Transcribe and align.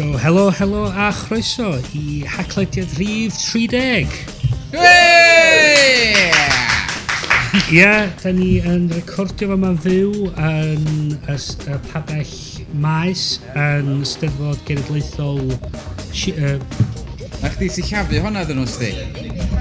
So, 0.00 0.16
helo, 0.16 0.50
helo 0.50 0.86
a 0.86 1.12
chroeso 1.12 1.78
i 1.92 2.24
Haclediad 2.24 2.88
Rhif 2.96 3.36
30. 3.36 4.08
Ie, 7.52 7.76
yeah, 7.76 8.08
da 8.22 8.32
ni 8.32 8.62
yn 8.64 8.86
recordio 8.94 9.50
fo 9.50 9.58
ma'n 9.60 9.76
fyw 9.84 10.30
yn 10.40 10.86
y, 11.28 11.36
y 11.36 11.76
pabell 11.90 12.32
maes 12.80 13.24
yn 13.52 14.00
Steddfod 14.08 14.62
Genedlaethol 14.64 15.42
uh, 15.52 16.54
A 17.44 17.50
chdi 17.52 17.68
sy'n 17.68 17.90
llafu 17.90 18.22
hwnna 18.24 18.46
dyn 18.48 18.62
nhw 18.62 18.70
sti? 18.72 18.88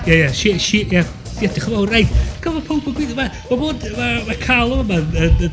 Ie, 0.06 0.22
ie, 0.22 0.30
si, 0.32 0.54
si, 0.56 0.86
ie. 0.86 1.04
Ie, 1.04 1.50
diolch 1.50 1.68
yn 1.68 1.76
fawr, 1.76 1.92
rhaid. 1.92 2.16
Gofod 2.46 2.64
pob 2.70 2.88
yn 2.88 2.96
gweithio, 2.96 3.20
mae 3.20 3.28
ma, 3.28 3.74
ma, 4.00 4.08
ma 4.30 4.40
cael 4.46 4.72
o'n 4.78 4.88
yma, 4.88 5.04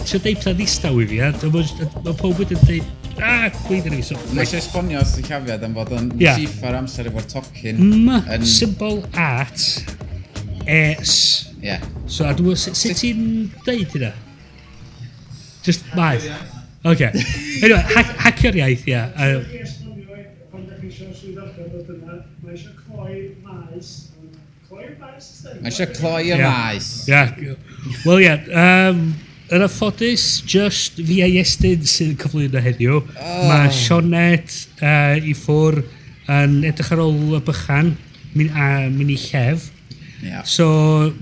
ti'n 0.07 0.23
deud 0.29 0.47
plan 0.47 0.57
ddistaw 0.63 1.03
i 1.03 1.11
fi, 1.11 1.21
a 1.27 1.35
mae 1.35 2.15
pob 2.23 2.47
yn 2.47 2.55
deud, 2.55 2.95
a 3.23 3.51
gweithio 3.63 3.93
ni 3.93 4.03
so. 4.05 4.19
Mae 4.33 4.45
eisiau 4.45 4.61
esbonio 4.61 5.01
os 5.01 5.15
ti'n 5.17 5.27
cafiad 5.29 5.65
am 5.67 5.77
fod 5.77 5.93
yn 5.97 6.11
yeah. 6.21 6.37
chief 6.39 6.63
ar 6.67 6.79
amser 6.81 7.09
efo'r 7.11 7.27
tocyn. 7.31 7.81
Ma, 8.07 8.21
yn... 8.35 8.47
symbol 8.49 9.03
at 9.13 9.59
S. 10.67 11.15
Yeah. 11.63 11.83
So 12.07 12.27
a 12.29 12.35
dwi'n... 12.37 12.59
Sut 12.59 13.01
ti'n 13.01 13.51
deud 13.67 13.95
hynna? 13.95 14.13
Just 15.67 15.87
maeth. 15.99 16.29
Oce. 16.87 17.11
Anyway, 17.63 17.83
hacio'r 18.23 18.61
iaith, 18.63 18.85
ia. 18.91 19.07
Mae 19.17 19.39
eisiau 22.55 22.75
cloi 22.87 23.15
maes. 23.43 23.89
Cloi'r 24.67 24.93
maes, 25.01 25.31
ysdeg? 25.33 25.63
Mae 25.63 25.73
eisiau 25.73 25.95
cloi 25.97 26.25
y 26.31 26.41
maes. 26.43 26.91
Wel, 28.07 28.27
ia. 28.27 28.37
Yn 29.47 29.63
affodus, 29.63 30.43
just 30.43 30.97
fi 30.99 31.21
a 31.23 31.27
Iestyn 31.31 31.85
sy'n 31.87 32.17
cyflwyno 32.19 32.59
heddiw. 32.65 32.97
Oh. 32.99 33.43
Mae 33.47 33.69
Sionet 33.71 34.51
uh, 34.81 35.15
i 35.23 35.37
ffwr 35.39 35.79
yn 36.35 36.57
edrych 36.67 36.91
ar 36.97 37.03
ôl 37.05 37.37
y 37.39 37.41
bychan, 37.47 37.93
mynd, 38.35 38.57
a 38.59 38.71
mynd 38.91 39.13
i 39.15 39.19
llef. 39.29 39.69
Yeah. 40.25 40.43
So 40.43 40.67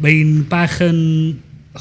mae'n 0.00 0.46
bach 0.48 0.78
yn 0.86 1.02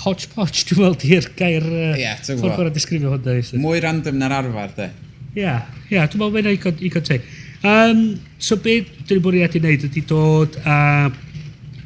hodgepodge, 0.04 0.66
dwi'n 0.68 0.82
meddwl, 0.82 1.00
di'r 1.06 1.30
gair 1.40 1.70
uh, 1.70 1.96
yeah, 2.02 2.20
ffordd 2.20 2.58
gorau 2.58 2.76
disgrifio 2.76 3.14
hwnna. 3.14 3.38
Mwy 3.64 3.80
random 3.86 4.20
na'r 4.20 4.36
arfer, 4.42 4.76
de. 4.82 4.90
Ia, 5.38 5.40
yeah, 5.40 5.72
yeah, 5.94 6.12
dwi'n 6.12 6.26
meddwl 6.26 6.36
mae'n 6.36 6.52
igon, 6.58 6.84
igon 6.90 7.08
teg. 7.08 7.32
Um, 7.64 8.04
so 8.36 8.60
beth 8.60 8.92
dwi'n 9.08 9.24
i 9.24 9.48
wneud 9.48 9.88
ydy 9.88 10.04
dod 10.12 10.60
a 10.66 10.78
uh, 11.08 11.22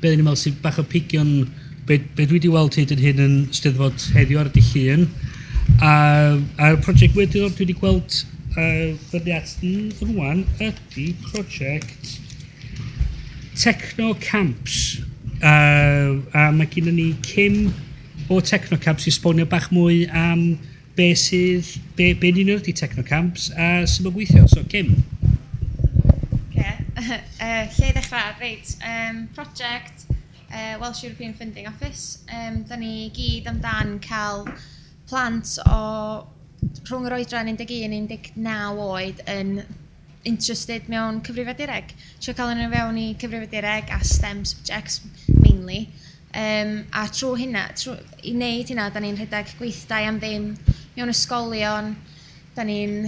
beth 0.02 0.16
ni'n 0.16 0.26
meddwl 0.26 0.42
sy'n 0.42 0.58
bach 0.66 0.82
o 0.82 0.90
pigion 0.90 1.36
be, 1.88 1.98
be 2.16 2.26
dwi 2.28 2.38
wedi 2.38 2.52
weld 2.52 2.76
hyd 2.78 2.92
yn 2.96 3.02
hyn 3.04 3.24
yn 3.24 3.36
steddfod 3.56 4.10
heddiw 4.16 4.42
ar 4.42 4.50
y 4.52 4.56
dillun. 4.58 5.08
A, 5.84 5.92
a'r 6.64 6.80
prosiect 6.84 7.16
mwy 7.16 7.28
diddor 7.30 7.54
dwi 7.54 7.66
wedi 7.66 7.76
gweld 7.80 8.22
uh, 8.58 8.94
fyny 9.12 9.36
at 9.36 9.54
rwan 10.04 10.44
ydy 10.64 11.12
prosiect 11.30 12.18
Techno 13.58 14.14
Camps. 14.22 15.00
Uh, 15.38 16.24
a 16.34 16.50
mae 16.54 16.68
gen 16.74 16.90
ni 16.96 17.12
Kim 17.26 17.70
o 18.30 18.42
Techno 18.42 18.80
Camps 18.82 19.08
i 19.08 19.14
sbonio 19.14 19.48
bach 19.50 19.70
mwy 19.72 20.04
am 20.12 20.58
be 20.98 21.12
sydd, 21.18 21.78
be, 21.96 22.12
be 22.18 22.34
ni'n 22.34 22.56
ydy 22.58 22.74
Techno 22.76 23.06
Camps 23.06 23.52
a 23.56 23.86
sy'n 23.88 24.08
mynd 24.08 24.18
gweithio. 24.18 24.48
So, 24.52 24.66
Kim. 24.68 24.92
Okay. 26.50 26.76
uh, 26.98 27.64
lle 27.78 27.94
ddechrau? 27.96 28.36
Reit, 28.42 28.76
um, 28.82 29.28
prosiect 29.38 30.08
uh, 30.52 30.78
Welsh 30.82 31.04
European 31.04 31.34
Funding 31.34 31.68
Office. 31.68 32.20
Um, 32.32 32.64
da 32.68 32.76
ni 32.76 33.10
gyd 33.16 33.48
amdan 33.50 34.00
cael 34.04 34.48
plant 35.08 35.58
o 35.68 35.82
rhwng 36.88 37.08
yr 37.08 37.18
oedran 37.20 37.52
11-19 37.52 38.82
oed 38.84 39.22
yn 39.32 39.60
interested 40.28 40.90
mewn 40.92 41.22
cyfrifiadureg. 41.24 41.94
Trio 42.20 42.36
cael 42.36 42.54
nhw 42.58 42.68
fewn 42.74 43.00
i 43.00 43.08
cyfrifiadureg 43.22 43.94
a 43.96 44.02
STEM 44.04 44.44
subjects 44.46 45.02
mainly. 45.40 45.88
Um, 46.38 46.84
a 46.92 47.08
trwy 47.10 47.46
hynna, 47.46 47.64
trw, 47.80 47.96
i 48.22 48.34
wneud 48.36 48.70
hynna, 48.70 48.90
da 48.94 49.02
ni'n 49.02 49.18
rhedeg 49.18 49.56
gweithdau 49.58 50.10
am 50.10 50.20
ddim 50.22 50.52
mewn 50.98 51.14
ysgolion, 51.14 51.94
da 52.58 52.66
ni'n 52.68 53.08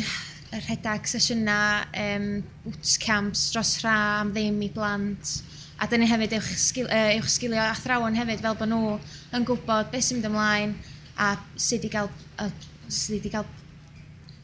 rhedeg 0.56 1.10
sesiynau, 1.12 1.84
um, 2.06 2.30
bootcamps 2.64 3.50
dros 3.54 3.76
rha 3.84 3.98
am 4.22 4.32
ddim 4.34 4.64
i 4.66 4.72
blant. 4.74 5.36
A 5.80 5.88
dyn 5.88 6.02
ni 6.04 6.10
hefyd 6.12 6.34
uwch, 6.36 6.50
sgil, 6.60 6.90
uh, 6.92 7.14
uwch 7.16 7.30
sgilio 7.32 7.62
athrawon 7.64 8.18
hefyd 8.20 8.42
fel 8.44 8.58
bod 8.60 8.68
nhw 8.68 8.98
yn 9.38 9.46
gwybod 9.48 9.94
beth 9.94 10.04
sy'n 10.04 10.18
mynd 10.20 10.28
ymlaen 10.28 10.74
a 11.16 11.30
sut 11.56 11.86
i 11.88 11.92
gael, 11.94 12.10
uh, 12.44 12.50
sut 12.92 13.24
i 13.24 13.32
gael 13.32 13.48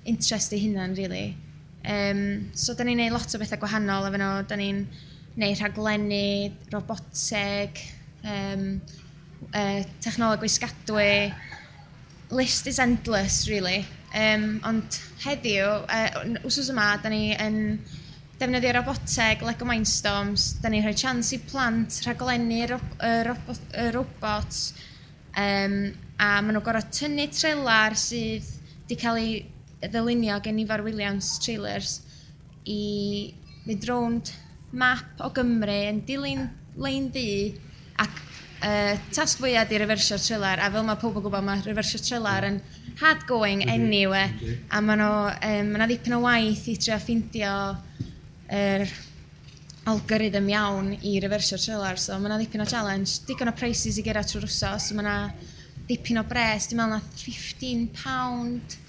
interest 0.08 0.54
i 0.56 0.62
hunan, 0.62 0.96
really. 0.96 1.36
Um, 1.84 2.52
so, 2.56 2.74
da 2.74 2.86
ni'n 2.88 3.02
neud 3.04 3.14
lot 3.14 3.36
o 3.36 3.42
bethau 3.42 3.60
gwahanol 3.62 4.08
efo 4.08 4.22
nhw. 4.22 4.32
Da 4.48 4.58
ni'n 4.60 4.86
neud 5.42 5.60
rhaglenni, 5.60 6.54
roboteg, 6.72 7.84
um, 8.24 8.66
uh, 9.52 9.82
technoleg 10.06 10.46
wisgadwy. 10.46 11.34
List 12.32 12.72
is 12.72 12.80
endless, 12.80 13.44
really. 13.52 13.84
Um, 14.16 14.62
ond 14.64 15.02
heddiw, 15.26 15.68
uh, 15.84 16.26
wsos 16.48 16.72
yma, 16.72 16.94
da 17.04 17.12
ni 17.12 17.36
yn 17.36 17.60
defnyddio 18.40 18.74
roboteg, 18.76 19.44
Lego 19.48 19.68
Mindstorms, 19.70 20.50
da 20.62 20.72
ni'n 20.72 20.84
rhoi 20.84 20.96
chans 21.00 21.32
i 21.36 21.40
plant 21.40 22.02
rhaglennu 22.04 22.66
ro 22.74 22.80
robot, 23.30 23.78
robots 23.96 24.74
um, 25.40 25.78
a 26.20 26.30
maen 26.42 26.54
nhw'n 26.56 26.66
gorfod 26.66 26.92
tynnu 26.96 27.28
trailer 27.32 27.96
sydd 28.00 28.48
wedi 28.86 28.98
cael 29.00 29.22
ei 29.22 29.38
ddylunio 29.86 30.38
gen 30.44 30.60
Ifar 30.64 30.84
Williams 30.86 31.36
trailers 31.44 32.00
i 32.68 33.34
mynd 33.66 33.88
rownd 33.90 34.32
map 34.76 35.24
o 35.24 35.32
Gymru 35.36 35.80
yn 35.90 36.04
dilyn 36.08 36.48
lein 36.76 37.10
ddi 37.14 37.56
ac 38.02 38.20
uh, 38.20 38.96
tasg 39.16 39.40
fwyaf 39.44 39.70
di 39.70 39.80
refersio'r 39.80 40.24
trailer 40.24 40.60
a 40.60 40.72
fel 40.74 40.88
mae 40.88 41.00
pobl 41.02 41.22
yn 41.22 41.28
gwybod 41.28 41.48
mae 41.48 41.64
refersio'r 41.66 42.06
trailer 42.08 42.50
yn 42.52 42.62
hard 43.02 43.26
going 43.28 43.64
anyway 43.72 44.28
a 44.72 44.82
maen 44.82 45.04
nhw, 45.04 45.12
um, 45.50 45.76
ma 45.76 45.88
ddipyn 45.88 46.18
o 46.20 46.24
waith 46.28 46.68
i 46.72 46.78
trio 46.80 47.00
ffeindio 47.00 47.56
yr 48.54 48.86
algorithm 49.90 50.48
iawn 50.50 50.94
i 51.06 51.18
refersio'r 51.22 51.62
trailer. 51.62 52.00
So 52.02 52.18
mae 52.20 52.32
yna 52.32 52.40
dipyn 52.42 52.64
o 52.64 52.70
challenge, 52.70 53.22
digon 53.28 53.52
o 53.52 53.58
prices 53.58 54.00
i 54.02 54.06
gyrra 54.06 54.26
trwy'r 54.26 54.48
wsos. 54.50 54.90
So 54.90 54.98
mae 54.98 55.06
yna 55.06 55.20
dipyn 55.90 56.22
o 56.22 56.26
bres, 56.26 56.70
dwi'n 56.72 56.82
meddwl 56.82 56.98
na 56.98 57.04
15 57.22 57.88
pound 58.02 58.82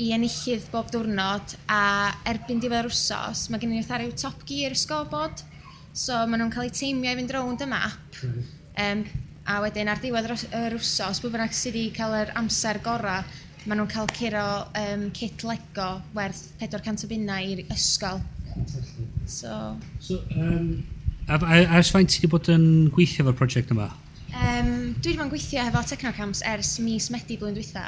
i 0.00 0.10
enillydd 0.14 0.66
bob 0.72 0.88
diwrnod 0.90 1.54
a 1.70 1.82
erbyn 2.30 2.62
diwedd 2.62 2.84
yr 2.84 2.90
wsos 2.90 3.46
mae 3.50 3.62
gen 3.62 3.74
i'n 3.74 3.82
eitha 3.82 4.00
rhyw 4.00 4.14
top 4.18 4.42
gear 4.48 4.74
sgobod 4.78 5.44
so 5.94 6.16
maen 6.26 6.42
nhw'n 6.42 6.52
cael 6.54 6.66
eu 6.66 6.74
teimio 6.74 7.12
i 7.12 7.18
fynd 7.20 7.34
rownd 7.34 7.62
y 7.62 7.68
map 7.70 8.18
um, 8.24 9.04
a 9.46 9.60
wedyn 9.62 9.90
ar 9.92 10.02
diwedd 10.02 10.30
yr 10.58 10.76
wsos 10.80 11.22
bwy 11.22 11.30
bynnag 11.36 11.54
sydd 11.54 11.78
wedi 11.78 11.94
cael 11.94 12.16
yr 12.24 12.34
amser 12.40 12.80
gorau 12.82 13.22
maen 13.64 13.80
nhw'n 13.80 13.92
cael 13.92 14.10
curo 14.18 14.46
um, 14.82 15.06
kit 15.14 15.46
Lego 15.46 15.90
werth 16.16 16.42
400 16.64 17.06
o 17.06 17.12
bunnau 17.12 17.52
i'r 17.54 17.62
ysgol 17.76 18.22
So... 19.26 19.76
so 20.00 20.20
um, 20.36 20.86
a, 21.28 21.38
a, 21.38 21.60
a 21.64 21.78
ers 21.80 21.90
faint 21.94 22.10
ti 22.12 22.20
wedi 22.22 22.32
bod 22.32 22.50
yn 22.52 22.66
gweithio 22.94 23.24
efo'r 23.24 23.38
prosiect 23.38 23.72
yma? 23.74 23.90
Um, 24.34 24.94
dwi 24.98 25.12
wedi 25.12 25.18
bod 25.18 25.26
yn 25.26 25.34
gweithio 25.34 25.66
efo 25.68 25.84
Technocamps 25.90 26.42
ers 26.54 26.76
mis 26.84 27.10
Medi 27.14 27.38
blwyddyn 27.40 27.60
dwytha. 27.60 27.86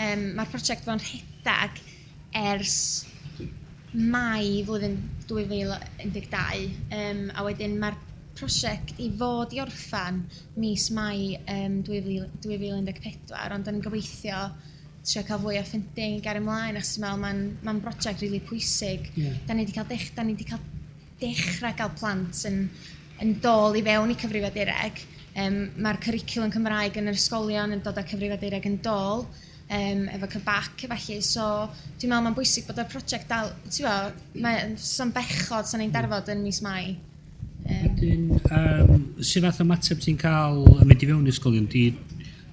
Um, 0.00 0.28
Mae'r 0.38 0.52
prosiect 0.52 0.86
fo'n 0.86 1.02
rhedag 1.02 1.80
ers 2.38 2.76
mai 3.92 4.62
flwyddyn 4.66 4.96
2012. 5.28 6.70
Um, 6.96 7.26
a 7.36 7.44
wedyn 7.44 7.76
mae'r 7.82 7.98
prosiect 8.38 9.00
i 9.02 9.10
fod 9.20 9.52
i 9.52 9.60
orffan 9.60 10.22
mis 10.56 10.88
mai 10.96 11.36
um, 11.52 11.80
2014, 11.84 13.34
ond 13.52 13.68
yn 13.68 13.82
gobeithio 13.84 14.46
trio 15.02 15.22
cael 15.26 15.40
fwy 15.42 15.58
o 15.58 15.64
ffinding 15.66 16.26
ar 16.30 16.38
ymlaen, 16.38 16.78
achos 16.78 16.98
mae'n 17.02 17.22
ma, 17.22 17.30
n, 17.34 17.42
ma 17.64 17.74
n 17.74 17.80
brosiect 17.82 18.22
rili 18.22 18.38
really 18.38 18.46
pwysig. 18.46 19.08
Yeah. 19.18 19.38
Da 19.46 19.56
ni 19.56 19.64
wedi 19.66 19.74
cael, 19.76 19.88
dech, 19.90 20.10
da 20.16 20.24
ni 20.26 20.36
wedi 20.36 20.46
cael 20.48 20.62
dechrau 21.22 21.74
gael 21.78 21.94
plant 21.98 22.42
yn, 22.50 22.60
yn 23.22 23.36
dol 23.42 23.78
i 23.78 23.82
fewn 23.86 24.14
i 24.14 24.18
cyfrifiadureg. 24.18 25.02
Um, 25.42 25.62
Mae'r 25.82 25.98
cwricwlwm 26.04 26.52
Cymraeg 26.52 26.98
yn 27.00 27.10
yr 27.10 27.18
ysgolion 27.18 27.74
yn 27.74 27.82
dod 27.84 27.98
â 27.98 28.04
cyfrifiadureg 28.06 28.68
yn 28.68 28.78
dol, 28.84 29.26
um, 29.72 30.04
efo 30.14 30.28
cybac 30.36 30.86
efallai. 30.86 31.20
So 31.26 31.46
dwi'n 31.98 32.12
meddwl 32.12 32.26
mae'n 32.28 32.38
bwysig 32.38 32.68
bod 32.68 32.82
y 32.82 32.86
prosiect 32.92 33.30
dal... 33.32 33.54
Ti'n 33.68 33.88
meddwl, 33.88 34.20
mae'n 34.46 34.76
son 34.78 35.14
bechod 35.14 35.70
sy'n 35.70 35.86
ein 35.86 35.94
darfod 35.94 36.30
yn 36.34 36.44
mis 36.46 36.62
Mai. 36.64 36.94
Um, 37.62 37.82
Wedyn, 37.88 38.30
um, 38.54 39.02
sy'n 39.22 39.46
fath 39.46 39.62
o 39.62 39.66
mateb 39.66 40.02
ti'n 40.02 40.18
cael 40.20 40.62
yn 40.76 40.86
mynd 40.86 41.02
i 41.02 41.10
fewn 41.10 41.26
i 41.26 41.34
ysgolion? 41.34 41.68
Di 41.70 41.88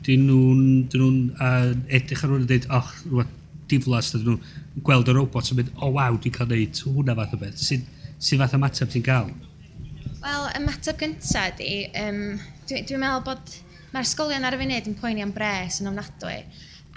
dyn 0.10 0.26
nhw'n 0.26 0.64
nhw 0.90 1.10
uh, 1.38 1.70
edrych 1.94 2.26
ar 2.26 2.34
hwn 2.34 2.44
yn 2.44 2.50
dweud, 2.50 2.66
och, 2.74 2.90
rhywbeth 3.06 3.36
diflas, 3.70 4.12
dyn 4.16 4.26
nhw'n 4.26 4.84
gweld 4.86 5.12
y 5.12 5.16
robot 5.16 5.52
yn 5.54 5.60
mynd, 5.60 5.72
o 5.78 5.86
oh, 5.86 5.94
waw, 6.00 6.18
dwi'n 6.18 6.36
cael 6.36 6.50
neud 6.50 6.82
hwnna 6.88 7.16
fath 7.20 7.36
o 7.38 7.42
beth. 7.44 7.62
Sy'n 7.62 7.86
sy 8.18 8.40
fath 8.40 8.56
ymateb 8.58 8.92
ti'n 8.94 9.06
cael? 9.06 9.30
Wel, 10.24 10.48
ymateb 10.58 10.98
gyntaf 11.00 11.54
ydy, 11.54 11.74
um, 12.02 12.24
dwi'n 12.70 12.90
dwi 12.90 13.00
meddwl 13.02 13.26
bod 13.30 13.54
mae'r 13.94 14.10
sgolion 14.10 14.46
ar 14.46 14.58
y 14.58 14.60
funud 14.64 14.90
yn 14.90 14.98
poeni 15.00 15.24
am 15.26 15.36
bres 15.36 15.80
yn 15.84 15.92
ofnadwy. 15.92 16.42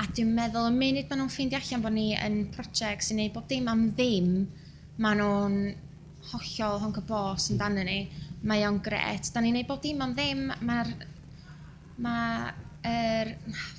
A 0.01 0.09
dwi'n 0.09 0.33
meddwl 0.37 0.71
y 0.71 0.75
munud 0.75 1.13
maen 1.13 1.23
nhw'n 1.23 1.33
ffeindio 1.33 1.61
allan 1.61 1.85
bod 1.85 1.97
ni 1.97 2.09
yn 2.17 2.43
prosiect 2.57 3.07
sy'n 3.07 3.21
neud 3.21 3.37
bob 3.37 3.47
dim 3.51 3.69
am 3.71 3.87
ddim, 3.93 4.35
maen 5.05 5.21
nhw'n 5.21 5.57
hollol 6.33 6.83
honk 6.83 7.01
y 7.03 7.07
bos 7.09 7.49
yn 7.53 7.61
dan 7.61 7.79
ni. 7.87 8.03
Mae 8.49 8.65
o'n 8.67 8.81
gret. 8.83 9.29
Da 9.35 9.43
ni'n 9.43 9.55
neud 9.59 9.69
bob 9.69 9.83
dim 9.85 10.03
am 10.03 10.15
ddim. 10.17 10.49
Mae'r... 10.67 10.93
Mae 12.03 12.53
er, 12.87 13.35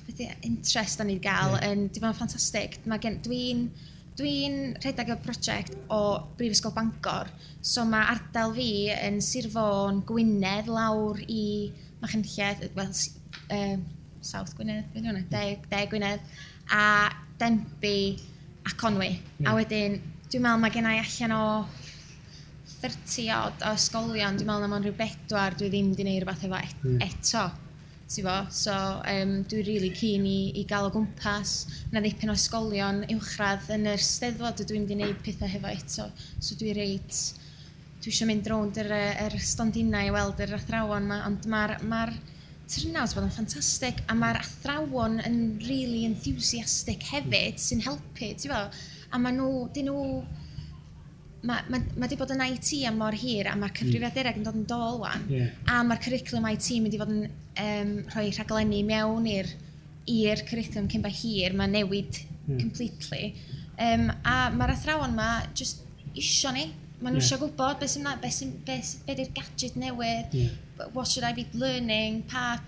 beth 0.06 0.20
yw 0.20 0.30
e? 0.30 0.36
interest 0.48 1.02
o'n 1.02 1.12
i 1.12 1.18
gael 1.22 1.58
yeah. 1.58 1.72
yn, 1.72 1.88
di 1.92 2.02
fo'n 2.02 2.16
ffantastig. 2.16 2.80
Dwi'n 2.84 3.68
dwi'n 4.14 4.58
rhedeg 4.78 5.10
y 5.10 5.16
prosiect 5.24 5.74
o 5.90 6.00
Brifysgol 6.38 6.74
Bangor, 6.76 7.30
so 7.58 7.82
mae 7.88 8.06
ardal 8.12 8.54
fi 8.54 8.68
yn 8.94 9.18
Sir 9.24 9.48
Fôn, 9.50 10.04
Gwynedd, 10.06 10.70
lawr 10.70 11.18
i 11.26 11.72
Machynlleth, 12.02 12.68
wel, 12.76 12.92
um, 13.56 13.82
South 14.24 14.54
Gwynedd, 14.54 14.86
beth 14.94 15.08
yw'n 15.10 15.24
de, 15.32 15.44
de 15.66 15.82
Gwynedd, 15.90 16.22
a 16.70 16.84
Denby 17.40 17.96
a 18.64 18.76
Conwy. 18.78 19.16
Yeah. 19.40 19.50
A 19.50 19.56
wedyn, 19.58 19.98
dwi'n 20.30 20.46
meddwl 20.46 20.62
mae 20.62 20.76
gennau 20.76 21.02
allan 21.02 21.34
o 21.34 21.44
30 22.84 23.28
odd 23.34 23.66
o 23.66 23.74
ysgolion, 23.74 24.38
dwi'n 24.38 24.46
meddwl 24.46 24.64
na 24.64 24.70
mae'n 24.70 24.86
rhyw 24.86 24.96
bedwar, 24.98 25.58
dwi 25.58 25.72
ddim 25.72 25.90
wedi 25.90 26.04
gwneud 26.04 26.22
rhywbeth 26.22 26.46
efo 26.46 26.62
et, 26.62 26.80
mm. 26.86 27.02
eto 27.08 27.44
ti'n 28.10 28.26
fo, 28.26 28.36
So, 28.54 28.74
um, 29.10 29.36
dwi 29.48 29.62
rili 29.62 29.72
really 29.72 29.92
keen 29.94 30.26
i, 30.28 30.52
i 30.60 30.64
gael 30.68 30.88
o 30.88 30.92
gwmpas. 30.94 31.54
Na 31.92 32.02
ddipyn 32.04 32.32
o 32.32 32.36
ysgolion 32.38 33.04
uwchradd 33.14 33.70
yn 33.76 33.88
yr 33.94 34.02
steddfod 34.02 34.64
ydw 34.64 34.76
i'n 34.76 34.84
mynd 34.84 34.94
i 34.94 34.98
wneud 35.00 35.24
pethau 35.24 35.50
hefo 35.50 35.72
eto. 35.72 36.10
So, 36.38 36.58
dwi 36.60 36.76
reit... 36.76 37.24
Dwi 38.04 38.12
eisiau 38.12 38.28
mynd 38.28 38.48
rownd 38.52 38.76
yr, 38.82 38.90
yr 39.24 39.34
stondinau 39.40 40.10
i 40.10 40.12
weld 40.12 40.42
yr 40.44 40.58
athrawon 40.58 41.06
yma, 41.06 41.22
ond 41.24 41.46
mae'r 41.48 41.78
ma 41.88 42.02
turnout 42.68 43.14
bod 43.16 43.24
yn 43.24 43.32
ffantastig, 43.32 44.02
a 44.12 44.16
mae'r 44.18 44.42
athrawon 44.42 45.22
yn 45.24 45.38
really 45.64 46.02
enthusiastic 46.04 47.06
hefyd 47.14 47.56
sy'n 47.60 47.80
helpu, 47.86 48.28
ti'n 48.28 48.52
fo, 48.52 48.60
A 49.14 49.18
maen 49.22 49.36
nhw, 49.38 49.68
dyn 49.70 49.86
nhw, 49.86 50.04
mae 51.46 51.66
ma, 51.70 51.78
ma 52.02 52.06
di 52.10 52.16
bod 52.18 52.32
yn 52.34 52.42
IT 52.48 52.70
am 52.88 52.96
mor 52.98 53.14
hir 53.14 53.46
a 53.46 53.54
mae'r 53.54 53.70
hmm. 53.70 53.78
cyfrifiadurau 53.78 54.40
yn 54.40 54.46
dod 54.46 54.58
yn 54.58 54.64
dol 54.70 55.00
wan 55.04 55.26
yeah. 55.30 55.52
a 55.70 55.82
mae'r 55.86 56.00
cwricwlwm 56.02 56.48
IT 56.50 56.70
yn 56.74 56.86
mynd 56.86 56.96
i 56.96 57.00
fod 57.02 57.12
yn 57.12 57.26
um, 57.60 57.92
rhoi 58.12 58.30
rhaglenni 58.34 58.82
mewn 58.86 59.28
i'r 59.30 59.50
i'r 60.10 60.44
cwricwlwm 60.48 60.88
cyn 60.92 61.04
ba 61.04 61.10
hir, 61.12 61.54
mae'n 61.56 61.76
newid 61.78 62.20
hmm. 62.46 62.58
completely. 62.60 63.34
Um, 63.80 64.10
a 64.26 64.50
mae'r 64.54 64.74
athrawon 64.74 65.14
yma 65.16 65.30
just 65.56 65.82
isio 66.14 66.52
ni. 66.54 66.68
Mae 67.00 67.10
nhw 67.10 67.18
yeah. 67.18 67.24
eisiau 67.24 67.40
gwybod 67.42 67.80
beth 67.80 67.94
sy'n 67.96 68.06
be, 68.20 68.30
sy, 68.32 68.50
be, 68.66 68.76
be 69.06 69.16
di'r 69.18 69.32
gadget 69.36 69.74
newydd, 69.80 70.36
yeah. 70.36 70.86
what 70.92 71.08
should 71.10 71.26
I 71.26 71.32
be 71.36 71.46
learning, 71.52 72.22
pa, 72.30 72.60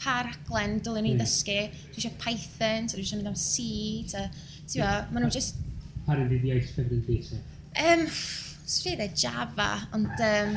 pa 0.00 0.18
raglen 0.26 0.80
dylen 0.84 1.06
ni 1.06 1.14
yeah. 1.14 1.22
ddysgu. 1.22 1.60
Dwi 1.92 2.02
eisiau 2.02 2.18
Python, 2.24 2.90
dwi 2.90 3.04
eisiau 3.04 3.20
mynd 3.20 3.32
am 3.32 3.38
C, 3.38 3.68
ta, 4.10 4.26
ti 4.66 4.82
yeah. 4.82 5.06
maen 5.12 5.28
nhw 5.28 5.32
just... 5.38 5.60
Pa 6.08 6.16
rydyn 6.16 6.40
i'r 6.40 6.56
iaith 6.56 6.74
ffefryd 6.74 7.06
beth 7.08 7.36
Um, 7.78 8.06
swn 8.66 8.94
i'n 8.94 8.98
dweud 8.98 9.18
Java, 9.20 9.68
ond 9.94 10.22
um, 10.24 10.56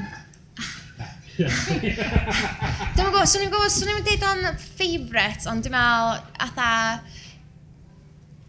Dwi'n 2.95 3.07
gwybod, 3.07 3.27
swn 3.29 3.45
i'n 3.45 3.51
gwybod, 3.51 3.73
swn 3.73 3.91
i'n 3.93 4.05
dweud 4.05 4.25
o'n 4.27 4.61
favourite, 4.61 5.47
ond 5.51 5.65
dwi'n 5.65 5.75
meddwl, 5.75 6.23
atha, 6.45 6.69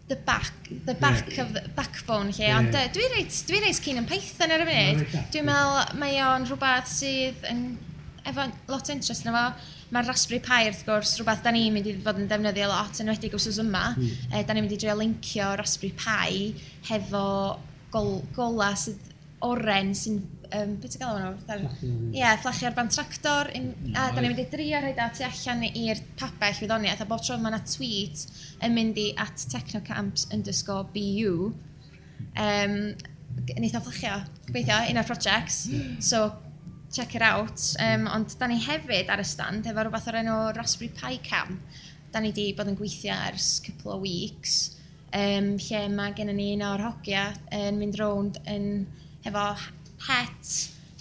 the 0.09 0.17
back, 0.27 0.51
the 0.85 0.93
back 0.93 1.37
yeah. 1.37 1.43
of 1.43 1.53
the 1.53 1.63
backbone 1.75 2.31
lle, 2.31 2.43
yeah. 2.43 2.59
ond 2.59 2.75
e, 2.75 2.83
dwi'n 2.93 3.15
reit, 3.15 3.37
dwi'n 3.47 3.63
reit 3.65 3.79
cyn 3.85 4.01
yn 4.01 4.09
Python 4.09 4.53
ar 4.53 4.65
y 4.65 4.67
munud. 4.67 5.15
Dwi'n 5.33 5.47
meddwl, 5.47 5.95
mae 6.01 6.19
o'n 6.25 6.47
rhywbeth 6.49 6.91
sydd 6.91 7.47
yn, 7.49 7.63
efo 8.27 8.49
lot 8.71 8.91
o 8.91 8.97
interest 8.97 9.25
yn 9.25 9.31
efo. 9.33 9.45
Mae'r 9.93 10.09
Raspberry 10.09 10.41
Pi 10.43 10.67
wrth 10.67 10.83
gwrs, 10.87 11.15
rhywbeth 11.19 11.43
da 11.45 11.53
ni'n 11.53 11.73
mynd 11.75 11.87
i 11.89 11.95
fod 12.03 12.19
yn 12.19 12.29
defnyddio 12.29 12.69
lot, 12.71 12.99
yn 12.99 13.11
wedi 13.13 13.29
gwsws 13.31 13.61
yma. 13.63 13.85
Mm. 13.95 14.13
E, 14.33 14.43
da 14.43 14.55
ni'n 14.55 14.65
mynd 14.65 14.75
i 14.75 14.81
drio 14.81 14.97
linkio 14.99 15.53
Raspberry 15.59 15.93
Pi 15.99 16.53
hefo 16.89 17.25
gol, 17.93 18.15
gola 18.35 18.73
sydd 18.79 19.11
oren 19.45 19.93
sy'n 19.97 20.21
um, 20.59 20.75
beth 20.81 20.97
gael 21.01 21.17
hwnna? 21.17 21.31
Ar, 21.55 21.63
ie, 22.13 22.25
fflachio 22.43 22.69
ar 22.69 22.77
ban 22.77 22.91
tractor, 22.93 23.49
in, 23.57 23.71
a 23.93 24.09
da 24.13 24.21
ni'n 24.21 24.33
mynd 24.33 24.43
i 24.43 24.47
drio 24.51 24.81
rhaid 24.83 25.01
a 25.01 25.09
tu 25.15 25.25
allan 25.27 25.65
i'r 25.69 26.03
papell 26.19 26.61
wyddoniaeth, 26.63 27.03
a 27.03 27.09
bob 27.09 27.23
tro 27.25 27.37
mae 27.41 27.53
yna 27.53 27.61
tweet 27.67 28.25
yn 28.63 28.77
mynd 28.77 28.99
i 29.01 29.09
at 29.21 29.45
technocamps 29.53 30.27
underscore 30.33 30.87
BU. 30.93 31.51
Um, 32.39 32.77
Nid 33.33 33.73
o 33.73 33.81
fflachio, 33.81 34.19
gobeithio, 34.45 34.75
un 34.91 34.99
o'r 35.01 35.07
projects. 35.09 35.63
So, 36.05 36.27
check 36.93 37.15
it 37.15 37.25
out. 37.25 37.59
Um, 37.81 38.05
ond 38.13 38.35
da 38.37 38.47
ni 38.47 38.59
hefyd 38.61 39.09
ar 39.09 39.23
y 39.23 39.25
stand 39.25 39.65
efo 39.69 39.81
rhywbeth 39.81 40.07
o'r 40.11 40.19
enw 40.21 40.37
Raspberry 40.53 40.91
Pi 40.93 41.17
Cam. 41.25 41.57
Da 42.13 42.21
ni 42.21 42.29
wedi 42.29 42.51
bod 42.53 42.69
yn 42.69 42.77
gweithio 42.77 43.15
ers 43.31 43.55
couple 43.65 43.95
o 43.95 44.01
weeks, 44.03 44.75
um, 45.17 45.55
lle 45.57 45.87
mae 45.93 46.13
gennym 46.17 46.37
ni 46.37 46.51
un 46.53 46.65
o'r 46.69 46.85
hogia 46.85 47.31
yn 47.57 47.79
mynd 47.81 47.97
rownd 47.97 48.37
yn, 48.45 48.67
hefo 49.25 49.47
het, 50.07 50.53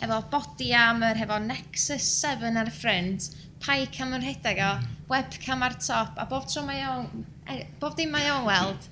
hefo 0.02 0.22
body 0.32 0.72
armor, 0.76 1.18
hefo 1.18 1.38
Nexus 1.42 2.06
7 2.20 2.56
ar 2.58 2.70
y 2.70 2.74
ffrind, 2.74 3.28
paicam 3.62 4.16
yn 4.16 4.24
rhedeg 4.24 4.62
o, 4.64 4.72
webcam 5.10 5.62
ar 5.66 5.78
top, 5.78 6.18
a 6.18 6.26
bob 6.30 6.48
tro 6.50 6.64
mae 6.66 6.82
o'n, 6.88 7.22
e, 7.46 7.62
bob 7.80 7.94
dim 7.98 8.12
mae 8.14 8.30
o'n 8.32 8.48
weld, 8.48 8.88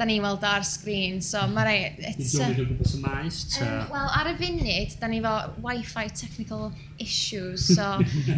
da 0.00 0.06
ni'n 0.08 0.22
weld 0.24 0.44
ar 0.48 0.64
sgrin, 0.64 1.18
so 1.24 1.42
mae 1.52 1.66
rai... 1.66 2.12
Dwi'n 2.16 2.54
dod 2.56 2.62
o 2.62 2.66
gwmpas 2.70 2.94
y 2.96 3.00
maes, 3.02 3.40
ta? 3.52 3.66
Um, 3.66 3.90
Wel, 3.92 4.10
ar 4.16 4.30
y 4.30 4.34
funud, 4.38 4.94
da 5.00 5.10
ni 5.12 5.20
fo 5.24 5.32
Wi-Fi 5.66 6.06
technical 6.16 6.70
issues, 6.96 7.66
so 7.74 7.88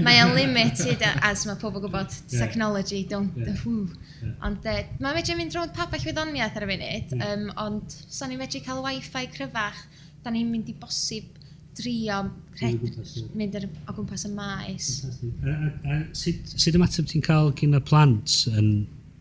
mae 0.03 0.19
o'n 0.25 0.35
limited 0.35 1.05
as 1.23 1.47
mae 1.47 1.59
pobl 1.63 1.85
gwybod 1.85 2.15
technology, 2.33 3.05
don't... 3.07 3.39
Yeah. 3.39 3.63
yeah. 3.63 4.35
Ond 4.47 4.67
uh, 4.71 4.81
mae 5.03 5.19
medru 5.19 5.39
mynd 5.39 5.55
drwy'n 5.55 5.75
pa 5.75 5.87
wyddoniaeth 5.93 6.59
ar 6.59 6.67
y 6.67 6.71
funud, 6.73 7.17
um, 7.29 7.49
ond 7.63 7.99
so 8.03 8.27
ni 8.27 8.39
medru 8.41 8.63
cael 8.67 8.83
Wi-Fi 8.83 9.29
cryfach, 9.35 9.87
da 10.23 10.33
ni'n 10.33 10.51
mynd 10.51 10.71
i 10.71 10.75
bosib 10.79 11.39
drio 11.79 12.19
rhed, 12.61 12.83
mynd 13.39 13.55
ar, 13.59 13.69
o 13.89 13.95
gwmpas 13.97 14.27
y 14.29 14.33
maes. 14.35 14.91
A, 15.07 15.53
a, 15.53 15.55
a, 15.95 16.01
sut, 16.17 16.53
sut 16.53 16.77
ymateb 16.77 17.09
ti'n 17.09 17.25
cael 17.25 17.53
gyn 17.59 17.79
y 17.79 17.81
plant 17.89 18.35
yn, 18.53 18.69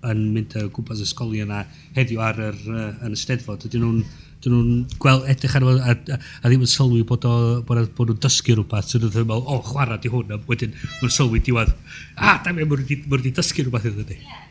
yn 0.09 0.25
mynd 0.35 0.57
o 0.59 0.65
gwmpas 0.75 1.03
ysgolion 1.05 1.47
yna 1.47 1.63
heddiw 1.95 2.21
ar 2.25 2.43
yr, 2.49 2.59
yn 3.07 3.15
y 3.15 3.21
steddfod? 3.21 3.69
Ydyn 3.69 3.85
nhw'n 3.85 4.03
dyn 4.41 4.55
nhw'n 4.57 4.99
gweld 5.01 5.27
edrych 5.29 5.55
ar 5.59 5.67
a, 5.69 5.73
a, 5.93 6.19
a 6.41 6.49
ddim 6.49 6.65
yn 6.65 6.71
sylwi 6.71 7.03
bod, 7.07 7.25
o, 7.29 7.61
bod, 7.65 7.81
o, 7.81 7.89
bod 7.97 8.11
nhw'n 8.11 8.21
dysgu 8.25 8.57
rhywbeth 8.57 8.89
so 8.89 8.99
nhw'n 8.99 9.13
meddwl, 9.15 9.45
e 9.45 9.55
o, 9.55 9.59
chwarae 9.71 10.01
di 10.01 10.11
hwn. 10.11 10.33
A 10.35 10.41
wedyn 10.49 10.73
mae'n 10.75 11.17
sylwi 11.17 11.43
diwedd 11.45 11.75
a, 12.17 12.39
da 12.43 12.53
mi, 12.53 12.65
mae 12.65 12.87
wedi 12.87 13.35
dysgu 13.37 13.67
rhywbeth 13.67 13.91
iddyn 13.93 14.11
ni 14.11 14.49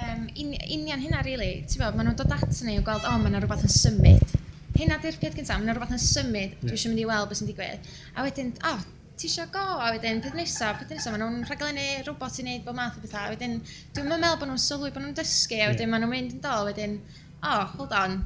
um, 0.00 0.26
un, 0.36 0.54
union 0.70 1.00
hynna, 1.00 1.22
really, 1.24 1.60
ti'n 1.68 1.82
bod, 1.82 1.96
maen 1.96 2.10
nhw'n 2.10 2.18
dod 2.18 2.34
at 2.36 2.62
ni 2.66 2.78
yn 2.78 2.86
gweld, 2.86 3.06
o, 3.06 3.16
mae 3.20 3.32
yna 3.32 3.42
rhywbeth 3.42 3.66
yn 3.68 3.74
symud 3.74 4.39
hynna 4.76 4.98
di'r 5.02 5.18
peth 5.20 5.36
gyntaf, 5.36 5.60
mae'n 5.60 5.74
rhywbeth 5.74 5.94
yn 5.96 6.02
symud, 6.02 6.54
yeah. 6.54 6.64
dwi 6.64 6.76
eisiau 6.76 6.92
mynd 6.92 7.02
i 7.02 7.06
weld 7.10 7.30
beth 7.30 7.40
sy'n 7.40 7.50
digwydd. 7.50 7.92
A 8.14 8.24
wedyn, 8.26 8.52
o, 8.62 8.72
oh, 8.72 8.84
ti 9.20 9.28
eisiau 9.28 9.50
go, 9.52 9.62
a 9.82 9.90
wedyn 9.94 10.22
peth 10.24 10.36
nesaf, 10.38 10.78
peth 10.80 10.94
nesaf, 10.94 11.14
maen 11.14 11.24
nhw'n 11.24 11.46
rhaglennu 11.48 11.86
robot 12.06 12.38
i 12.40 12.44
wneud 12.46 12.66
bod 12.66 12.78
math 12.78 12.98
o 12.98 13.04
bethau, 13.04 13.28
a 13.28 13.34
wedyn 13.34 13.58
dwi'n 13.96 14.10
meddwl 14.12 14.38
bod 14.40 14.52
nhw'n 14.52 14.62
sylwi 14.64 14.92
bod 14.94 15.04
nhw'n 15.04 15.16
dysgu, 15.18 15.60
a 15.60 15.70
wedyn 15.72 15.86
yeah. 15.86 15.92
maen 15.92 16.06
nhw'n 16.06 16.14
mynd 16.14 16.36
yn 16.38 16.42
dol, 16.46 16.64
a 16.64 16.70
wedyn, 16.70 16.98
o, 17.40 17.52
oh, 17.52 17.64
hold 17.76 17.96
on, 18.00 18.18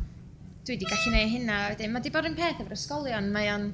dwi 0.64 0.76
wedi 0.76 0.90
gallu 0.90 1.10
gwneud 1.10 1.34
hynna, 1.34 1.60
a 1.60 1.74
wedyn, 1.74 1.94
mae 1.94 2.04
di 2.04 2.14
bod 2.14 2.30
yn 2.30 2.38
peth 2.38 2.62
efo'r 2.62 2.76
ysgolion, 2.78 3.30
mae 3.34 3.50
o'n, 3.52 3.70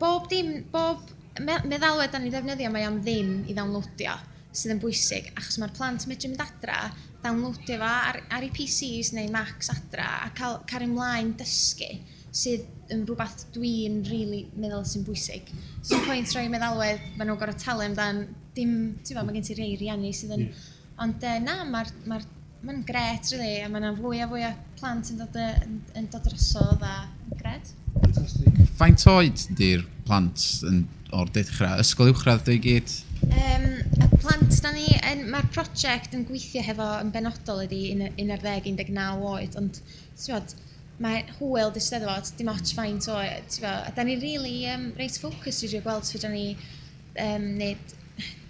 bob 0.00 0.28
dim, 0.30 0.54
bob 0.72 1.14
meddalwedd 1.38 2.14
da 2.14 2.22
ni 2.22 2.32
ddefnyddio, 2.32 2.70
mae 2.74 2.86
o'n 2.88 3.02
ddim 3.02 3.34
i 3.46 3.56
ddawnlodio 3.56 4.14
sydd 4.58 4.74
yn 4.74 4.80
bwysig, 4.82 5.28
achos 5.36 5.58
mae'r 5.60 5.74
plant 5.76 6.06
medru 6.10 6.30
mynd 6.32 6.42
adra 6.42 6.78
downloadio 7.24 7.78
fo 7.80 7.88
ar, 7.88 8.20
ar 8.30 8.46
eu 8.46 8.52
PCs 8.54 9.12
neu 9.16 9.30
Macs 9.34 9.72
adra 9.74 10.08
a 10.24 10.30
cael 10.36 10.60
car 10.70 10.84
ymlaen 10.86 11.34
dysgu 11.38 11.90
sydd 12.38 12.66
yn 12.92 13.04
rhywbeth 13.08 13.46
dwi'n 13.54 14.00
really 14.08 14.44
meddwl 14.56 14.84
sy'n 14.86 15.04
bwysig. 15.06 15.50
So 15.82 16.00
pwynt 16.06 16.32
rhoi 16.34 16.48
meddalwedd, 16.52 17.02
maen 17.16 17.30
nhw'n 17.30 17.40
gorau 17.40 17.58
talu 17.58 17.84
amdan, 17.88 18.24
dim, 18.56 18.74
ti'n 19.02 19.18
fawr, 19.18 19.28
mae 19.28 19.38
gen 19.38 19.48
ti 19.48 19.58
rei 19.58 19.76
riannu 19.80 20.12
sydd 20.16 20.36
yn... 20.36 20.48
Yeah. 20.48 20.66
Ond 20.98 21.22
uh, 21.22 21.36
na, 21.38 21.60
mae'r 21.70 21.92
ma 22.10 22.16
mae'n 22.66 22.80
gret, 22.86 23.28
really, 23.30 23.60
a 23.62 23.68
mae'n 23.70 23.94
fwy 24.00 24.22
a 24.24 24.26
fwy 24.30 24.42
o 24.48 24.50
plant 24.80 25.12
yn 25.12 25.20
dod, 25.20 25.36
yn, 25.62 25.76
yn 25.98 26.08
dod 26.10 26.24
drosodd 26.26 26.82
a 26.82 26.94
gret. 27.38 27.70
Fantastic. 28.00 28.56
Faint 28.80 29.04
oed 29.10 29.44
di'r 29.58 29.84
plant 30.08 30.46
yn, 30.66 30.80
o'r 31.14 31.30
dechrau? 31.34 31.78
Ysgol 31.82 32.10
uwchradd 32.10 32.42
dwi 32.48 32.58
gyd? 32.64 32.96
Um, 33.28 33.68
y 33.94 34.08
plant 34.18 34.47
Oes, 34.58 34.64
da 34.64 34.72
ni, 34.74 34.88
mae'r 35.30 35.46
prosiect 35.54 36.16
yn 36.16 36.24
gweithio 36.26 36.64
hefo 36.66 36.86
yn 36.98 37.12
benodol 37.14 37.60
ydy 37.62 37.92
11-19 37.94 39.20
oed, 39.22 39.52
ond 39.60 39.76
bod, 40.24 40.54
mae 40.98 41.20
hwyl 41.36 41.70
di 41.70 41.82
sydd 41.84 42.02
efo, 42.08 42.14
dim 42.34 42.48
ots 42.50 42.72
faint 42.74 43.06
oed, 43.14 43.58
a 43.62 43.92
da 43.94 44.02
ni 44.02 44.16
really 44.18 44.64
um, 44.72 44.88
reit 44.98 45.14
ffocws 45.14 45.60
i 45.62 45.70
gweld 45.84 46.08
sydd 46.08 46.24
da 46.24 46.30
ni 46.32 46.56
um, 47.22 47.44
neud 47.60 47.94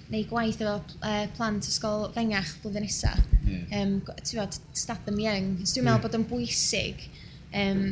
neu 0.08 0.24
gwaith 0.30 0.62
efo 0.64 0.78
uh, 0.78 1.26
plant 1.36 1.68
ysgol 1.68 2.06
fengach 2.14 2.54
blwyddyn 2.62 2.88
nesaf. 2.88 3.20
Yeah. 3.42 3.82
Um, 3.82 3.98
ti'n 4.22 4.40
bod, 4.40 4.56
start 4.72 5.04
them 5.04 5.20
young. 5.20 5.58
So, 5.66 5.74
dwi'n 5.74 5.90
meddwl 5.90 6.06
bod 6.06 6.16
o'n 6.16 6.24
bwysig. 6.30 7.04
Um, 7.52 7.84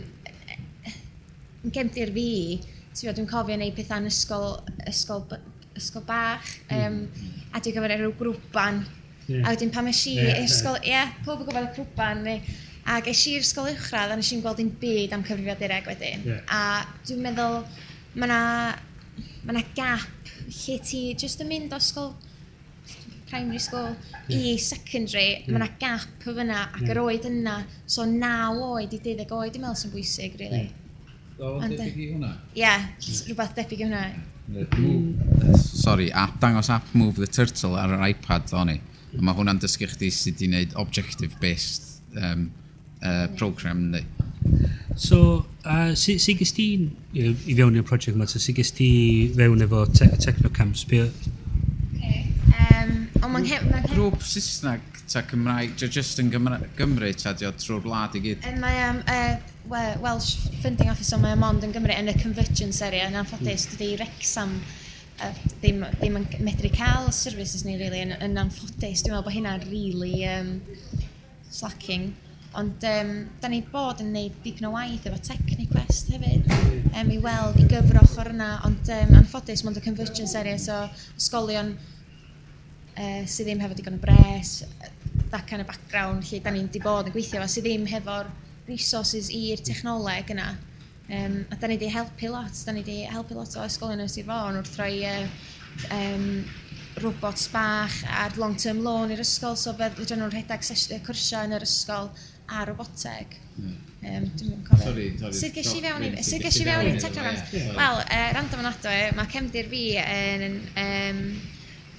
yn 1.67 1.77
gefndir 1.77 2.17
fi, 2.17 2.33
ti'n 2.65 3.11
bod, 3.11 3.21
dwi'n 3.21 3.29
cofio 3.35 3.61
neud 3.61 3.77
pethau 3.77 4.01
yn 4.01 4.09
ysgol, 4.09 4.49
ysgol 4.89 5.29
ysgol 5.81 6.05
bach, 6.09 6.47
um, 6.75 7.03
a 7.53 7.61
dwi'n 7.61 7.77
gyfer 7.77 7.97
rhyw 7.97 8.15
grwpan. 8.21 8.85
Yeah. 9.27 9.43
A 9.43 9.55
wedyn 9.55 9.73
pan 9.75 9.91
eisiau 9.91 10.23
yeah, 10.23 10.45
ysgol, 10.45 10.79
ie, 10.83 10.93
yeah, 10.93 11.15
pob 11.27 11.43
yn 11.43 11.49
gwybod 11.49 11.67
y 11.67 11.73
grwpan, 11.79 12.23
neu, 12.27 12.57
ac 12.97 13.09
eisi 13.11 13.35
i'r 13.35 13.47
ysgol 13.47 13.71
uwchradd, 13.73 14.13
a 14.15 14.19
nes 14.19 14.31
i'n 14.35 14.45
gweld 14.45 14.63
un 14.63 14.71
byd 14.83 15.17
am 15.17 15.25
cyfrifiad 15.27 15.63
direg 15.63 15.89
wedyn. 15.91 16.23
Yeah. 16.29 16.45
A 16.47 16.63
dwi'n 17.09 17.25
meddwl, 17.25 17.59
mae 18.15 18.29
yna 18.29 18.41
ma 19.47 19.65
gap 19.77 20.31
lle 20.47 20.79
ti 20.87 21.03
jyst 21.19 21.43
yn 21.43 21.51
mynd 21.51 21.75
o 21.75 21.81
ysgol 21.83 22.15
primary 23.27 23.59
school 23.59 23.91
yeah. 24.29 24.39
i 24.39 24.57
secondary, 24.63 25.29
yeah. 25.43 25.51
mae 25.51 25.61
yna 25.61 25.71
gap 25.83 26.27
o 26.27 26.35
fyna 26.39 26.63
ac 26.69 26.83
yeah. 26.85 26.95
yr 26.95 27.03
oed 27.03 27.31
yna, 27.31 27.61
so 27.91 28.07
9 28.07 28.65
oed 28.71 28.95
i 28.95 29.01
12 29.03 29.27
oed, 29.27 29.55
dwi'n 29.55 29.67
meddwl 29.67 29.81
sy'n 29.83 29.95
bwysig, 29.95 30.39
really. 30.43 30.67
Yeah. 30.69 30.83
O, 31.39 31.59
debyg 31.61 31.99
i 32.01 32.09
hwnna? 32.15 32.33
Ie, 32.55 32.63
yeah, 32.63 32.87
rhywbeth 33.27 33.57
debyg 33.59 33.83
i 33.85 33.89
hwnna. 33.91 34.05
Sorry, 35.61 36.11
app, 36.13 36.39
dangos 36.41 36.71
app 36.73 36.95
Move 36.95 37.21
the 37.21 37.29
Turtle 37.29 37.77
ar 37.77 37.93
yr 37.93 38.05
iPad 38.09 38.55
o'n 38.57 38.73
i. 38.73 38.77
Mae 39.17 39.37
hwnna'n 39.37 39.61
dysgu 39.61 39.89
chdi 39.91 40.09
sydd 40.13 40.41
wedi 40.41 40.49
gwneud 40.49 40.77
objective-based 40.81 42.17
um, 42.23 42.49
uh, 43.03 43.27
program 43.37 43.91
ni. 43.93 44.03
So, 44.97 45.45
uh, 45.65 45.93
sut 45.93 46.23
si, 46.25 46.37
gys 46.41 46.55
ti 46.57 46.67
i 47.13 47.57
fewn 47.57 47.77
i'r 47.77 47.85
prosiect 47.85 48.17
yma? 48.17 48.29
so, 48.31 48.41
Sut 48.41 48.57
gys 48.57 48.73
ti 48.77 48.89
fewn 49.37 49.65
efo 49.67 49.85
te 49.93 50.09
Technocamps? 50.25 50.87
Be... 50.89 51.03
Okay. 51.97 52.23
Um, 52.57 52.95
ond 53.21 53.35
mae'n 53.35 53.51
hep... 53.51 53.67
Grŵp 53.91 54.25
Saesneg 54.25 55.03
ta 55.11 55.23
Cymraeg, 55.29 55.77
just 55.77 56.23
yn 56.23 56.33
Gymru 56.33 57.13
ta, 57.21 57.35
trwy'r 57.37 57.85
wlad 57.85 58.17
i 58.17 58.25
gyd? 58.25 58.49
Um, 58.49 58.59
mae 58.65 58.81
um, 58.89 59.03
uh, 59.05 59.56
we 59.69 59.97
Welsh 60.01 60.37
Funding 60.63 60.91
Officer 60.91 61.19
mae 61.19 61.35
o 61.35 61.39
mond 61.41 61.65
yn 61.67 61.73
Gymru 61.75 61.95
yn 61.95 62.11
y 62.11 62.15
convergence 62.21 62.85
area 62.87 63.09
yn 63.11 63.17
anffodus 63.19 63.65
hmm. 63.67 63.73
dydy 63.73 63.97
Rexam 63.99 64.53
uh, 64.61 65.33
ddim, 65.59 65.83
ddim 65.97 66.21
yn 66.21 66.27
medru 66.47 66.71
cael 66.75 67.09
services 67.15 67.65
ni 67.67 67.75
really, 67.81 68.05
yn, 68.05 68.15
yn 68.23 68.39
anffodus. 68.39 69.03
Dwi'n 69.03 69.17
meddwl 69.17 69.27
bod 69.27 69.35
hynna'n 69.35 69.67
really 69.73 70.23
um, 70.31 70.53
slacking 71.51 72.13
ond 72.57 72.87
um, 72.89 73.11
da 73.43 73.51
ni 73.51 73.61
bod 73.73 74.05
yn 74.05 74.15
neud 74.15 74.39
dipyn 74.45 74.69
o 74.71 74.73
waith 74.77 75.11
efo 75.11 75.19
Techniquest 75.27 76.15
hefyd. 76.15 76.47
Um, 76.95 77.11
i 77.11 77.19
weld 77.27 77.59
i 77.61 77.67
gyfroch 77.75 78.17
o'r 78.23 78.33
yna 78.37 78.53
ond 78.69 78.95
um, 79.01 79.19
anffodus 79.19 79.67
mond 79.67 79.83
y 79.83 79.85
convergence 79.85 80.39
area 80.39 80.63
so 80.63 80.79
ysgolion 81.19 81.75
uh, 81.75 83.23
sydd 83.27 83.51
ddim 83.51 83.67
hefo 83.67 83.77
digon 83.77 83.99
o 83.99 84.07
bres 84.07 84.61
that 85.35 85.43
kind 85.51 85.59
of 85.59 85.67
background 85.67 86.23
lle 86.31 86.41
da 86.45 86.55
ni'n 86.55 86.71
di 86.71 86.81
bod 86.81 87.11
yn 87.11 87.19
gweithio 87.19 87.43
efo 87.43 87.51
sydd 87.51 87.67
ddim 87.67 87.91
hefo'r 87.91 88.31
resources 88.69 89.31
i'r 89.33 89.63
technoleg 89.65 90.33
yna. 90.35 90.53
Um, 91.07 91.45
a 91.51 91.57
da 91.57 91.69
ni 91.71 91.77
wedi 91.79 91.91
helpu 91.95 92.33
lot, 92.33 92.55
da 92.67 92.75
ni 92.75 92.83
wedi 92.83 93.05
helpu 93.07 93.37
lot 93.39 93.53
o 93.55 93.67
ysgolion 93.67 94.03
yn 94.03 94.11
Sir 94.11 94.27
Fôn 94.27 94.59
wrth 94.59 94.79
roi 94.81 95.05
uh, 95.07 95.27
um, 95.95 96.25
robots 97.03 97.47
bach 97.53 98.01
a'r 98.11 98.35
long-term 98.41 98.81
loan 98.83 99.13
i'r 99.15 99.23
ysgol, 99.23 99.55
so 99.61 99.75
fedrwn 99.79 100.23
nhw'n 100.23 100.33
rhedeg 100.33 100.65
cwrsiau 101.07 101.47
yn 101.47 101.57
yr 101.59 101.67
ysgol 101.67 102.11
a 102.51 102.65
roboteg. 102.67 103.37
Hmm. 103.57 103.77
Um, 104.07 104.27
dwi'n 104.39 104.63
cofio. 104.67 104.85
Sorry, 104.85 105.07
sorry. 105.19 105.39
Sut 105.39 105.55
gesh 105.57 105.73
i 105.79 105.83
fewn 105.85 106.05
i, 106.07 106.11
sut 106.27 106.43
gesh 106.45 106.61
i 106.63 106.67
fewn 106.69 106.91
i 106.91 106.99
Technograms? 107.01 107.55
Wel, 107.79 108.03
uh, 108.03 108.29
rand 108.37 108.59
o'n 108.59 108.71
ato, 108.71 108.93
mae 109.19 109.33
cefndir 109.33 109.71
fi 109.71 109.83
yn 110.03 110.61
um, 110.83 111.25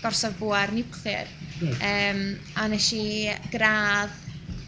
gorsaf 0.03 0.37
bwa'r 0.39 0.75
nuclear. 0.75 1.31
Um, 1.57 1.71
hmm. 1.79 2.33
a 2.59 2.67
nes 2.71 2.91
i 2.95 3.05
gradd 3.53 4.26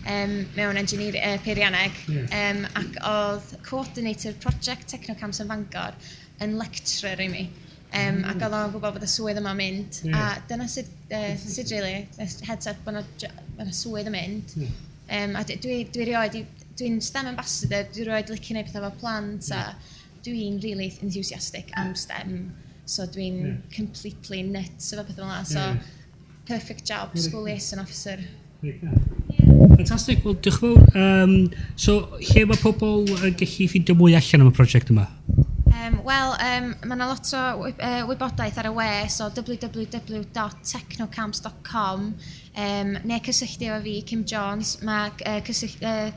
um, 0.09 0.35
mewn 0.57 0.79
engineer, 0.81 1.17
uh, 1.21 1.37
peirianeg 1.45 1.95
yes. 2.09 2.35
um, 2.35 2.61
ac 2.79 2.99
oedd 3.09 3.55
coordinator 3.67 4.35
project 4.43 4.89
Technocamps 4.91 5.41
yn 5.43 5.49
Fangor 5.51 5.97
yn 6.43 6.55
lecturer 6.59 7.21
i 7.23 7.27
mi. 7.31 7.49
Um, 7.89 8.19
mm. 8.19 8.27
Ac 8.29 8.43
oedd 8.45 8.55
o'n 8.55 8.73
gwybod 8.75 8.97
bod 8.97 9.05
y 9.05 9.09
swydd 9.09 9.41
yma'n 9.41 9.57
mynd. 9.59 9.99
Yeah. 10.05 10.37
A 10.37 10.47
dyna 10.49 10.69
sut, 10.69 10.89
uh, 11.09 11.33
sut 11.41 11.73
really, 11.73 12.07
heads 12.19 12.69
up 12.69 12.81
bod 12.85 13.01
yna 13.01 13.73
swydd 13.73 14.11
yn 14.11 14.15
mynd. 14.15 14.55
Yeah. 14.61 14.79
Um, 15.09 15.35
a 15.39 15.43
dwi, 15.47 15.57
dwi, 15.63 15.77
dwi 15.93 16.09
rioed, 16.11 16.39
dwi'n 16.79 16.99
STEM 17.03 17.31
ambassador, 17.31 17.87
dwi'n 17.93 18.11
rioed 18.11 18.33
licio 18.33 18.51
gwneud 18.51 18.69
pethau 18.69 18.85
fel 18.85 18.99
plant 19.01 19.49
yeah. 19.49 19.73
a 19.73 20.19
dwi'n 20.25 20.59
really 20.65 20.91
enthusiastic 21.01 21.73
am 21.81 21.95
STEM. 21.97 22.51
So 22.89 23.09
dwi'n 23.09 23.41
yeah. 23.41 23.57
completely 23.73 24.43
nuts 24.45 24.93
efo 24.93 25.07
pethau 25.07 25.23
fel 25.23 25.31
yna. 25.31 25.41
So, 25.49 25.65
yeah. 25.65 25.95
perfect 26.49 26.85
job, 26.85 27.13
yeah. 27.13 27.25
school 27.25 27.49
liaison 27.49 27.81
officer. 27.81 28.19
Yeah. 28.61 28.73
yeah. 28.83 29.48
Fantastic, 29.79 30.25
wel, 30.25 30.35
diolch 30.43 30.59
fawr. 30.59 30.75
Um, 30.91 31.47
so, 31.79 32.11
lle 32.19 32.41
mae 32.49 32.59
pobl 32.59 33.05
yn 33.15 33.31
gallu 33.39 33.63
ffindio 33.71 33.95
mwy 33.95 34.11
allan 34.17 34.41
am 34.43 34.49
y 34.49 34.51
prosiect 34.57 34.89
yma? 34.91 35.05
Um, 35.71 36.03
Wel, 36.03 36.31
um, 36.35 36.75
mae 36.83 36.95
yna 36.97 37.07
lot 37.07 37.23
o 37.31 37.63
uh, 37.69 38.03
wybodaeth 38.09 38.59
ar 38.59 38.67
y 38.67 38.73
we, 38.75 39.07
so 39.13 39.29
www.technocamps.com 39.37 41.99
um, 42.11 42.89
neu 43.07 43.19
cysylltu 43.23 43.63
efo 43.69 43.79
fi, 43.85 43.93
Kim 44.09 44.21
Jones, 44.27 44.83
mae 44.83 45.15
uh, 45.15 45.39
cysyll, 45.47 45.79
uh, 45.79 46.11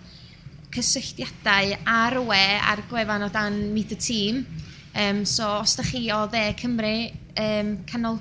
cysylltiadau 0.74 1.78
ar 1.86 2.18
y 2.18 2.22
we 2.32 2.42
ar 2.72 2.82
gwefan 2.90 3.22
o 3.28 3.30
dan 3.30 3.70
Meet 3.76 3.88
the 3.94 3.98
Team. 4.08 4.42
Um, 4.90 5.22
so, 5.22 5.46
os 5.60 5.78
da 5.78 5.86
chi 5.86 6.10
o 6.10 6.26
dde 6.32 6.50
Cymru, 6.58 7.14
um, 7.46 7.86
canol, 7.86 8.18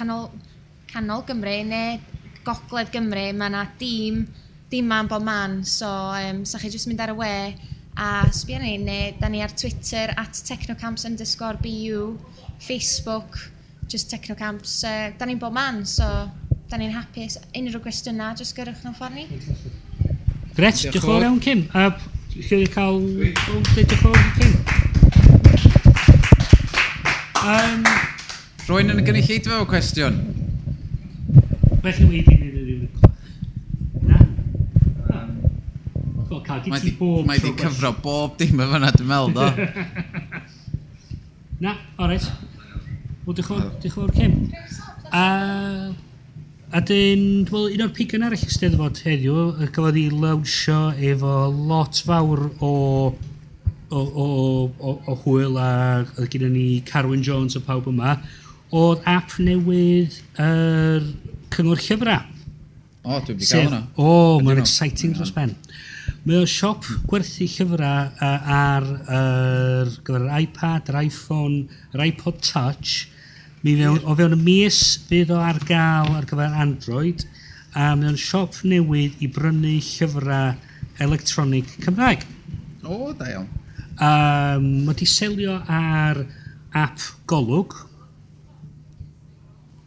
canol, 0.00 0.32
canol 0.88 1.20
Gymru 1.28 1.60
neu 1.68 2.00
Gogledd 2.40 2.88
Gymru, 2.96 3.36
mae 3.36 3.52
yna 3.52 3.68
dîm 3.76 4.24
dim 4.72 4.88
man 4.88 5.06
bod 5.06 5.22
man, 5.22 5.64
so 5.64 5.86
um, 5.86 6.44
sa 6.48 6.56
chi 6.58 6.70
jyst 6.72 6.88
mynd 6.88 7.00
ar 7.04 7.10
y 7.12 7.16
we 7.18 7.32
a 8.00 8.06
sbio 8.32 8.56
ni, 8.62 8.78
neu 8.80 9.10
da 9.20 9.28
ni 9.28 9.42
ar 9.44 9.52
Twitter 9.52 10.14
at 10.16 10.38
technocamps 10.48 11.04
underscore 11.04 11.58
BU, 11.60 12.16
Facebook, 12.58 13.36
just 13.86 14.08
technocamps, 14.08 14.78
uh, 14.88 15.10
da 15.18 15.28
ni'n 15.28 15.40
bod 15.42 15.52
man, 15.52 15.84
so 15.84 16.08
da 16.70 16.80
ni'n 16.80 16.94
hapus. 16.96 17.36
Unrhyw 17.52 17.84
gwestiynau, 17.84 18.32
jyst 18.40 18.56
gyrwch 18.56 18.80
nhw'n 18.86 18.96
ffordd 18.96 19.18
ni. 19.18 19.26
Gret, 20.56 20.80
diolch 20.80 20.96
yn 20.96 21.04
fawr 21.04 21.26
iawn, 21.28 21.40
Kim. 21.44 21.66
A 21.76 21.90
chi 22.32 22.46
wedi 22.54 22.72
cael... 22.72 22.96
Diolch 23.20 23.76
yn 23.82 24.00
fawr, 24.00 24.22
Kim. 24.38 24.56
Um, 27.42 27.84
Rwy'n 28.70 28.94
yn 28.94 29.02
y 29.02 29.04
gynulleidfa 29.04 29.60
o 29.60 29.68
cwestiwn. 29.68 30.22
Beth 31.82 32.00
Felly, 32.00 32.22
wedi 32.22 32.41
Mae 36.52 36.80
di, 36.82 36.92
bob 36.98 37.26
mae 37.28 37.40
di 37.40 37.52
cyfro 37.58 37.92
bob 38.04 38.38
dim 38.40 38.60
efo 38.62 38.78
yna, 38.78 38.90
dwi'n 38.94 39.08
meddwl, 39.08 39.32
do. 39.36 39.46
Na, 41.62 41.76
oret. 42.02 42.26
Wel, 43.24 43.36
diolch 43.38 43.52
yn 43.86 43.92
fawr, 43.94 44.12
Cem. 44.16 44.32
A, 45.14 45.24
a 46.72 46.82
dyn, 46.88 47.24
well, 47.52 47.68
un 47.70 47.84
o'r 47.86 47.92
pigan 47.96 48.26
arall 48.26 48.46
ystedd 48.48 48.78
fod 48.80 49.00
heddiw, 49.06 49.68
gafodd 49.74 50.00
i 50.00 50.08
lawnsio 50.12 50.80
efo 51.12 51.36
lot 51.52 52.02
fawr 52.06 52.48
o 52.60 52.72
o, 53.92 54.00
o, 54.00 54.26
o, 54.80 54.92
o 55.12 55.16
hwyl 55.22 55.58
a 55.60 55.70
oedd 56.16 56.30
gyda 56.32 56.48
ni 56.48 56.66
Carwyn 56.88 57.24
Jones 57.24 57.58
a 57.58 57.60
pawb 57.62 57.90
yma, 57.92 58.16
oedd 58.72 59.04
app 59.08 59.36
newydd 59.36 60.16
yr 60.40 61.02
er, 61.02 61.08
cyngor 61.52 61.82
llyfrau. 61.84 62.28
O, 63.02 63.18
dwi'n 63.20 63.36
di 63.36 63.46
gael 63.46 63.66
hwnna. 63.66 63.82
O, 64.00 64.12
mae'n 64.40 64.62
exciting 64.62 65.12
dros 65.18 65.34
ben. 65.36 65.52
Yeah. 65.52 65.91
Mae 66.22 66.38
o 66.38 66.46
siop 66.46 66.84
gwerthu 67.10 67.48
llyfrau 67.50 68.10
uh, 68.22 68.50
ar 68.54 68.84
uh, 68.86 69.88
gyfer 70.06 70.22
yr 70.22 70.36
iPad, 70.44 70.92
yr 70.92 70.98
iPhone, 71.00 71.64
yr 71.96 72.02
iPod 72.04 72.38
Touch. 72.46 73.08
Mi 73.64 73.74
fewn, 73.80 73.98
o 74.06 74.14
fewn 74.14 74.36
y 74.36 74.38
mis 74.38 74.78
fydd 75.08 75.32
o 75.34 75.40
ar 75.42 75.58
gael 75.66 76.12
ar 76.14 76.28
gyfer 76.30 76.54
Android. 76.62 77.26
A 77.74 77.96
mae 77.98 78.12
o'n 78.12 78.20
siop 78.22 78.60
newydd 78.62 79.18
i 79.18 79.32
brynu 79.34 79.74
llyfrau 79.82 80.54
electronic 81.02 81.74
Cymraeg. 81.82 82.22
O, 82.86 83.10
da 83.18 83.32
iawn. 83.34 83.50
Um, 83.98 84.70
mae 84.86 85.02
di 85.02 85.10
selio 85.10 85.58
ar 85.66 86.22
app 86.70 87.02
Golwg. 87.26 87.74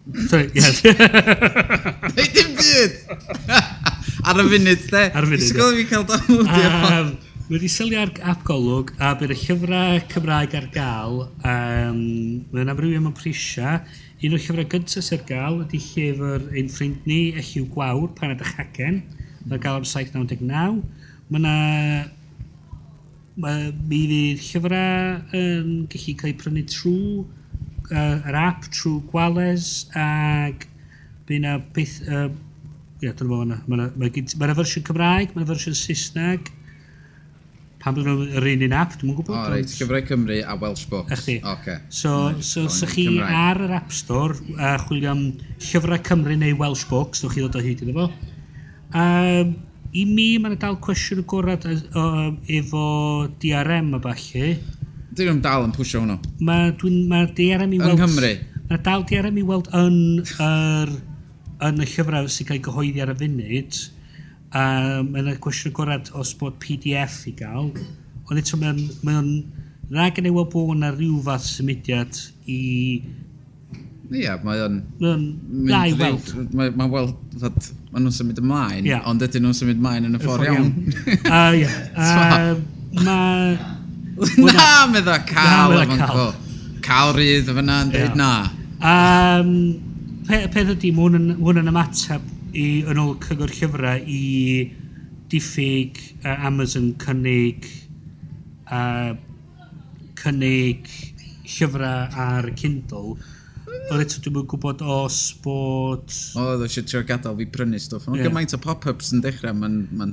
Sorry, 0.27 0.51
yes. 0.51 0.83
Dim 0.83 2.57
byd! 2.59 3.93
Ar 4.25 4.39
y 4.41 4.43
funud, 4.49 4.89
de. 4.89 5.01
Ar 5.13 5.23
y 5.23 5.27
funud. 5.27 5.43
Ysgol 5.45 5.75
fi 5.77 5.83
cael 5.85 6.05
downloadio. 6.09 6.69
Um, 6.89 7.09
wedi 7.51 7.67
sylwi 7.69 7.99
ar 8.01 8.09
app 8.25 8.41
golwg 8.47 8.89
a 8.97 9.11
bydd 9.19 9.35
y 9.35 9.37
llyfrau 9.37 9.99
Cymraeg 10.09 10.55
ar 10.57 10.65
gael. 10.73 11.19
Um, 11.45 11.99
Mae'n 12.49 12.71
amrywio 12.73 13.03
mewn 13.03 13.13
prisia. 13.13 13.75
Un 14.25 14.33
o'r 14.33 14.41
llyfrau 14.41 14.65
gyntaf 14.71 15.05
sy'n 15.05 15.21
gael 15.29 15.59
ydy 15.67 15.77
llyfr 15.83 16.47
ein 16.57 16.71
ffrind 16.73 17.05
ni, 17.05 17.19
Elliw 17.37 17.67
Gwawr, 17.75 18.07
pan 18.17 18.33
ydych 18.33 18.55
hagen. 18.57 18.97
Mae'n 19.43 19.61
gael 19.61 19.77
am 19.83 19.85
799. 19.91 20.81
Mae 21.29 21.43
yna... 21.43 21.55
Mae 23.45 23.69
mi 23.91 24.01
fydd 24.09 24.41
llyfrau 24.47 25.37
yn 25.37 25.69
gallu 25.93 26.17
cael 26.17 26.33
eu 26.33 26.39
prynu 26.41 26.65
trwy 26.73 26.97
uh, 27.91 28.25
yr 28.25 28.41
app, 28.41 28.65
trwy 28.73 28.97
gwales, 29.13 29.69
ac 29.93 30.65
bydd 31.27 31.43
yna 31.43 31.59
beth, 31.77 31.99
uh, 32.09 32.29
Ie, 33.03 33.11
dyna 33.11 33.27
fo 33.27 33.41
yna. 33.43 33.57
Mae 33.67 34.11
yna 34.11 34.55
fersiwn 34.55 34.85
Cymraeg, 34.87 35.33
mae 35.33 35.43
yna 35.43 35.49
fersiwn 35.49 35.75
Saesneg. 35.75 36.51
Pan 37.83 37.93
bydd 37.93 38.07
yr 38.39 38.47
un 38.49 38.63
un 38.65 38.73
app, 38.73 38.95
dwi'n 38.95 39.11
mwyn 39.11 39.17
gwybod. 39.19 39.35
O, 39.35 39.41
reit, 39.51 39.69
Cyfrau 39.69 40.01
Cymru 40.07 40.39
a 40.41 40.55
Welsh 40.61 40.87
Books. 40.89 41.11
Ech 41.13 41.25
di. 41.27 41.35
Okay. 41.51 41.75
So, 41.93 42.13
right, 42.31 42.41
so, 42.41 42.63
so 42.71 42.87
chi 42.89 43.03
Cymraeg. 43.11 43.35
ar 43.43 43.61
yr 43.67 43.75
App 43.77 43.93
Store 43.93 44.39
a 44.57 44.71
chwilio 44.85 45.11
am 45.11 45.25
Llyfrau 45.59 45.99
Cymru 46.07 46.39
neu 46.39 46.55
Welsh 46.61 46.87
Books, 46.89 47.21
dwi'n 47.21 47.35
chi 47.35 47.43
ddod 47.43 47.59
o 47.59 47.63
hyd 47.67 47.83
iddo 47.85 47.97
fo. 47.99 48.07
Um, 48.95 49.53
I 49.95 50.07
mi, 50.09 50.29
mae'n 50.41 50.57
dal 50.59 50.79
cwestiwn 50.83 51.21
y 51.21 51.27
gorad 51.29 51.67
um, 51.69 52.39
efo 52.57 52.85
DRM 53.43 53.93
a 53.99 54.01
falle. 54.07 54.53
Dwi'n 55.15 55.29
nhw'n 55.29 55.43
dal 55.43 55.67
yn 55.67 55.75
pwysio 55.75 56.01
hwnnw. 56.01 56.17
Mae 56.47 56.71
ma 57.11 57.25
DRM 57.37 57.75
i 57.75 57.83
weld... 57.83 57.99
Yng 57.99 58.01
Nghymru. 58.01 58.31
Mae 58.71 58.81
dal 58.87 59.05
DRM 59.11 59.43
i 59.43 59.45
weld 59.51 59.69
yn 59.77 59.99
yr... 60.23 60.39
Er, 60.47 60.95
yn 61.69 61.83
y 61.83 61.89
llyfrau 61.89 62.31
sy'n 62.31 62.49
cael 62.49 62.63
gyhoeddi 62.65 63.03
ar 63.03 63.13
y 63.13 63.19
funud, 63.19 63.81
um, 64.55 65.11
mae'n 65.11 65.33
y 65.33 65.37
cwestiwn 65.43 65.73
agorad 65.73 66.11
os 66.19 66.33
bod 66.39 66.57
PDF 66.63 67.21
i 67.31 67.35
gael, 67.41 67.71
ond 68.25 68.41
eto 68.41 68.59
mae'n... 68.61 68.81
Mae 69.05 69.21
on, 69.21 69.31
Rhaid 69.85 70.15
gen 70.17 70.25
i 70.25 70.33
weld 70.33 70.49
bod 70.49 70.73
yna 70.73 70.89
rhyw 70.95 71.19
fath 71.25 71.45
symudiad 71.45 72.17
i... 72.49 72.59
Ia, 74.09 74.35
mae 74.41 74.63
o'n... 74.65 74.79
Na 75.69 75.83
i 75.85 75.93
weld. 75.97 76.31
Mae'n 76.57 76.89
weld, 76.89 77.69
mae 77.91 78.01
nhw'n 78.01 78.15
symud 78.15 78.41
ymlaen, 78.41 78.85
yeah. 78.87 79.05
ond 79.09 79.21
ydyn 79.25 79.45
nhw'n 79.45 79.57
symud 79.57 79.77
ymlaen 79.77 80.09
yn 80.09 80.17
y 80.17 80.21
ffordd 80.23 80.49
iawn. 80.49 80.71
Ie. 81.59 81.69
Mae... 83.05 83.57
Na, 84.41 84.67
medda 84.89 85.19
cael 85.27 85.77
efo'n 85.83 86.01
cael. 86.01 86.33
Cael 86.85 87.13
rydd 87.17 87.49
efo 87.51 87.61
yna 87.61 87.79
yn 87.85 87.93
dweud 87.93 88.17
na. 88.17 88.31
Um, 88.79 89.49
pe, 90.27 90.41
peth 90.53 90.73
ydy, 90.75 90.91
mae 90.95 91.09
hwn, 91.09 91.29
hwn 91.39 91.61
yn 91.61 91.71
ymateb 91.71 92.25
i, 92.55 92.65
yn 92.87 93.01
ôl 93.01 93.15
cyngor 93.25 93.53
llyfrau 93.53 94.01
i 94.01 94.23
diffyg 95.31 95.99
uh, 96.23 96.47
Amazon 96.47 96.91
cynnig 97.01 97.67
uh, 98.69 99.15
cynnig 100.21 100.89
llyfrau 101.55 102.19
ar 102.25 102.51
Kindle 102.57 103.15
Oedd 103.85 104.01
eto 104.01 104.21
dwi'n 104.21 104.33
mynd 104.33 104.47
gwybod 104.49 104.81
os 104.89 105.17
bod... 105.43 106.13
O, 106.37 106.43
oedd 106.55 106.63
eisiau 106.65 106.85
trio 106.89 107.01
gadael 107.05 107.35
fi 107.37 107.45
prynu 107.53 107.79
stwff. 107.81 108.07
Ond 108.09 108.17
yeah. 108.17 108.29
gymaint 108.29 108.53
o 108.57 108.59
pop-ups 108.61 109.11
yn 109.13 109.21
dechrau, 109.21 109.53
mae'n 109.57 109.75
ma 109.93 110.07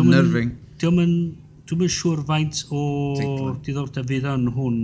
unnerving. 0.00 0.52
Dwi'n 0.80 0.98
mynd 0.98 1.94
siŵr 1.96 2.20
faint 2.28 2.64
o 2.76 2.82
diddordeb 3.64 4.08
fydd 4.10 4.28
yn 4.28 4.50
hwn 4.56 4.80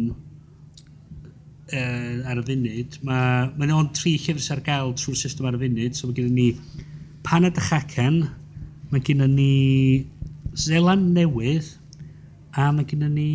uh, 1.72 2.28
ar 2.30 2.40
y 2.40 2.44
funud. 2.50 2.98
Mae 3.06 3.50
ma 3.56 3.70
ond 3.78 3.94
tri 3.96 4.16
llyfrs 4.20 4.50
ar 4.54 4.62
gael 4.66 4.94
trwy'r 4.98 5.20
system 5.22 5.48
ar 5.50 5.58
y 5.58 5.62
funud. 5.64 5.98
So 5.98 6.10
mae 6.10 6.18
gennym 6.18 6.36
ni 6.36 6.48
Panad 7.26 7.58
y 7.58 7.66
Chacan, 7.68 8.22
mae 8.92 9.02
gennym 9.06 9.34
ni 9.34 10.06
Zeland 10.56 11.12
Newydd, 11.16 11.74
a 12.56 12.70
mae 12.72 12.86
gennym 12.88 13.14
ni... 13.16 13.30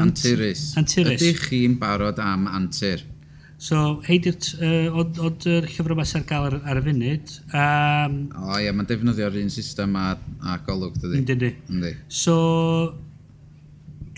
Anturus. 0.00 0.72
Anturus. 0.80 1.20
Ydych 1.20 1.48
chi'n 1.50 1.74
barod 1.80 2.20
am 2.24 2.46
antur? 2.48 3.02
So, 3.58 3.98
heidi'r 4.06 4.36
uh, 4.62 5.00
oedd 5.02 5.44
yr 5.50 5.66
llyfr 5.66 5.92
yma 5.96 6.04
sy'n 6.06 6.22
gael 6.28 6.46
ar, 6.46 6.54
ar 6.70 6.78
y 6.78 6.84
funud. 6.86 7.32
Um, 7.50 8.14
o 8.30 8.44
oh, 8.44 8.54
ie, 8.54 8.68
yeah, 8.68 8.76
mae'n 8.78 8.86
defnyddio'r 8.86 9.40
un 9.42 9.50
system 9.50 9.98
a, 9.98 10.12
a 10.46 10.54
golwg, 10.62 10.94
dydy. 11.02 11.50
Ynddi. 11.66 11.90
So, 12.06 12.36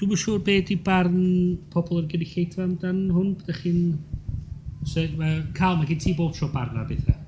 Dwi'n 0.00 0.14
yn 0.16 0.16
siŵr 0.16 0.38
beth 0.40 0.70
di 0.70 0.78
barn 0.80 1.16
pobl 1.68 1.98
o'r 2.00 2.06
gynulleidfa 2.08 2.62
amdan 2.64 3.00
hwn. 3.12 3.34
Bydych 3.36 3.58
chi'n... 3.66 3.80
So, 4.88 5.02
ma, 5.18 5.34
Cal, 5.52 5.76
mae 5.76 5.90
gen 5.90 6.00
ti 6.00 6.14
bob 6.16 6.32
tro 6.32 6.48
barn 6.54 6.78
ar 6.80 6.86
bethau. 6.88 7.18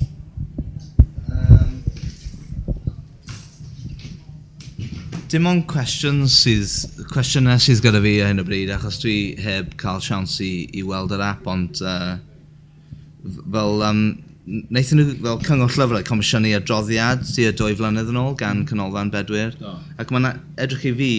Um, 1.37 1.75
dim 5.29 5.51
ond 5.51 5.67
cwestiwn 5.69 6.25
sydd, 6.33 7.05
cwestiynau 7.13 7.61
sydd 7.61 7.85
gyda 7.85 8.01
fi 8.09 8.15
ar 8.23 8.33
hyn 8.33 8.41
o 8.41 8.47
bryd, 8.49 8.73
achos 8.73 9.03
dwi 9.05 9.19
heb 9.45 9.77
cael 9.85 10.01
siawns 10.09 10.41
i, 10.41 10.51
i 10.73 10.89
weld 10.89 11.13
yr 11.13 11.27
app, 11.29 11.45
ond 11.53 11.85
uh, 11.85 12.17
fel 13.53 13.85
um, 13.85 14.05
wnaethon 14.49 15.05
nhw 15.05 15.21
fel 15.21 15.45
cyngor 15.45 15.77
llyfrau 15.77 16.09
comisiynu 16.09 16.57
adroddiad 16.57 17.29
sydd 17.29 17.61
dwy 17.61 17.77
flynedd 17.77 18.17
yn 18.17 18.25
ôl 18.25 18.33
gan 18.41 18.65
Canolfan 18.65 19.13
Bedwyr. 19.13 19.53
Do. 19.61 19.77
Ac 20.01 20.09
mae'n 20.09 20.33
edrych 20.57 20.89
i 20.89 20.99
fi 21.05 21.15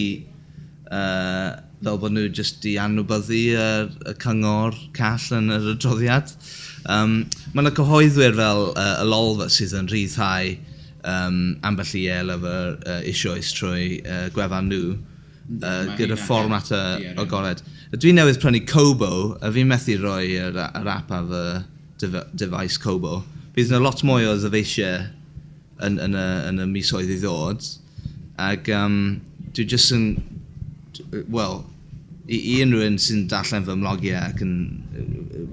uh, 0.90 1.54
fel 1.84 1.98
bod 2.00 2.14
nhw 2.14 2.28
jyst 2.34 2.64
i 2.68 2.76
anwbyddu 2.80 3.40
y, 3.54 3.64
y 4.10 4.14
cyngor 4.22 4.76
call 4.96 5.26
yn 5.38 5.52
yr 5.54 5.72
adroddiad. 5.74 6.32
Um, 6.84 7.24
Mae 7.52 7.64
yna 7.64 7.72
cyhoeddwyr 7.76 8.36
fel 8.36 8.70
uh, 8.72 8.94
y 9.00 9.08
lolfa 9.08 9.48
sydd 9.52 9.76
yn 9.78 9.90
rhyddhau 9.92 10.54
um, 11.04 11.40
ambell 11.64 11.96
i 11.98 12.06
el 12.12 12.32
efo 12.34 12.54
uh, 12.74 13.00
isioes 13.08 13.52
trwy 13.56 14.00
uh, 14.02 14.26
gwefan 14.34 14.70
nhw 14.72 14.94
uh, 14.94 15.94
gyda 15.98 16.18
fformat 16.20 16.72
y 16.74 17.14
agored. 17.20 17.62
Dwi 17.94 18.14
newydd 18.16 18.40
prynu 18.42 18.64
Kobo, 18.68 19.12
a 19.40 19.52
fi'n 19.54 19.70
methu 19.70 19.98
rhoi 20.00 20.34
yr, 20.40 20.58
yr 20.64 20.90
app 20.96 21.12
a 21.14 21.22
fy 21.28 22.10
device 22.34 22.80
Kobo. 22.82 23.22
Bydd 23.54 23.70
yna 23.70 23.84
lot 23.84 24.02
mwy 24.06 24.26
o 24.26 24.34
ddyfeisiau 24.40 25.04
yn, 25.84 25.98
yn, 26.02 26.16
y, 26.18 26.28
yn 26.50 26.62
y 26.64 26.68
misoedd 26.72 27.12
i 27.12 27.20
ddod. 27.22 27.68
Ac 28.42 28.68
um, 28.74 28.98
dwi 29.54 29.68
jyst 29.70 29.94
yn 29.94 30.08
wel, 31.32 31.62
i, 32.26 32.38
i 32.38 32.54
unrhyw 32.64 32.86
un 32.88 32.98
sy'n 33.00 33.26
darllen 33.30 33.66
fy 33.66 33.76
mlogiau 33.78 34.20
ac 34.20 34.42
yn 34.44 34.54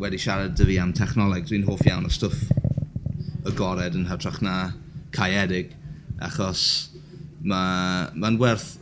wedi 0.02 0.20
siarad 0.22 0.56
dy 0.58 0.68
fi 0.70 0.80
am 0.82 0.94
technoleg, 0.98 1.48
dwi'n 1.48 1.68
hoff 1.68 1.84
iawn 1.88 2.08
o 2.08 2.12
stwff 2.14 2.46
agored 3.50 3.98
yn 3.98 4.08
hytrach 4.10 4.40
na 4.46 4.56
caedig, 5.16 5.74
achos 6.22 6.64
mae'n 7.42 8.22
ma, 8.22 8.32
werth, 8.40 8.76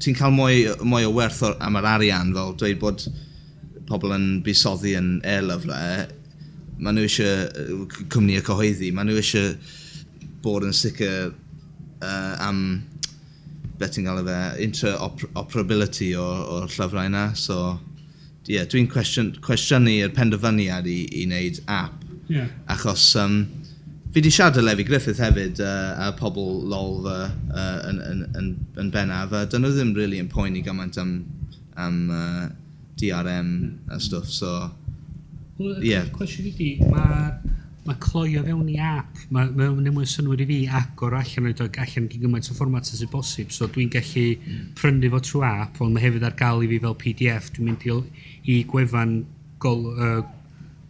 ti'n 0.00 0.16
cael 0.16 0.34
mwy, 0.34 0.64
mwy 0.88 1.06
o 1.06 1.12
werth 1.14 1.42
o, 1.44 1.52
am 1.62 1.76
yr 1.80 1.88
arian 1.96 2.32
fel 2.36 2.54
dweud 2.58 2.80
bod 2.82 3.06
pobl 3.86 4.14
yn 4.16 4.28
busoddi 4.46 4.96
yn 4.98 5.16
e-lyfrau, 5.26 6.06
maen 6.80 6.98
nhw 6.98 7.06
eisiau 7.06 7.86
cwmni 8.12 8.38
y 8.40 8.44
cyhoeddi, 8.44 8.92
maen 8.94 9.10
nhw 9.10 9.20
eisiau 9.20 9.54
bod 10.44 10.66
yn 10.66 10.74
sicr 10.76 11.30
uh, 11.30 12.34
am 12.42 12.60
beth 13.80 13.96
ti'n 13.96 14.08
gael 14.08 14.22
fe, 14.26 14.38
interoperability 14.64 16.12
o'r, 16.20 16.42
or 16.54 16.66
llyfrau 16.72 17.10
yna. 17.10 17.28
So, 17.38 17.76
ie, 18.46 18.56
yeah, 18.56 18.66
dwi'n 18.70 18.88
cwestiynu 18.92 20.00
yr 20.06 20.14
penderfyniad 20.16 20.88
i, 20.90 21.00
i 21.22 21.28
wneud 21.28 21.62
app. 21.66 22.04
Yeah. 22.30 22.50
Achos 22.72 23.08
um, 23.20 23.44
fi 24.14 24.22
di 24.24 24.30
siarad 24.32 24.56
â 24.58 24.64
Lefi 24.64 24.86
Griffith 24.88 25.20
hefyd 25.20 25.60
uh, 25.60 26.06
a 26.06 26.12
pobl 26.16 26.62
lol 26.70 27.02
fy 27.04 27.16
uh, 27.20 27.80
yn, 27.90 27.98
yn, 28.00 28.22
yn, 28.40 28.46
yn 28.80 28.92
bennaf 28.94 29.34
a 29.36 29.44
dyn 29.50 29.62
nhw 29.62 29.74
ddim 29.74 29.92
really 29.98 30.22
yn 30.22 30.30
poeni 30.32 30.62
gymaint 30.64 30.96
am, 31.02 31.18
am 31.76 31.98
uh, 32.08 32.46
DRM 32.96 33.50
mm. 33.52 33.74
a 33.90 33.98
hmm. 33.98 34.02
stwff 34.06 34.32
so 34.32 34.54
Wel, 35.58 35.84
yeah. 35.84 36.08
cwestiwn 36.16 36.48
i 36.50 36.54
di, 36.56 36.70
mae 36.88 37.45
mae 37.86 37.98
cloio 38.02 38.42
fewn 38.46 38.68
i 38.72 38.76
app, 38.82 39.20
mae 39.34 39.50
ma, 39.54 39.68
ma 39.70 39.92
mwy 39.94 40.08
synwyr 40.10 40.42
i 40.42 40.46
fi 40.48 40.58
agor 40.80 41.14
allan 41.18 41.50
oed 41.50 41.60
allan 41.66 42.08
gyn 42.10 42.24
gymaint 42.24 42.50
o 42.50 42.56
fformat 42.56 42.88
sy'n 42.88 43.10
bosib, 43.12 43.52
so 43.54 43.68
dwi'n 43.72 43.92
gallu 43.94 44.24
hmm. 44.34 44.72
prynu 44.78 45.10
fo 45.12 45.22
trwy 45.22 45.44
app, 45.48 45.80
ond 45.84 45.94
mae 45.94 46.06
hefyd 46.06 46.26
ar 46.26 46.34
gael 46.38 46.64
i 46.66 46.70
fi 46.72 46.80
fel 46.82 46.98
PDF, 47.02 47.52
dwi'n 47.54 47.70
mynd 47.70 47.86
i, 47.86 48.24
i 48.52 48.58
gwefan, 48.72 49.20
gol, 49.62 49.86
uh, 49.94 50.18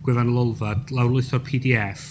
gwefan 0.06 0.32
lolfa, 0.32 0.72
lawrlwytho'r 0.96 1.44
PDF, 1.46 2.08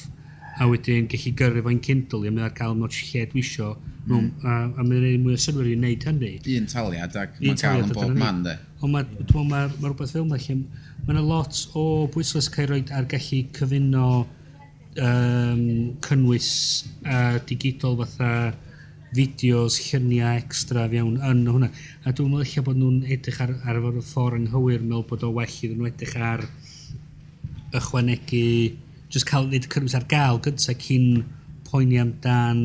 a 0.56 0.70
wedyn 0.70 1.10
gallu 1.12 1.36
gyrru 1.42 1.66
fo'n 1.66 1.82
Kindle, 1.84 2.24
a 2.24 2.32
mynd 2.32 2.48
ar 2.48 2.56
gael 2.56 2.78
mod 2.80 2.94
lle 2.96 3.26
dwi 3.32 3.44
isio, 3.44 3.74
mm. 4.06 4.30
a, 4.46 4.62
a 4.70 4.86
mae'n 4.86 5.10
ei 5.10 5.20
mwy 5.22 5.36
o 5.36 5.42
synwyr 5.42 5.74
i 5.74 5.76
wneud 5.80 6.06
hynny. 6.12 6.34
Un 6.56 6.70
taliad 6.72 7.18
ac 7.20 7.42
mae'n 7.42 7.60
cael 7.60 7.84
yn 7.84 7.94
bob 7.96 8.14
man, 8.20 8.46
de. 8.46 8.56
Ond 8.84 8.94
mae 8.94 9.06
ma, 9.08 9.44
ma, 9.50 9.68
ma 9.82 9.90
rhywbeth 9.90 10.14
fel 10.14 10.28
yma 10.28 10.38
lle 10.40 10.60
mae 11.06 11.14
yna 11.14 11.22
lot 11.26 11.60
o 11.78 11.84
bwysles 12.14 12.48
cael 12.54 12.68
ei 12.68 12.72
roed 12.72 12.94
ar 12.96 13.08
gallu 13.10 13.42
cyfuno 13.56 14.08
um, 15.02 15.98
cynnwys 16.06 16.50
uh, 17.06 17.38
digidol 17.48 17.98
fatha 18.04 18.54
fideos, 19.16 19.78
lluniau 19.80 20.36
extra 20.42 20.88
fewn 20.92 21.20
yn 21.24 21.46
hwnna. 21.48 21.70
A 22.04 22.12
dwi'n 22.12 22.32
meddwl 22.32 22.46
eich 22.46 22.58
bod 22.66 22.80
nhw'n 22.80 23.04
edrych 23.16 23.40
ar, 23.46 23.54
ar 23.64 23.80
y 23.80 24.04
ffordd 24.04 24.42
anghywir 24.42 24.84
meddwl 24.84 25.06
bod 25.10 25.24
o 25.24 25.32
well 25.38 25.60
iddyn 25.64 25.80
nhw 25.80 25.90
edrych 25.92 26.16
ar 26.20 26.44
ychwanegu, 27.76 28.76
just 29.12 29.28
cael 29.30 29.48
nid 29.52 29.70
cynnwys 29.72 29.96
ar 29.98 30.08
gael 30.12 30.42
gyntaf 30.44 30.80
cyn 30.84 31.24
poeni 31.68 32.00
amdan 32.02 32.62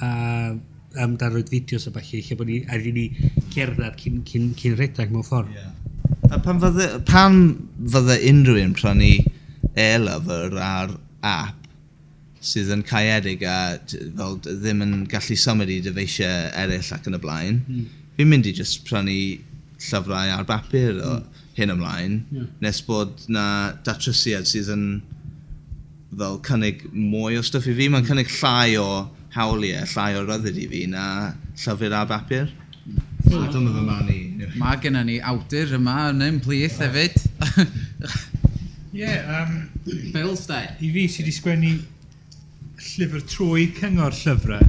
uh, 0.00 0.56
amdan 1.04 1.34
roed 1.34 1.52
fideos 1.52 1.88
a 1.88 1.94
falle, 1.94 2.24
lle 2.24 2.38
bod 2.40 2.48
ni 2.48 2.60
ar 2.70 2.90
ni 2.96 3.08
gerdded 3.54 4.00
cyn, 4.00 4.20
cyn, 4.28 4.52
cyn 4.58 4.76
redag 4.80 5.12
mewn 5.12 5.26
ffordd. 5.26 5.52
Yeah. 5.52 5.72
A 6.32 6.40
pan 6.40 6.60
fydde, 6.62 6.88
pan 7.08 7.40
fydde 7.94 8.20
unrhyw 8.30 8.62
un 8.64 8.76
prynu 8.76 9.12
e-lyfr 9.74 10.56
ar 10.62 10.94
app 11.24 11.64
sydd 12.44 12.72
yn 12.74 12.84
caedig 12.84 13.42
a 13.48 13.56
fel 13.88 14.36
ddim 14.44 14.84
yn 14.84 14.94
gallu 15.08 15.36
symud 15.40 15.70
i 15.72 15.80
dyfeisiau 15.84 16.50
eraill 16.60 16.92
ac 16.96 17.08
yn 17.08 17.16
y 17.16 17.20
blaen. 17.22 17.62
Mm. 17.64 17.86
Fi'n 18.18 18.30
mynd 18.30 18.48
i 18.50 18.54
just 18.56 18.84
prynu 18.88 19.16
llyfrau 19.84 20.34
ar 20.34 20.44
bapur 20.48 21.00
o 21.00 21.14
mm. 21.16 21.42
hyn 21.56 21.72
ymlaen, 21.74 22.18
yeah. 22.34 22.48
nes 22.64 22.80
bod 22.84 23.24
na 23.32 23.46
datrysiad 23.86 24.48
sydd 24.50 24.72
yn 24.74 24.86
fel 26.18 26.38
cynnig 26.46 26.84
mwy 26.92 27.38
o 27.38 27.44
stwff 27.44 27.70
i 27.70 27.74
fi. 27.74 27.88
Mae'n 27.88 28.04
hmm. 28.04 28.10
cynnig 28.10 28.30
llai 28.38 28.76
o 28.78 28.88
hawliau, 29.34 29.86
llai 29.94 30.12
o 30.18 30.24
ryddid 30.26 30.60
i 30.62 30.66
fi 30.70 30.84
na 30.90 31.06
llyfr 31.58 31.96
ar 31.96 32.10
bapur. 32.10 32.52
Hmm. 32.84 33.00
Dyna 33.24 33.72
fy 33.74 33.84
man 33.88 34.12
i. 34.12 34.20
Mae 34.60 34.78
gennym 34.82 35.08
ni 35.08 35.18
awdur 35.32 35.74
yma 35.78 36.10
yn 36.12 36.22
ymplith 36.28 36.78
hefyd. 36.84 37.16
Ie, 38.94 39.00
yeah, 39.00 39.40
um, 39.40 39.56
Phil 39.84 40.36
Stein. 40.36 40.76
I 40.80 40.90
fi 40.94 41.04
sydd 41.12 41.26
wedi 41.26 41.34
sgwennu 41.36 41.72
llyfr 42.84 43.24
trwy 43.28 43.66
cyngor 43.76 44.14
llyfrau, 44.16 44.68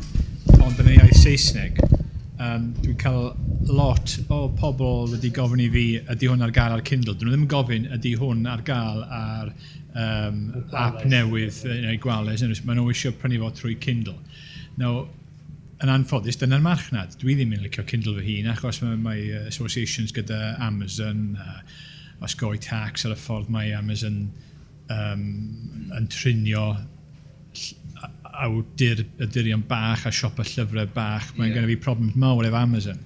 ond 0.60 0.80
yn 0.84 0.89
ei 0.91 0.97
iaith 0.99 1.19
Saesneg. 1.21 1.80
Um, 2.36 2.73
dwi'n 2.82 2.97
cael 2.99 3.30
lot 3.71 4.17
o 4.28 4.41
pobl 4.60 5.13
wedi 5.13 5.32
gofyn 5.34 5.63
i 5.63 5.69
fi 5.71 5.86
ydy 6.01 6.28
hwn 6.28 6.43
ar 6.43 6.51
gael 6.56 6.75
ar 6.75 6.84
Kindle. 6.86 7.15
Dyn 7.15 7.30
nhw 7.30 7.36
ddim 7.36 7.45
yn 7.45 7.51
gofyn 7.54 7.88
ydy 7.95 8.12
hwn 8.19 8.43
ar 8.51 8.63
gael 8.67 9.06
ar 9.08 9.54
um, 9.95 10.41
app 10.75 11.06
newydd 11.08 11.62
neu 11.86 11.99
gwales. 12.04 12.43
Maen 12.67 12.82
nhw 12.82 12.91
eisiau 12.91 13.15
prynu 13.21 13.39
fo 13.45 13.54
trwy 13.56 13.78
Kindle. 13.80 14.17
Now, 14.82 15.06
yn 15.84 15.91
anffodus, 15.91 16.36
dyna'r 16.41 16.63
marchnad. 16.65 17.15
Dwi 17.21 17.38
ddim 17.39 17.56
yn 17.56 17.63
licio 17.63 17.88
Kindle 17.88 18.17
fy 18.19 18.41
hun, 18.41 18.51
achos 18.51 18.82
mae, 18.84 18.99
mae 18.99 19.45
associations 19.45 20.12
gyda 20.15 20.58
Amazon, 20.63 21.38
uh, 21.39 21.63
osgoi 22.25 22.60
tax 22.60 23.08
ar 23.08 23.15
y 23.15 23.19
ffordd 23.19 23.47
mae 23.51 23.71
Amazon 23.75 24.25
um, 24.93 25.26
yn 25.95 26.08
trinio 26.12 26.67
awdur 28.36 29.04
ydurion 29.24 29.63
bach 29.67 30.06
a 30.08 30.13
siop 30.13 30.39
y 30.41 30.48
llyfrau 30.50 30.88
bach. 30.95 31.32
Mae'n 31.38 31.52
yeah. 31.52 31.60
gen 31.60 31.69
fi 31.71 31.78
problems 31.88 32.17
mawr 32.19 32.48
efo 32.48 32.60
Amazon. 32.60 33.02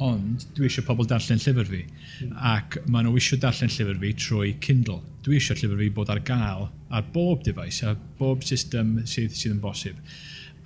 Ond 0.00 0.46
dwi 0.56 0.68
eisiau 0.68 0.86
pobl 0.86 1.08
darllen 1.08 1.40
llyfr 1.42 1.68
fi. 1.68 1.82
Mm. 1.84 2.34
Ac 2.54 2.78
maen 2.86 3.08
nhw 3.08 3.18
eisiau 3.20 3.40
darllen 3.42 3.72
llyfr 3.72 4.00
fi 4.04 4.12
trwy 4.24 4.52
Kindle. 4.64 5.00
Dwi 5.26 5.40
eisiau 5.40 5.58
llyfr 5.58 5.82
fi 5.82 5.90
bod 5.96 6.12
ar 6.12 6.22
gael 6.26 6.68
ar 6.90 7.06
bob 7.14 7.44
device, 7.46 7.84
ar 7.86 7.98
bob 8.18 8.44
system 8.46 8.98
sydd, 9.04 9.34
sydd 9.36 9.56
yn 9.56 9.62
bosib. 9.62 9.98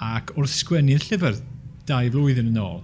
Ac 0.05 0.35
wrth 0.37 0.59
sgwennu'r 0.61 1.09
llyfr 1.09 1.41
dau 1.89 2.13
flwyddyn 2.13 2.53
yn 2.53 2.61
ôl, 2.61 2.79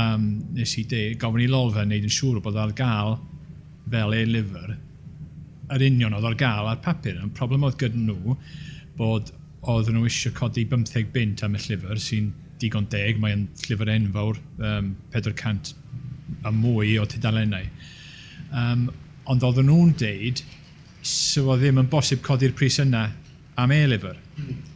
um, 0.00 0.26
nes 0.56 0.74
i 0.80 0.84
de, 0.88 1.04
gofyn 1.20 1.46
i 1.46 1.50
Lolfa 1.50 1.84
wneud 1.86 2.08
yn 2.08 2.12
siŵr 2.12 2.42
bod 2.44 2.58
ar 2.60 2.74
gael 2.76 3.16
fel 3.90 4.16
e-lyfr 4.16 4.74
yr 5.74 5.86
union 5.88 6.14
oedd 6.16 6.28
o'r 6.30 6.38
gael 6.38 6.70
ar 6.70 6.80
papur. 6.84 7.18
Yn 7.20 7.32
problem 7.36 7.66
oedd 7.66 7.78
gyda 7.80 8.00
nhw 8.00 8.36
bod 8.98 9.32
oedd 9.72 9.90
nhw 9.92 10.04
eisiau 10.08 10.34
codi 10.36 10.66
15 10.70 11.12
bint 11.14 11.44
am 11.46 11.56
y 11.56 11.62
llyfr 11.64 12.00
sy'n 12.00 12.32
digon 12.62 12.86
deg, 12.92 13.18
mae'n 13.20 13.46
llyfr 13.64 13.90
enfawr, 13.94 14.40
um, 14.60 14.92
400 15.14 15.74
a 16.44 16.52
mwy 16.54 16.98
o 17.00 17.06
tydalennau. 17.08 17.66
Um, 18.54 18.88
ond 19.30 19.44
oedden 19.46 19.68
nhw'n 19.70 19.94
deud, 20.00 20.42
so 21.04 21.48
oedd 21.50 21.64
ddim 21.64 21.80
yn 21.82 21.90
bosib 21.92 22.22
codi'r 22.24 22.54
pris 22.56 22.78
yna 22.82 23.06
am 23.60 23.72
e-lyfr. 23.74 24.18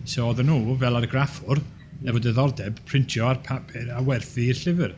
So 0.08 0.28
oedden 0.28 0.48
nhw, 0.50 0.76
fel 0.80 0.98
ar 0.98 1.06
y 1.06 1.10
graffwr, 1.12 1.60
efo 2.04 2.22
diddordeb, 2.22 2.80
printio 2.88 3.28
ar 3.28 3.42
papur 3.44 3.92
a 3.94 4.02
werthu'r 4.04 4.62
llyfr. 4.64 4.96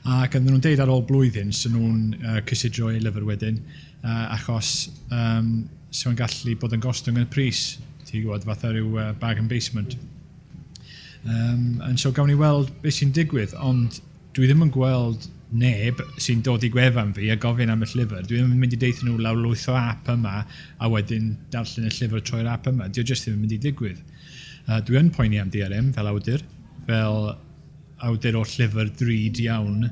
Ac 0.00 0.32
oedden 0.34 0.48
nhw'n 0.48 0.62
deud 0.64 0.80
ar 0.80 0.90
ôl 0.92 1.02
blwyddyn 1.08 1.50
sy'n 1.52 1.74
nhw'n 1.76 1.98
uh, 2.24 2.38
cysidro 2.48 2.88
i 2.88 3.00
lyfr 3.02 3.26
wedyn, 3.28 3.58
uh, 4.00 4.30
achos 4.36 4.88
um, 5.12 5.50
sy'n 5.92 6.16
gallu 6.16 6.54
bod 6.60 6.72
yn 6.76 6.80
gostwng 6.80 7.18
yn 7.20 7.26
y 7.26 7.32
pris, 7.32 7.64
ti'n 8.08 8.24
gwybod, 8.24 8.46
fatha 8.48 8.70
rhyw 8.72 8.94
uh, 8.96 9.10
bag 9.20 9.42
and 9.42 9.52
basement. 9.52 9.98
Um, 11.26 11.82
and 11.84 12.00
so 12.00 12.12
gawn 12.16 12.32
ni 12.32 12.38
weld 12.38 12.72
beth 12.80 12.96
sy'n 12.96 13.12
digwydd, 13.12 13.52
ond 13.60 14.00
dwi 14.36 14.48
ddim 14.48 14.64
yn 14.64 14.72
gweld 14.72 15.28
neb 15.60 16.00
sy'n 16.22 16.40
dod 16.46 16.64
i 16.64 16.70
gwefan 16.72 17.12
fi 17.12 17.28
a 17.32 17.36
gofyn 17.40 17.72
am 17.72 17.84
y 17.84 17.90
llyfr. 17.90 18.24
Dwi 18.24 18.38
ddim 18.38 18.54
yn 18.54 18.62
mynd 18.62 18.76
i 18.76 18.80
deithio 18.80 19.08
nhw 19.08 19.20
lawr 19.20 19.40
lwyth 19.42 19.66
o 19.68 19.76
app 19.76 20.08
yma 20.12 20.44
a 20.78 20.90
wedyn 20.90 21.34
darllen 21.52 21.90
y 21.90 21.92
llyfr 21.92 22.24
trwy'r 22.24 22.48
app 22.54 22.70
yma. 22.70 22.88
Dwi 22.88 23.04
jyst 23.04 23.26
ddim 23.26 23.36
yn 23.36 23.44
mynd 23.44 23.56
i 23.58 23.60
digwydd. 23.66 24.00
Uh, 24.64 24.78
dwi 24.86 25.00
yn 25.02 25.12
poeni 25.12 25.40
am 25.42 25.50
DRM 25.52 25.92
fel 25.96 26.08
awdur, 26.08 26.44
fel 26.86 27.34
awdur 28.06 28.40
o 28.40 28.44
llyfr 28.46 28.90
drud 28.98 29.40
iawn 29.44 29.88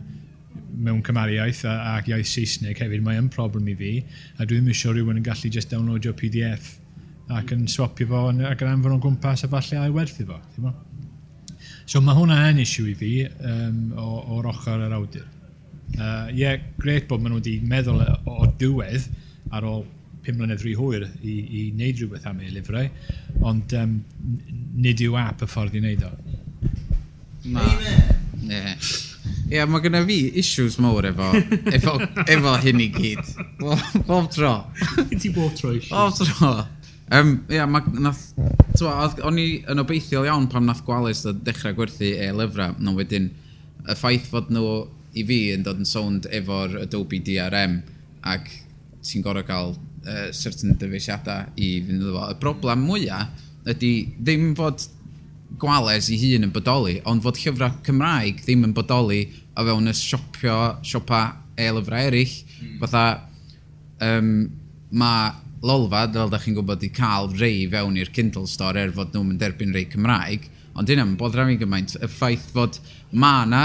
mewn 0.78 1.00
cymariaeth 1.06 1.64
a, 1.68 1.74
ac 1.96 2.10
iaith 2.10 2.28
Saesneg 2.30 2.78
hefyd, 2.82 3.02
mae 3.04 3.18
yn 3.20 3.30
problem 3.32 3.68
i 3.70 3.76
fi, 3.78 3.94
a 4.38 4.44
dwi 4.44 4.58
ddim 4.58 4.70
eisiau 4.72 4.94
rhywun 4.94 5.18
yn 5.20 5.26
gallu 5.26 5.50
just 5.52 5.72
downloadio 5.72 6.14
PDF 6.18 6.76
ac 7.38 7.52
yn 7.52 7.66
swapio 7.68 8.08
fo 8.08 8.22
ac 8.30 8.62
yn 8.64 8.70
anfon 8.70 8.94
o'n 8.96 9.02
gwmpas 9.04 9.44
a 9.44 9.50
falle 9.52 9.80
a'i 9.82 9.92
werthu 9.92 10.24
fo. 10.28 10.38
So 11.88 12.00
mae 12.04 12.16
hwnna 12.16 12.38
yn 12.52 12.62
issue 12.62 12.88
i 12.92 12.94
fi 12.96 13.12
um, 13.26 13.92
o'r 13.98 14.48
ochr 14.52 14.86
yr 14.86 14.94
awdur. 14.96 15.26
Ie, 15.88 16.00
uh, 16.04 16.26
yeah, 16.36 16.58
gret 16.80 17.06
bod 17.08 17.22
maen 17.24 17.32
nhw 17.32 17.40
wedi 17.40 17.54
meddwl 17.64 18.02
o, 18.04 18.42
o 18.44 18.48
diwedd 18.60 19.08
ar 19.56 19.64
ôl 19.64 19.86
5 20.26 20.36
mlynedd 20.36 20.64
rhy 20.64 20.74
hwyr 20.76 21.06
i, 21.06 21.32
i 21.32 21.62
wneud 21.72 22.02
rhywbeth 22.02 22.26
am 22.28 22.42
eu 22.44 22.52
lyfrau, 22.52 22.90
ond 23.48 23.72
um, 23.78 23.94
nid 24.76 25.00
yw 25.04 25.16
app 25.20 25.44
y 25.44 25.48
ffordd 25.48 25.78
i 25.78 25.82
wneud 25.82 26.04
o. 26.04 26.12
Na. 27.52 27.66
Ie. 28.48 28.74
Ie, 29.48 29.60
mae 29.64 29.80
gyda 29.84 30.02
fi 30.08 30.18
issues 30.40 30.76
mawr 30.82 31.08
efo, 31.08 31.28
efo, 31.76 31.94
efo 32.28 32.56
hyn 32.64 32.82
i 32.84 32.88
gyd. 32.92 33.30
Bob 33.60 34.28
tro. 34.34 34.52
Ti 35.14 35.32
bob 35.32 35.54
tro 35.56 35.72
issues. 35.76 35.92
Bob 35.92 36.18
tro. 36.20 36.52
Um, 37.08 37.32
ia, 37.48 37.64
ma, 37.64 37.80
nath, 38.04 38.26
twa, 38.76 39.08
o'n 39.24 39.40
i 39.40 39.46
yn 39.72 39.80
obeithiol 39.80 40.28
iawn 40.28 40.48
pam 40.52 40.66
nath 40.68 40.82
gwalus 40.84 41.22
ddod 41.24 41.40
dechrau 41.46 41.76
gwerthu 41.78 42.10
e 42.12 42.28
lyfrau, 42.36 42.76
no 42.84 42.92
wedyn 42.98 43.30
y 43.88 43.96
ffaith 43.96 44.28
fod 44.28 44.50
nhw 44.52 44.72
i 45.16 45.24
fi 45.24 45.38
yn 45.54 45.64
dod 45.64 45.80
yn 45.80 45.88
sownd 45.88 46.28
efo'r 46.36 46.82
Adobe 46.82 47.22
DRM 47.24 47.78
ac 48.28 48.50
ti'n 49.00 49.24
gorau 49.24 49.46
cael 49.48 49.72
uh, 49.72 50.28
certain 50.36 50.76
dyfeisiadau 50.76 51.48
i 51.56 51.70
fynd 51.86 52.02
iddo 52.02 52.12
fo. 52.18 52.26
Y 52.28 52.38
broblem 52.42 52.84
mwyaf 52.84 53.46
ydy 53.68 53.92
ddim 54.20 54.52
fod 54.58 54.84
gwales 55.56 56.10
i 56.12 56.18
hun 56.20 56.46
yn 56.48 56.52
bodoli, 56.52 56.98
ond 57.08 57.24
fod 57.24 57.38
llyfrau 57.40 57.80
Cymraeg 57.86 58.42
ddim 58.44 58.66
yn 58.68 58.74
bodoli 58.76 59.22
o 59.58 59.64
fewn 59.66 59.90
y 59.90 59.94
siopio, 59.96 60.58
siopa 60.86 61.22
e-lyfrau 61.58 62.10
eraill. 62.10 62.36
Mm. 62.60 62.76
Fatha, 62.82 63.04
um, 64.04 64.30
mae 64.90 65.32
lolfa, 65.64 66.04
fel 66.14 66.30
da 66.30 66.38
chi'n 66.42 66.56
gwybod, 66.58 66.84
i 66.86 66.92
cael 66.94 67.32
rei 67.38 67.66
fewn 67.70 67.98
i'r 67.98 68.12
Kindle 68.14 68.46
store 68.50 68.84
er 68.84 68.94
fod 68.94 69.16
nhw'n 69.16 69.40
derbyn 69.40 69.74
rei 69.74 69.88
Cymraeg, 69.90 70.46
ond 70.78 70.88
dyna 70.88 71.06
bod 71.18 71.34
rhaid 71.34 71.56
i 71.56 71.60
gymaint. 71.62 71.96
Y 71.98 72.10
ffaith 72.12 72.52
fod 72.54 72.78
mae 73.10 73.48
yna 73.48 73.64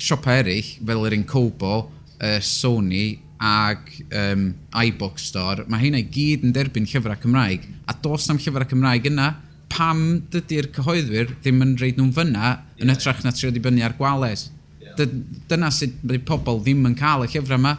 siopa 0.00 0.38
eraill, 0.40 0.76
fel 0.86 1.06
yr 1.10 1.18
un 1.18 1.26
Cobo, 1.28 1.74
uh, 2.16 2.38
Sony 2.40 3.18
ag 3.36 3.90
um, 4.16 4.46
iBook 4.80 5.20
Store, 5.20 5.66
mae 5.68 5.82
hynna 5.82 6.00
i 6.00 6.06
gyd 6.08 6.46
yn 6.46 6.54
derbyn 6.56 6.88
llyfrau 6.88 7.18
Cymraeg, 7.20 7.66
a 7.84 7.92
dos 8.00 8.30
am 8.32 8.40
llyfrau 8.40 8.68
Cymraeg 8.70 9.10
yna, 9.10 9.34
pam 9.72 10.02
dydy'r 10.32 10.70
cyhoeddwyr 10.76 11.32
ddim 11.40 11.64
yn 11.64 11.74
reid 11.80 11.98
nhw'n 11.98 12.14
fyna 12.16 12.44
yeah. 12.44 12.84
yn 12.84 12.92
ytrach 12.94 13.24
na 13.24 13.32
trio 13.34 13.50
dibynnu 13.54 13.84
ar 13.86 13.96
gwales. 13.98 14.48
Yeah. 14.82 15.08
Dyna 15.50 15.72
sut 15.74 15.98
mae 16.06 16.22
pobl 16.22 16.62
ddim 16.62 16.86
yn 16.88 16.96
cael 16.98 17.26
y 17.26 17.30
llyfrau 17.32 17.58
yma. 17.60 17.76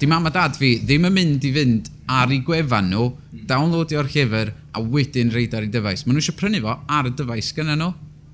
Di 0.00 0.08
mam 0.08 0.28
a 0.28 0.32
dad 0.32 0.56
fi 0.56 0.76
ddim 0.80 1.08
yn 1.08 1.16
mynd 1.16 1.44
i 1.44 1.52
fynd 1.54 1.90
ar 2.10 2.32
ei 2.32 2.40
gwefan 2.44 2.88
nhw, 2.92 3.08
mm. 3.10 3.42
downloadio'r 3.50 4.08
llyfr 4.12 4.52
a 4.76 4.82
wedyn 4.82 5.32
reid 5.34 5.56
ar 5.56 5.66
ei 5.66 5.72
dyfais. 5.72 6.06
Maen 6.06 6.16
nhw 6.16 6.24
eisiau 6.24 6.38
prynu 6.40 6.62
fo 6.64 6.78
ar 6.98 7.10
y 7.10 7.14
dyfais 7.18 7.50
gyda 7.56 7.76
nhw. 7.76 7.90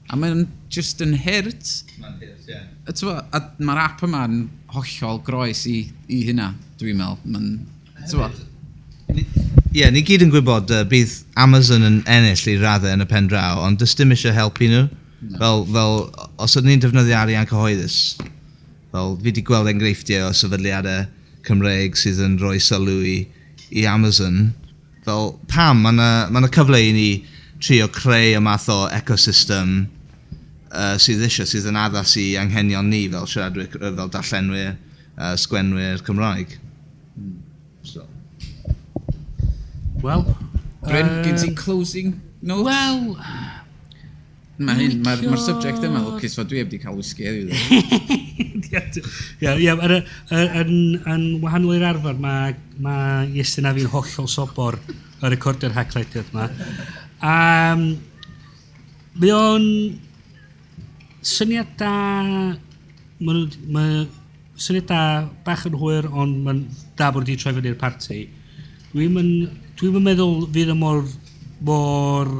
A 0.06 0.18
mae'n 0.18 0.44
just 0.70 1.02
yn 1.02 1.16
hurt. 1.24 1.72
Mae'n 1.98 2.20
hirt, 2.20 2.46
ie. 2.46 2.54
Yeah. 2.54 3.48
Mae'r 3.58 3.82
app 3.82 4.04
yma'n 4.06 4.44
hollol 4.76 5.18
groes 5.26 5.64
i, 5.70 5.80
i 6.06 6.22
hynna, 6.28 6.52
dwi'n 6.78 7.02
meddwl. 7.02 7.34
Mae'n 7.34 7.50
yeah, 9.76 9.92
ni 9.92 10.00
gyd 10.06 10.24
yn 10.24 10.30
gwybod 10.32 10.70
uh, 10.72 10.84
bydd 10.88 11.12
Amazon 11.36 11.84
yn 11.84 11.98
ennill 12.08 12.44
i 12.48 12.54
raddau 12.60 12.94
yn 12.96 13.04
y 13.04 13.08
pen 13.10 13.28
draw, 13.28 13.60
ond 13.66 13.76
dys 13.80 13.92
dim 13.98 14.14
eisiau 14.14 14.32
helpu 14.32 14.70
nhw. 14.70 14.86
Fel, 15.36 15.64
fel, 15.72 15.96
os 16.40 16.54
ydyn 16.56 16.70
ni'n 16.70 16.82
defnyddio 16.84 17.16
arian 17.18 17.48
cyhoeddus, 17.50 17.96
fel, 18.94 19.16
fi 19.18 19.28
wedi 19.28 19.44
gweld 19.44 19.68
enghreifftiau 19.72 20.30
o 20.30 20.34
sefydliadau 20.36 21.06
Cymreig 21.46 21.98
sydd 21.98 22.22
yn 22.24 22.38
rhoi 22.40 22.56
sylw 22.62 22.96
i, 23.04 23.16
i 23.68 23.84
Amazon. 23.90 24.54
Fel, 25.04 25.34
pam, 25.52 25.84
mae 25.84 25.94
yna 25.96 26.08
ma, 26.32 26.44
na, 26.44 26.52
cyfle 26.52 26.80
i 26.80 26.90
ni 26.96 27.10
trio 27.60 27.90
creu 27.92 28.36
y 28.36 28.42
math 28.44 28.70
o 28.72 28.80
ecosystem 28.96 29.78
uh, 30.72 30.96
sydd 31.02 31.24
eisiau, 31.28 31.48
sydd 31.48 31.68
yn 31.72 31.80
addas 31.80 32.16
i 32.20 32.30
anghenion 32.40 32.88
ni 32.92 33.06
fel 33.12 33.28
siaradwyr, 33.28 33.72
fel 33.84 34.12
darllenwyr, 34.16 34.76
uh, 35.16 35.34
sgwenwyr 35.40 36.04
Cymraeg. 36.06 36.60
Mm. 37.16 37.40
So. 37.84 38.08
Wel... 40.06 40.22
Bryn, 40.86 41.08
uh, 41.10 41.22
gen 41.24 41.36
ti 41.40 41.52
closing 41.54 42.14
notes? 42.40 42.64
Wel... 42.70 43.16
Mae 44.56 44.78
hyn, 44.78 45.02
mae'r 45.04 45.26
ma 45.28 45.36
subject 45.36 45.82
yma, 45.84 46.00
lwcus 46.00 46.32
fod 46.38 46.48
dwi 46.48 46.62
wedi 46.62 46.78
cael 46.80 46.96
whisky 46.96 47.26
heddiw. 47.26 47.50
Ie, 49.60 49.74
yn 51.12 51.24
wahanol 51.42 51.74
i'r 51.76 51.84
arfer, 51.90 52.16
mae 52.16 52.54
ma 52.80 52.94
Iestyn 53.28 53.68
a 53.68 53.74
fi'n 53.76 53.90
hollol 53.92 54.30
sobor 54.32 54.78
y 54.86 55.32
recordio'r 55.34 55.76
hacklediad 55.76 56.32
yma. 56.32 56.46
Um, 57.20 57.84
mae 59.18 59.34
o'n 59.36 59.68
syniad 61.20 61.76
da... 61.82 61.92
Mae 63.20 63.44
ma, 63.76 63.84
syniad 64.56 64.88
da 64.88 65.02
bach 65.44 65.66
yn 65.68 65.76
hwyr, 65.76 66.08
ond 66.08 66.40
mae'n 66.46 66.64
da 66.96 67.12
bod 67.12 67.26
wedi 67.26 67.36
troi 67.42 67.52
fyny'r 67.58 67.76
parti. 67.80 68.24
Dwi'n 68.94 69.20
Dwi'n 69.76 70.04
meddwl 70.04 70.46
fydd 70.54 70.72
y 70.72 70.76
mor... 70.78 71.02
mor 71.66 72.30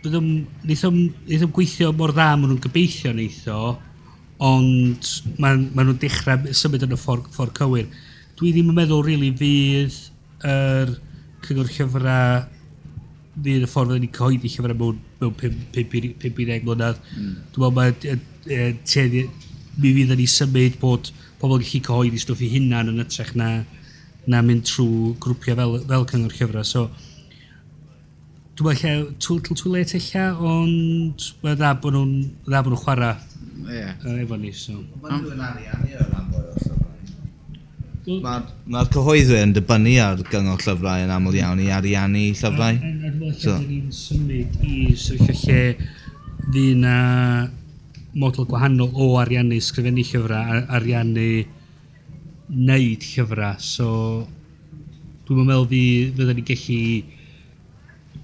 bydd 0.00 0.16
ym, 0.16 0.28
wnaeth 0.64 0.84
ym 0.88 1.52
gweithio 1.56 1.90
mor 1.96 2.12
dda 2.16 2.30
maen 2.36 2.54
nhw'n 2.54 2.62
gobeithio 2.64 3.12
neitho, 3.16 3.58
ond 4.40 5.10
maen, 5.40 5.66
ma 5.76 5.84
nhw'n 5.84 5.98
dechrau 6.00 6.54
symud 6.56 6.86
yn 6.86 6.96
y 6.96 6.98
ffordd 7.00 7.28
ffor 7.34 7.52
cywir. 7.56 7.90
Dwi 8.40 8.54
ddim 8.54 8.70
yn 8.72 8.78
meddwl, 8.78 9.04
really, 9.04 9.28
fydd 9.36 9.98
yr 10.48 10.94
cyngor 11.44 11.68
llyfrau 11.68 12.46
fydd 13.40 13.64
y 13.64 13.68
ffordd 13.68 13.92
fydden 13.92 14.04
ni'n 14.04 14.14
cyhoeddi 14.16 14.52
llyfrau 14.52 14.78
mewn, 14.80 15.02
mewn 15.20 15.34
5-10 15.76 16.64
mlynedd. 16.64 17.02
Mm. 17.16 17.34
Dwi'n 17.56 17.76
meddwl 17.76 17.76
mae 17.76 19.26
mi 19.80 19.92
fydd 19.96 20.16
ni 20.16 20.28
symud 20.28 20.80
bod 20.80 21.12
pobl 21.40 21.56
yn 21.56 21.64
gallu 21.64 21.84
cyhoeddi 21.88 22.20
stwff 22.20 22.44
i 22.44 22.50
hunan 22.56 22.92
yn 22.92 23.04
ytrach 23.04 23.32
na 23.36 23.50
na 24.30 24.42
mynd 24.46 24.66
trwy 24.68 25.14
grwpiau 25.22 25.58
fel, 25.58 25.78
fel 25.90 26.06
cyngor 26.12 26.36
llyfrau. 26.36 26.66
So, 26.66 26.86
dwi'n 28.58 28.68
meddwl 28.70 28.84
lle, 28.84 29.14
too 29.18 29.38
little 29.38 29.56
too 29.56 29.72
late 29.74 29.96
illa, 29.98 30.26
ond 30.36 31.30
mae'n 31.42 31.58
dda 31.58 31.74
bod 31.82 31.96
nhw'n 31.96 32.14
dda 32.46 32.62
bod 32.64 32.74
nhw'n 32.74 32.84
chwarae 32.84 33.16
yeah. 33.70 33.94
uh, 34.04 34.20
efo 34.22 34.38
ni. 34.40 34.52
So. 34.56 34.80
Mae'n 35.02 35.24
nhw'n 35.24 35.44
arian 35.50 35.88
i 35.88 35.96
o 35.96 36.08
fwy 36.30 36.46
o 36.48 36.80
Mae'r 38.10 38.46
ma 38.72 38.80
cyhoeddwyr 38.90 39.44
yn 39.44 39.52
dibynnu 39.54 39.92
ar 40.02 40.22
gyngor 40.32 40.62
llyfrau 40.64 41.02
yn 41.04 41.12
aml 41.14 41.36
iawn 41.36 41.60
i 41.62 41.68
ariannu 41.76 42.22
llyfrau. 42.32 42.74
A 42.74 42.80
dwi'n 42.80 42.96
meddwl 43.02 43.34
lle 43.44 43.56
ni'n 43.68 43.90
symud 43.94 44.56
i 44.66 44.94
sefyllfa 44.98 45.36
lle 45.44 45.60
fi 46.50 46.64
na 46.80 46.96
model 48.18 48.48
gwahanol 48.50 48.90
o 48.90 49.12
ariannu 49.20 49.60
sgrifennu 49.62 50.02
llyfrau, 50.08 50.64
ariannu 50.78 51.28
wneud 52.50 53.04
llyfrau, 53.06 53.58
so 53.62 53.88
dwi'n 55.28 55.46
meddwl 55.46 55.68
fi 55.70 55.82
fyddwn 56.16 56.38
ni'n 56.40 56.46
gallu 56.48 56.78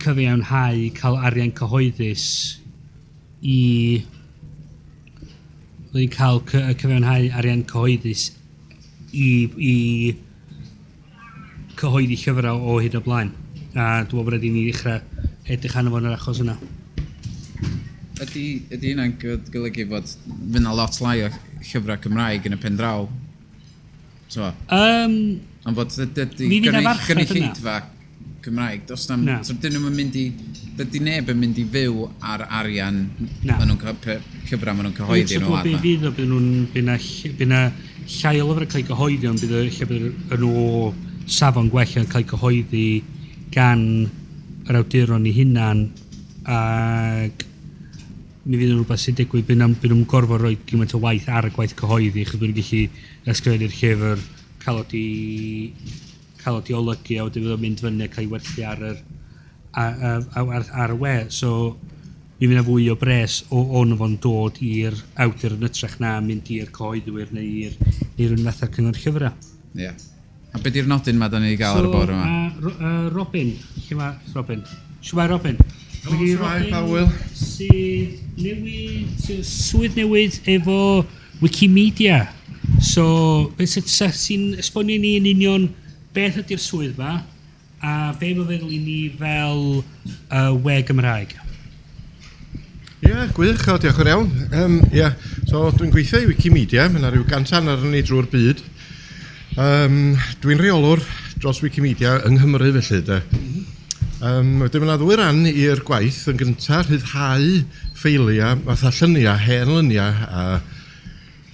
cyfiawnhau 0.02 0.88
cael 0.96 1.18
arian 1.28 1.52
cyhoeddus 1.60 2.24
i 3.46 3.58
fyddwn 5.92 6.00
ni'n 6.00 6.14
cael 6.16 6.40
cyfiawnhau 6.50 7.28
arian 7.38 7.62
cyhoeddus 7.70 8.24
i, 9.12 9.28
i 9.56 9.74
cyhoeddi 11.78 12.18
llyfrau 12.18 12.58
o 12.66 12.80
hyd 12.82 12.98
o 12.98 13.02
blaen. 13.06 13.30
A 13.76 14.02
dwi'n 14.02 14.10
meddwl 14.10 14.24
bod 14.26 14.34
rhaid 14.34 14.48
ni 14.48 14.64
ddechrau 14.66 14.98
edrych 15.46 15.76
arno 15.78 15.92
fo'n 15.94 16.08
yr 16.10 16.16
achos 16.16 16.42
yna. 16.42 16.56
Ydy, 18.24 18.44
ydy 18.72 18.90
hynna'n 18.90 19.14
golygu 19.20 19.86
fod 19.92 20.10
fyna 20.26 20.74
lot 20.74 20.98
lai 21.04 21.20
o 21.28 21.30
llyfrau 21.30 22.02
Cymraeg 22.02 22.50
yn 22.50 22.58
y 22.58 22.60
pen 22.66 22.80
draw 22.80 23.06
So, 24.32 24.48
um, 24.74 25.18
ond 25.66 25.78
fod 25.78 26.00
ydy 26.06 26.48
gynulleidfa 26.50 27.76
Cymraeg, 28.46 28.86
dos 28.86 29.08
na, 29.10 29.16
Na. 29.18 29.36
So, 29.42 29.56
dyn 29.58 29.74
nhw'n 29.74 29.94
mynd 29.96 30.16
i... 30.20 30.28
Dydy 30.76 31.00
neb 31.02 31.30
yn 31.32 31.38
mynd 31.40 31.56
i 31.58 31.64
fyw 31.72 32.04
ar 32.20 32.44
arian 32.60 32.98
na. 33.42 33.56
nhw'n 33.58 33.80
cyfra 34.46 34.74
maen 34.76 34.86
nhw'n 34.86 34.94
cyhoeddi 34.98 35.40
nhw 35.40 35.56
adna. 35.56 35.80
Bydd 35.80 35.82
fydd 35.82 36.06
o 36.06 36.12
bydd 36.14 36.30
nhw'n... 36.30 36.48
Bydd 36.74 37.50
na 37.50 37.62
llai 38.06 38.36
o 38.42 38.46
lyfrau 38.46 38.70
cael 38.70 38.86
cyhoeddi, 38.92 39.30
ond 39.32 39.42
bydd 39.42 39.56
lle 39.56 39.88
bydd 39.90 40.44
nhw 40.44 40.66
safon 41.38 41.72
gwella 41.72 42.04
yn 42.04 42.10
cael 42.12 42.28
cyhoeddi 42.30 42.86
gan 43.56 43.82
yr 44.68 44.80
awduron 44.82 45.26
i 45.26 45.34
hunan 45.34 45.82
ac 46.46 47.46
ni 48.46 48.58
fydd 48.60 48.72
yn 48.72 48.78
rhywbeth 48.78 49.02
sy'n 49.02 49.16
digwydd 49.18 49.48
byd 49.48 49.58
nhw'n 49.58 50.04
gorfod 50.10 50.42
rhoi 50.42 50.54
gymaint 50.68 50.94
o 50.94 51.00
waith 51.02 51.26
ar 51.26 51.48
y 51.48 51.52
gwaith 51.54 51.74
cyhoeddi, 51.78 52.22
chyd 52.28 52.42
dwi'n 52.42 52.54
gallu 52.54 52.82
ysgrifennu'r 53.32 53.74
llyfr, 53.74 54.22
cael 54.62 54.80
oed 54.82 54.94
i, 54.94 55.06
cael 56.42 56.60
oed 56.60 56.70
i 56.70 56.76
olygu, 56.78 57.18
a 57.18 57.26
wedyn 57.26 57.46
fydd 57.46 57.56
o'n 57.56 57.62
mynd 57.64 57.82
fyny 57.82 58.06
a 58.06 58.10
cael 58.12 58.26
ei 58.26 58.30
werthu 58.30 58.66
ar, 58.70 58.84
yr, 58.92 59.00
ar, 59.82 60.28
ar, 60.44 60.68
ar, 60.84 60.94
y 60.94 60.98
we. 61.02 61.14
So, 61.34 61.52
mi 62.36 62.46
fydd 62.46 62.54
yna 62.54 62.66
fwy 62.68 62.86
o 62.92 62.98
bres 63.00 63.40
o 63.50 63.64
o'n 63.80 63.96
fo'n 63.98 64.18
dod 64.22 64.60
i'r 64.62 64.98
awdur 65.26 65.56
yn 65.56 65.66
ytrach 65.66 65.96
na 66.04 66.18
mynd 66.22 66.52
i'r 66.54 66.70
cyhoeddwyr 66.76 67.32
neu 67.34 67.72
i'r 67.72 68.36
unwaith 68.36 68.62
ar 68.62 68.70
cyngor 68.76 69.00
llyfrau. 69.02 69.34
Ie. 69.74 69.88
Yeah. 69.88 70.04
A 70.54 70.60
beth 70.62 70.78
yw'r 70.78 70.86
nodyn 70.88 71.18
mae 71.20 71.32
da 71.32 71.40
ni 71.42 71.50
wedi 71.50 71.58
gael 71.60 71.80
so, 71.80 71.82
ar 71.82 71.88
y 71.88 71.96
bore 71.96 72.14
yma? 72.14 72.28
Uh, 72.70 73.08
Robin, 73.12 73.50
lle 73.88 73.98
mae 73.98 74.36
Robin? 74.36 74.62
Lle 75.02 75.18
mae 75.18 75.32
Robin? 75.34 75.58
Rhywun 76.06 76.68
Powell. 76.70 77.08
sydd 77.34 78.20
newid, 78.38 79.26
swydd 79.42 79.96
newid 79.98 80.36
efo 80.46 81.04
Wikimedia. 81.40 82.26
So, 82.80 83.50
beth 83.56 83.78
sy'n 83.88 84.52
esbonio 84.60 85.00
ni 85.00 85.16
yn 85.20 85.26
union 85.32 85.66
beth 86.14 86.38
ydy'r 86.42 86.62
swydd 86.62 87.00
ma, 87.00 87.18
a 87.82 88.12
fe 88.20 88.32
mae 88.36 88.46
feddwl 88.52 88.76
i 88.76 88.80
ni 88.82 89.00
fel 89.18 89.82
uh, 89.82 90.52
we 90.54 90.78
Gymraeg. 90.86 91.34
Ie, 93.02 93.10
yeah, 93.10 93.26
gwych, 93.36 93.66
o, 93.70 93.76
diolch 93.80 94.00
yn 94.02 94.12
iawn. 94.12 94.30
Um, 94.52 94.78
yeah. 94.94 95.18
So, 95.50 95.66
dwi'n 95.74 95.92
gweithio 95.94 96.22
i 96.22 96.30
Wikimedia, 96.30 96.86
mae 96.90 97.02
yna 97.02 97.12
rhyw 97.12 97.26
gantan 97.28 97.70
ar 97.72 97.82
ni 97.84 98.04
drwy'r 98.06 98.30
byd. 98.32 98.64
Um, 99.56 100.00
dwi'n 100.44 100.62
reolwr 100.62 101.02
dros 101.40 101.62
Wikimedia 101.64 102.18
yng 102.26 102.40
Nghymru 102.40 102.72
felly, 102.78 103.04
de. 103.10 103.22
Mm 103.34 103.55
Um, 104.16 104.62
wedyn 104.64 104.80
mae'n 104.80 104.96
ddwy 104.96 105.16
ran 105.20 105.42
i'r 105.50 105.82
gwaith 105.84 106.22
yn 106.32 106.38
gyntaf 106.40 106.86
rhyddhau 106.88 107.42
ffeiliau, 108.00 108.62
fatha 108.64 108.88
lluniau, 108.96 109.36
hen 109.36 109.68
luniau 109.68 110.22
a 110.24 110.44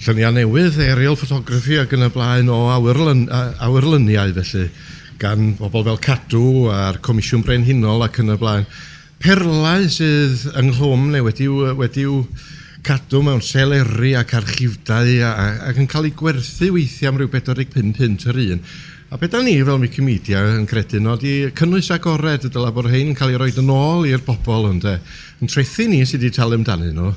lluniau 0.04 0.30
newydd, 0.36 0.78
aerial 0.84 1.18
photography 1.18 1.80
ac 1.82 1.96
yn 1.96 2.06
y 2.06 2.10
blaen 2.14 2.52
o 2.54 2.60
awyrlun, 2.70 3.24
awyrluniau 3.66 4.30
felly 4.36 4.68
gan 5.18 5.56
bobl 5.58 5.82
fel 5.88 5.98
Cadw 6.06 6.70
a'r 6.70 7.00
Comisiwn 7.02 7.42
Brenhinol 7.42 8.06
ac 8.06 8.22
yn 8.22 8.30
y 8.30 8.38
blaen. 8.38 8.70
Perlau 9.22 9.90
sydd 9.90 10.46
yng 10.54 10.70
Nghlwm 10.70 11.10
neu 11.16 11.26
wedi'w 11.26 11.74
wedi 11.82 12.06
cadw 12.86 13.24
mewn 13.26 13.42
seleri 13.42 14.14
ac 14.18 14.36
archifdau 14.38 15.18
ac 15.26 15.82
yn 15.82 15.90
cael 15.90 16.06
ei 16.12 16.14
gwerthu 16.14 16.70
weithiau 16.78 17.10
am 17.10 17.18
rhyw 17.18 17.34
45 17.34 17.74
punt 17.98 18.30
yr 18.30 18.40
un. 18.46 18.64
A 19.12 19.18
beth 19.18 19.30
da 19.30 19.42
ni 19.44 19.58
fel 19.60 19.76
Wikimedia 19.76 20.38
yn 20.54 20.62
credu 20.64 20.96
no, 21.04 21.18
di 21.20 21.50
cynnwys 21.52 21.90
agored 21.92 22.46
y 22.46 22.50
dyla 22.54 22.70
bod 22.72 22.86
rhain 22.86 23.10
yn 23.10 23.16
cael 23.18 23.34
ei 23.34 23.40
roi 23.42 23.50
yn 23.60 23.68
ôl 23.68 24.06
i'r 24.08 24.22
bobl 24.24 24.70
yn 24.70 24.78
de. 24.80 24.94
Yn 25.44 25.50
trethu 25.52 25.84
ni 25.90 25.98
sydd 26.08 26.22
wedi 26.24 26.30
talu 26.32 26.56
amdanyn 26.56 26.96
nhw, 26.96 27.10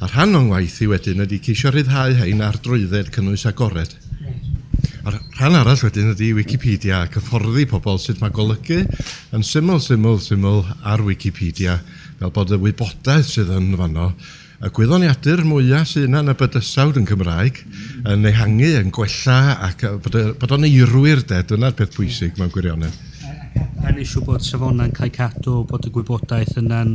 a 0.00 0.08
rhan 0.08 0.32
o'n 0.38 0.48
waith 0.48 0.78
i 0.80 0.88
wedyn 0.88 1.20
ydy 1.26 1.42
ceisio 1.44 1.68
rhyddhau 1.74 2.16
hein 2.22 2.40
ar 2.40 2.56
drwydded 2.64 3.12
cynnwys 3.12 3.44
agored. 3.50 3.92
A 5.04 5.12
rhan 5.12 5.58
arall 5.60 5.84
wedyn 5.84 6.14
ydy 6.14 6.30
Wikipedia 6.40 7.02
cyfforddi 7.12 7.68
pobl 7.68 8.00
sydd 8.00 8.24
mae 8.24 8.32
golygu 8.32 8.86
yn 9.36 9.44
syml, 9.44 9.76
syml, 9.76 10.22
syml 10.24 10.64
ar 10.88 11.04
Wikipedia 11.04 11.82
fel 12.16 12.32
bod 12.32 12.56
y 12.56 12.62
wybodaeth 12.64 13.28
sydd 13.28 13.52
yn 13.52 13.74
fanno 13.76 14.14
y 14.62 14.70
gwyddoniadur 14.70 15.40
mwyaf 15.42 15.88
sy'n 15.90 16.04
yna 16.06 16.20
yn 16.22 16.30
y 16.30 16.34
bydysawd 16.38 17.00
yn 17.00 17.06
Cymraeg 17.08 17.56
mm. 17.64 18.04
yn 18.12 18.28
ehangu, 18.30 18.68
yn 18.78 18.92
gwella 18.94 19.38
ac 19.66 19.82
bod, 20.04 20.18
bod 20.38 20.54
o'n 20.54 20.68
eirwyr 20.68 21.24
de, 21.26 21.40
dyna'r 21.50 21.74
peth 21.78 21.96
pwysig 21.96 22.38
mewn 22.38 22.52
gwirionedd. 22.54 22.94
A'n 23.82 23.98
eisiau 23.98 24.22
bod 24.26 24.44
safonau'n 24.46 24.94
cael 24.94 25.10
cadw, 25.16 25.64
bod 25.66 25.88
y 25.88 25.92
gwybodaeth 25.96 26.54
yna'n 26.62 26.94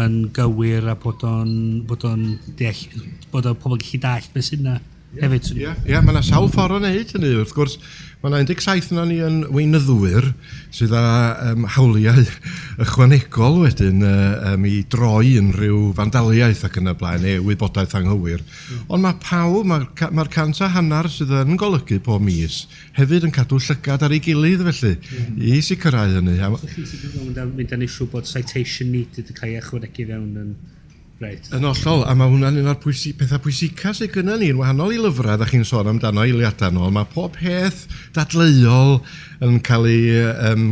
yn 0.00 0.18
gywir 0.36 0.90
a 0.92 0.94
bod 1.00 1.24
o'n 1.26 1.54
bod 1.88 2.04
o'n 2.06 2.26
deall, 2.58 2.84
bod 3.32 3.48
o'n 3.48 3.56
pobl 3.62 3.80
gallu 3.80 4.02
dall 4.04 4.28
beth 4.34 4.50
sy'n 4.50 4.66
yna 4.66 4.76
hefyd. 5.22 5.50
Ie, 5.56 5.64
yeah, 5.64 5.80
yeah, 5.88 6.04
mae 6.04 6.14
yna 6.14 6.22
sawl 6.26 6.52
ffordd 6.52 6.76
o'n 6.76 6.84
neud 6.84 7.16
hynny. 7.16 7.32
Wrth 7.40 7.56
gwrs, 7.56 7.78
Mae 8.20 8.28
yna 8.28 8.42
17 8.44 8.90
na 8.92 9.06
ni 9.08 9.14
yn 9.24 9.36
weinyddwyr 9.48 10.26
sydd 10.76 10.90
â 10.92 11.04
um, 11.54 11.62
hawliau 11.72 12.20
ychwanegol 12.84 13.54
wedyn 13.62 14.04
uh, 14.04 14.50
um, 14.50 14.66
i 14.68 14.82
droi 14.92 15.38
yn 15.40 15.48
rhyw 15.56 15.78
fandaliaeth 15.96 16.66
ac 16.68 16.76
yn 16.82 16.92
y 16.92 16.94
blaen 17.00 17.24
neu 17.24 17.46
wybodaeth 17.46 17.96
anghywir. 17.96 18.42
Mm. 18.44 18.82
Ond 18.92 19.06
mae 19.06 19.16
pawb, 19.24 19.64
mae'r 19.70 20.12
ma 20.18 20.26
cant 20.34 20.60
a 20.60 20.68
hanner 20.74 21.08
sydd 21.08 21.32
yn 21.38 21.56
golygu 21.60 21.96
pob 22.04 22.20
mis 22.26 22.66
hefyd 22.98 23.24
yn 23.30 23.32
cadw 23.38 23.56
llygad 23.56 24.04
ar 24.04 24.12
ei 24.12 24.20
gilydd 24.26 24.66
felly 24.68 24.92
mm. 24.98 25.40
i 25.40 25.62
sicrhau 25.64 26.12
hynny. 26.18 26.36
Chi 26.74 26.84
sydd 26.92 27.16
yn 27.24 27.56
mynd 27.56 27.72
â'n 27.72 27.88
isiw 27.88 28.10
bod 28.12 28.28
citation 28.28 28.92
needed 28.92 29.32
yn 29.32 29.40
cael 29.40 29.54
ei 29.54 29.62
ychwanegu 29.64 30.10
fewn 30.12 30.44
yn... 30.44 30.52
Right. 31.20 31.50
Yn 31.52 31.66
ollol, 31.68 32.06
a 32.08 32.14
mae 32.16 32.30
hwnna'n 32.32 32.62
un 32.62 32.70
o'r 32.72 32.78
pwysi, 32.80 33.10
pethau 33.18 33.42
pwysica 33.44 33.90
sydd 33.92 34.14
gyda 34.14 34.38
ni, 34.40 34.54
yn 34.54 34.60
wahanol 34.62 34.94
i 34.94 35.00
lyfrau, 35.02 35.36
da 35.36 35.44
chi'n 35.48 35.66
sôn 35.68 35.90
amdano 35.90 36.24
eiliadau 36.24 36.72
nôl, 36.72 36.88
mae 36.96 37.04
pob 37.12 37.34
peth 37.36 37.84
dadleuol 38.16 38.98
yn 39.44 39.60
cael 39.64 39.88
ei... 39.90 40.02
Um, 40.50 40.66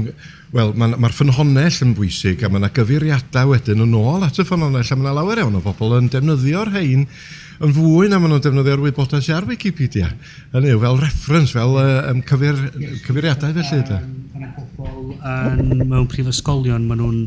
Wel, 0.49 0.71
mae'r 0.81 0.95
ma, 0.97 1.11
ffynhonell 1.13 1.83
yn 1.85 1.91
bwysig 1.93 2.41
a 2.41 2.49
mae 2.49 2.63
yna 2.63 2.71
gyfeiriadau 2.73 3.51
wedyn 3.51 3.83
yn 3.85 3.91
ôl 3.99 4.23
at 4.25 4.39
y 4.41 4.47
ffynhonell 4.49 4.81
a 4.81 4.97
mae 4.97 5.05
yna 5.05 5.13
lawer 5.19 5.43
iawn 5.43 5.59
o 5.59 5.61
bobl 5.61 5.93
yn 5.99 6.09
defnyddio'r 6.09 6.71
rhain 6.73 7.03
yn 7.05 7.75
fwy 7.77 8.09
na 8.09 8.17
maen 8.17 8.33
nhw'n 8.33 8.47
defnyddio'r 8.47 8.81
wybodaeth 8.87 9.27
sy 9.27 9.35
ar 9.37 9.45
Wikipedia. 9.45 10.09
Yn 10.57 10.71
yw, 10.71 10.81
fel 10.81 10.97
reference, 11.03 11.53
fel 11.53 11.77
um, 11.83 12.25
cyfeir, 12.33 12.65
cyfeiriadau 13.05 13.53
felly. 13.59 13.99
Um, 13.99 14.17
mae 14.33 14.41
yna 14.41 14.51
bobl 14.57 15.13
um, 15.19 15.85
mewn 15.91 16.09
prifysgolion, 16.09 16.89
maen 16.89 17.05
nhw'n 17.05 17.21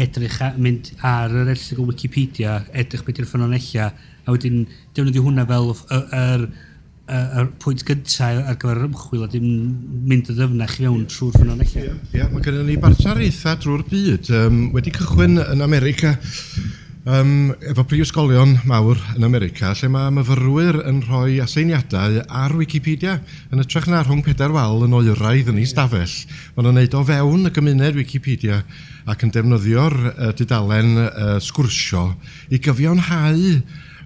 edrych 0.00 0.40
a, 0.44 0.54
mynd 0.56 0.92
ar 1.06 1.34
yr 1.42 1.52
erthigol 1.54 1.90
Wikipedia, 1.90 2.60
edrych 2.72 3.04
beth 3.06 3.22
yw'r 3.22 3.30
ffynonella, 3.30 3.92
a 4.24 4.34
wedyn 4.34 4.64
defnyddio 4.96 5.24
hwnna 5.26 5.46
fel 5.48 5.72
yr 5.74 6.50
y 7.10 7.44
pwynt 7.62 7.82
gyntaf 7.86 8.20
ar 8.46 8.58
gyfer 8.60 8.78
yr 8.78 8.86
ymchwil 8.86 9.24
a 9.24 9.30
dim 9.30 9.46
mynd 10.06 10.30
y 10.30 10.36
ddyfnach 10.36 10.76
i 10.78 10.84
fewn 10.84 11.06
trwy'r 11.10 11.38
ffynol 11.38 11.64
eich. 11.64 11.72
Ie, 11.74 11.86
yeah, 11.88 11.96
yeah, 12.14 12.28
mae 12.30 12.44
gennym 12.44 12.68
ni 12.70 12.76
bartar 12.80 13.18
eitha 13.18 13.56
drwy'r 13.58 13.82
byd. 13.88 14.30
Um, 14.36 14.60
wedi 14.76 14.92
cychwyn 14.94 15.40
yn 15.42 15.64
America 15.66 16.14
um, 17.10 17.50
efo 17.72 17.84
prifysgolion 17.88 18.56
mawr 18.68 19.00
yn 19.16 19.26
America 19.26 19.72
lle 19.74 19.90
mae 19.90 20.14
myfyrwyr 20.20 20.80
yn 20.90 21.02
rhoi 21.08 21.40
aseiniadau 21.42 22.20
ar 22.26 22.54
Wikipedia 22.58 23.18
yn 23.50 23.64
ytrach 23.64 23.90
na 23.90 24.04
rhwng 24.04 24.22
pedair 24.26 24.54
wal 24.54 24.86
yn 24.86 24.94
oeraidd 25.00 25.50
yn 25.50 25.60
ei 25.62 25.68
stafell. 25.70 26.16
Mae'n 26.54 26.68
nhw'n 26.68 26.80
neud 26.82 26.98
o 27.00 27.04
fewn 27.10 27.50
y 27.50 27.54
gymuned 27.56 27.98
Wikipedia 27.98 28.62
ac 29.08 29.24
yn 29.24 29.32
defnyddio'r 29.34 29.96
uh, 30.10 30.32
dudalen 30.36 30.96
uh, 31.06 31.36
sgwrsio 31.42 32.10
i 32.52 32.60
gyfiawnhau 32.60 33.40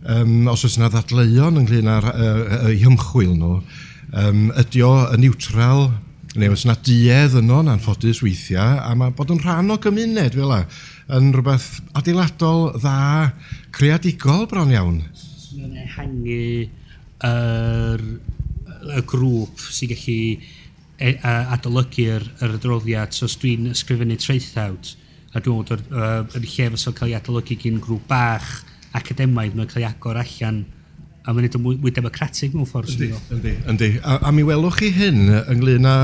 um, 0.04 0.48
os 0.52 0.64
oes 0.66 0.78
yna 0.78 0.90
ddadleuon 0.92 1.62
ynglyn 1.62 1.90
â'r 1.90 2.09
uh, 2.12 2.30
uh, 2.61 2.72
hymchwil 2.83 3.35
nhw, 3.38 3.54
um, 4.22 4.48
ydy 4.62 4.85
o 4.87 4.92
y 5.14 5.20
niwtral 5.22 5.88
neu 6.35 6.50
oes 6.50 6.64
yna 6.66 6.76
duedd 6.83 7.37
yno 7.38 7.61
yn 7.62 7.72
anffodus 7.74 8.22
weithiau, 8.24 8.80
a 8.83 8.94
mae 8.98 9.14
bod 9.14 9.30
yn 9.35 9.42
rhan 9.42 9.70
o 9.70 9.78
gymuned 9.83 10.35
fel 10.35 10.50
la, 10.50 10.64
yn 11.14 11.30
rhywbeth 11.35 11.68
adeiladol 11.98 12.72
dda 12.78 12.96
creadigol 13.74 14.48
bron 14.50 14.72
iawn. 14.74 14.98
Mae'n 15.54 15.76
ehangu 15.85 16.40
yr 17.24 18.02
er, 18.02 18.07
y 18.85 19.02
grŵp 19.09 19.62
sy'n 19.72 19.92
gallu 19.94 20.18
e, 21.04 21.14
a 21.20 21.34
adolygu'r 21.56 22.24
yr 22.44 22.56
adroddiad. 22.58 23.12
So 23.16 23.28
os 23.28 23.36
dwi'n 23.42 23.72
ysgrifennu 23.74 24.16
traethawd 24.20 24.94
a 25.34 25.42
dwi'n 25.42 25.60
bod 25.60 25.74
uh, 25.74 26.22
yn 26.38 26.46
lle 26.46 26.70
fysa 26.76 26.94
cael 26.96 27.12
ei 27.12 27.18
adolygu 27.18 27.58
gyn 27.60 27.82
grŵp 27.82 28.08
bach 28.10 28.50
academaidd, 28.94 29.56
mae'n 29.58 29.70
cael 29.70 29.84
ei 29.84 29.90
agor 29.90 30.20
allan 30.20 30.64
a 31.24 31.32
mae'n 31.32 31.48
edrych 31.48 31.62
mwy, 31.64 31.78
mwy 31.80 31.92
democratic 31.96 32.52
mewn 32.52 32.68
ffordd 32.68 32.92
yndi, 32.92 33.08
Yndi, 33.32 33.54
yndi. 33.72 33.88
A, 34.04 34.18
a 34.28 34.32
mi 34.34 34.44
welwch 34.44 34.76
chi 34.82 34.90
hyn 34.92 35.24
ynglyn 35.40 35.88
â 35.88 35.96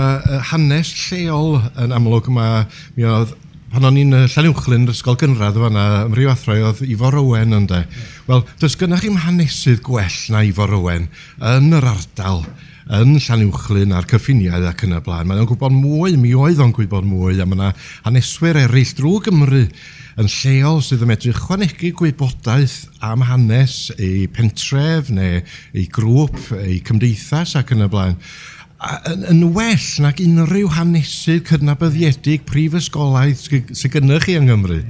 hanes 0.51 0.95
lleol 1.11 1.59
yn 1.83 1.93
amlwg 1.93 2.31
yma, 2.33 2.47
mi 2.97 3.05
oedd 3.05 3.35
pan 3.71 3.87
o'n 3.87 3.99
i'n 4.01 4.17
Llanuwchlyn 4.33 4.89
yr 4.89 4.95
ysgol 4.95 5.19
gynradd 5.21 5.59
o 5.61 5.67
fanna, 5.67 5.85
ym 6.09 6.17
rhyw 6.17 6.33
oedd 6.33 6.81
Ifor 6.89 7.21
Owen 7.21 7.55
ynde. 7.61 7.85
Yeah. 7.85 8.09
Wel, 8.27 8.43
does 8.63 8.75
gynna'ch 8.81 9.05
chi'n 9.05 9.21
hanesydd 9.27 9.85
gwell 9.87 10.19
na 10.33 10.43
Ifor 10.49 10.75
Owen 10.81 11.07
yn 11.53 11.71
yr 11.79 11.87
ardal 11.93 12.43
yn 12.91 13.15
Llanuwchlyn 13.23 13.95
a'r 13.95 14.07
cyffiniau 14.11 14.65
ac 14.67 14.83
yn 14.87 14.97
y 14.97 15.01
blaen. 15.07 15.29
Mae'n 15.31 15.47
gwybod 15.47 15.75
mwy, 15.75 16.17
mi 16.19 16.33
oedd 16.35 16.63
o'n 16.63 16.75
gwybod 16.75 17.07
mwy, 17.07 17.39
a 17.39 17.47
mae 17.47 17.59
yna 17.59 17.73
haneswyr 18.07 18.59
eraill 18.65 18.95
drwy 18.99 19.21
Gymru 19.29 19.65
yn 20.21 20.31
lleol 20.35 20.81
sydd 20.83 21.05
yn 21.07 21.13
medru 21.13 21.35
chwanegu 21.37 21.93
gwybodaeth 22.01 22.79
am 23.07 23.23
hanes 23.29 23.93
ei 23.97 24.27
pentref 24.35 25.13
neu 25.15 25.39
ei 25.39 25.87
grŵp, 25.93 26.41
ei 26.59 26.81
cymdeithas 26.87 27.55
ac 27.61 27.71
yn 27.77 27.87
y 27.87 27.91
blaen. 27.93 28.19
Yn, 29.07 29.25
yn 29.29 29.47
well 29.55 29.89
nag 30.03 30.21
unrhyw 30.25 30.73
hanesydd 30.75 31.47
cydnabyddiedig 31.53 32.47
prifysgolaidd 32.49 33.39
sydd 33.39 33.91
gennych 33.95 34.27
chi 34.27 34.39
yng 34.41 34.49
Nghymru. 34.49 34.81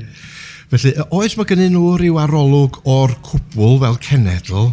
Felly, 0.71 0.93
oes 1.11 1.35
mae 1.35 1.49
gennyn 1.51 1.73
nhw 1.75 1.97
rhyw 1.99 2.19
arolwg 2.23 2.77
o'r 2.87 3.17
cwbl 3.27 3.81
fel 3.83 3.97
cenedl, 4.07 4.69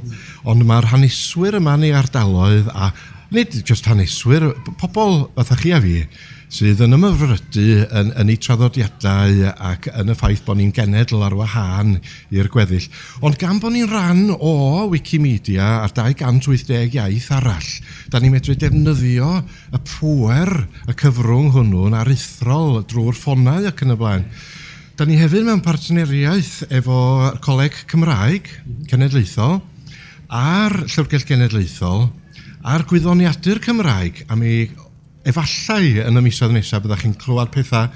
ond 0.46 0.66
mae'r 0.70 0.92
haneswyr 0.94 1.58
yma 1.58 1.74
neu 1.82 1.96
ardaloedd 1.98 2.70
a 2.70 2.92
nid 3.34 3.54
just 3.68 3.88
haneswyr, 3.90 4.52
pobl 4.80 5.28
fatha 5.36 5.58
chi 5.60 5.74
a 5.76 5.80
fi, 5.84 6.02
sydd 6.48 6.80
yn 6.86 6.96
ymyfrydu 6.96 7.66
yn, 7.86 8.13
yn 8.22 8.30
eu 8.32 8.40
traddodiadau 8.40 9.50
ac 9.52 9.90
yn 9.92 10.13
y 10.13 10.16
ffaith 10.16 10.46
bod 10.46 10.60
ni'n 10.60 10.72
genedl 10.76 11.26
ar 11.28 11.36
wahân 11.36 11.98
i'r 12.32 12.48
gweddill. 12.52 12.86
Ond 13.20 13.36
gan 13.42 13.60
bod 13.60 13.76
ni'n 13.76 13.90
rhan 13.92 14.22
o 14.32 14.88
Wikimedia 14.94 15.82
ar 15.82 15.92
280 15.92 16.96
iaith 16.96 17.28
arall, 17.36 17.72
da 18.08 18.22
ni'n 18.24 18.32
medru 18.32 18.56
defnyddio 18.56 19.32
y 19.76 19.82
pwer, 19.92 20.54
y 20.88 20.96
cyfrwng 20.96 21.52
hwnnw'n 21.58 21.98
aruthrol 22.00 22.80
drwy'r 22.88 23.20
ffonau 23.20 23.68
ac 23.68 23.84
yn 23.84 23.98
y 23.98 24.00
blaen. 24.00 24.30
Da 24.98 25.06
ni 25.06 25.20
hefyd 25.20 25.44
mewn 25.46 25.60
partneriaeth 25.62 26.72
efo 26.74 27.02
Coleg 27.44 27.76
Cymraeg 27.92 28.48
Cenedlaethol 28.90 29.60
a'r 30.34 30.74
Llyfrgell 30.88 31.28
Genedlaethol 31.28 32.08
a'r 32.67 32.84
gwyddoniadur 32.88 33.62
Cymraeg 33.63 34.25
a 34.27 34.36
mi 34.36 34.65
efallai 35.27 36.01
yn 36.03 36.19
y 36.19 36.23
misoedd 36.25 36.51
nesaf 36.56 36.84
byddwch 36.84 37.06
chi'n 37.06 37.15
clywed 37.21 37.51
pethau 37.53 37.88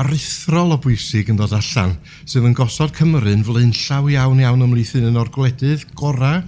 aruthrol 0.00 0.74
o 0.74 0.78
bwysig 0.82 1.30
yn 1.30 1.38
dod 1.38 1.54
allan 1.54 1.96
sydd 2.24 2.48
yn 2.48 2.56
gosod 2.58 2.94
Cymru'n 2.96 3.44
flaenllaw 3.46 4.10
iawn 4.14 4.42
iawn 4.42 4.66
ymlith 4.66 4.96
un 4.98 5.18
o'r 5.20 5.30
gwledydd 5.34 5.84
gorau 5.98 6.42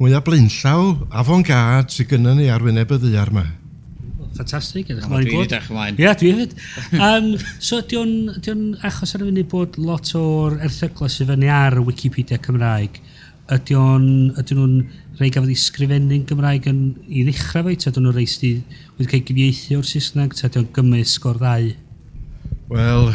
mwyaf 0.00 0.24
blaenllaw 0.26 0.88
afon-gad 1.22 1.94
sydd 1.94 2.10
gynnu 2.14 2.34
ni 2.40 2.48
ar 2.50 2.66
wyneb 2.66 2.96
y 2.96 3.00
ddiar 3.04 3.30
yma. 3.30 3.46
Ffantastig, 4.34 4.90
edrych 4.90 5.06
mlaen 5.06 5.28
gwrdd. 5.28 5.30
Dwi'n 5.30 5.46
edrych 5.46 5.70
ymlaen. 5.70 5.98
Ie, 6.02 6.12
dwi 6.18 6.32
hefyd. 6.34 6.54
um, 6.98 7.28
so, 7.62 7.78
di'n 7.86 8.14
di 8.42 8.54
achos 8.90 9.14
ar 9.14 9.22
y 9.22 9.28
funud 9.28 9.50
bod 9.52 9.78
lot 9.78 10.10
o'r 10.18 10.58
erthyglau 10.66 11.14
sydd 11.14 11.30
fyny 11.30 11.46
ar 11.54 11.78
Wikipedia 11.86 12.42
Cymraeg, 12.42 12.98
ydy 13.54 13.76
nhw'n 13.78 14.78
rei 15.20 15.30
gafodd 15.30 15.52
ei 15.52 15.60
sgrifennu'n 15.60 16.26
Gymraeg 16.28 16.66
yn, 16.70 16.80
i 17.06 17.22
ddechrau 17.26 17.68
fe, 17.68 17.76
ta 17.84 17.92
dyn 17.94 18.08
nhw'n 18.08 18.16
rei 18.16 18.26
sydd 18.30 18.76
wedi 18.98 19.10
cael 19.10 19.24
gyfieithu 19.28 19.78
o'r 19.78 19.88
Saesneg, 19.88 20.34
ta 20.34 20.50
dyn 20.50 20.64
nhw'n 20.64 20.74
gymysg 20.74 21.28
o'r 21.30 21.40
ddau? 21.42 21.70
Wel, 22.74 23.10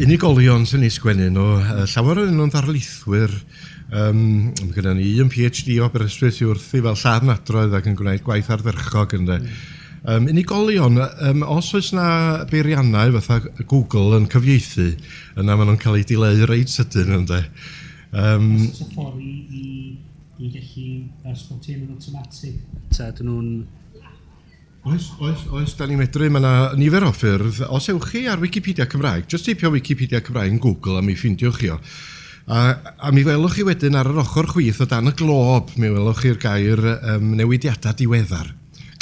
unigolion 0.00 0.64
sy'n 0.66 0.86
ei 0.86 0.92
sgwennu 0.92 1.28
nhw, 1.34 1.48
llawer 1.92 2.22
o'n 2.24 2.34
nhw'n 2.34 2.52
ddarlithwyr. 2.54 3.34
Um, 3.86 4.50
mae 4.50 4.72
gyda 4.74 4.96
ni 4.98 5.12
un 5.22 5.28
PhD 5.30 5.76
o 5.78 5.86
Aberystwyth 5.86 6.40
i 6.42 6.48
wrthi 6.48 6.80
fel 6.82 6.96
lladd 6.98 7.26
nadroedd 7.28 7.76
ac 7.78 7.86
yn 7.86 7.98
gwneud 7.98 8.24
gwaith 8.26 8.50
ardderchog 8.50 9.14
yn 9.20 9.28
de. 9.28 9.36
Um, 10.06 10.24
mm. 10.24 10.30
unigolion, 10.32 10.98
um, 11.28 11.44
os 11.54 11.70
oes 11.76 11.92
yna 11.94 12.08
beiriannau 12.50 13.14
fatha 13.20 13.62
Google 13.62 14.18
yn 14.18 14.26
cyfieithu, 14.32 14.88
yna 15.38 15.54
maen 15.54 15.70
nhw'n 15.70 15.80
cael 15.82 16.00
eu 16.00 16.08
dileu 16.10 16.50
reit 16.50 16.72
sydyn 16.72 17.14
yn 17.20 17.30
de. 17.30 17.40
Um, 18.16 18.50
i 20.38 20.50
gallu 20.52 20.86
uh, 21.24 21.58
yn 21.72 21.88
automatic. 21.94 22.60
Ta, 22.92 23.10
dyn 23.16 23.30
nhw'n... 23.30 23.50
Oes, 24.86 25.08
oes, 25.18 25.40
oes, 25.50 25.72
da 25.74 25.88
ni'n 25.88 25.98
medru, 25.98 26.28
mae 26.30 26.38
yna 26.38 26.50
nifer 26.78 27.08
o 27.08 27.10
ffyrdd. 27.10 27.64
Os 27.74 27.88
ewch 27.90 28.12
chi 28.12 28.26
ar 28.30 28.38
Wikipedia 28.38 28.86
Cymraeg, 28.86 29.24
jyst 29.32 29.48
teipio 29.48 29.72
Wikipedia 29.74 30.20
Cymraeg 30.22 30.52
yn 30.52 30.60
Google 30.62 31.00
a 31.00 31.02
mi 31.02 31.16
ffindiwch 31.18 31.58
chi 31.58 31.72
o. 31.74 31.80
A, 32.46 32.60
a 33.02 33.10
mi 33.10 33.24
welwch 33.26 33.56
chi 33.56 33.64
wedyn 33.66 33.98
ar 33.98 34.12
yr 34.12 34.20
ochr 34.22 34.46
chwith 34.52 34.78
o 34.84 34.86
dan 34.86 35.10
y 35.10 35.14
glob, 35.18 35.72
mi 35.82 35.90
welwch 35.90 36.22
chi'r 36.22 36.38
gair 36.38 36.84
um, 37.16 37.32
newidiadau 37.34 37.96
diweddar. 37.98 38.52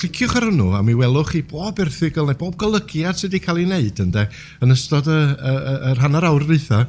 Cliciwch 0.00 0.38
ar 0.40 0.48
hwnnw 0.48 0.70
a 0.78 0.80
mi 0.86 0.96
welwch 0.96 1.34
chi 1.34 1.42
bob 1.50 1.82
erthigol 1.84 2.30
neu 2.30 2.40
bob 2.40 2.56
golygiad 2.62 3.20
sydd 3.20 3.34
wedi 3.34 3.44
cael 3.44 3.60
ei 3.60 3.68
wneud 3.68 4.00
ynde, 4.06 4.24
yn 4.64 4.72
ystod 4.72 5.10
y, 5.12 5.20
y, 5.20 5.52
y, 5.52 5.76
y 5.90 5.94
hanner 6.00 6.30
awr 6.30 6.48
dweitha, 6.48 6.86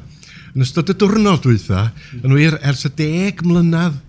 yn 0.54 0.64
ystod 0.64 0.94
y 0.94 0.96
diwrnod 0.96 1.44
dweitha, 1.44 1.90
yn 2.22 2.32
wir 2.32 2.56
ers 2.64 2.88
y 2.88 2.94
deg 2.96 3.44
mlynedd 3.44 4.00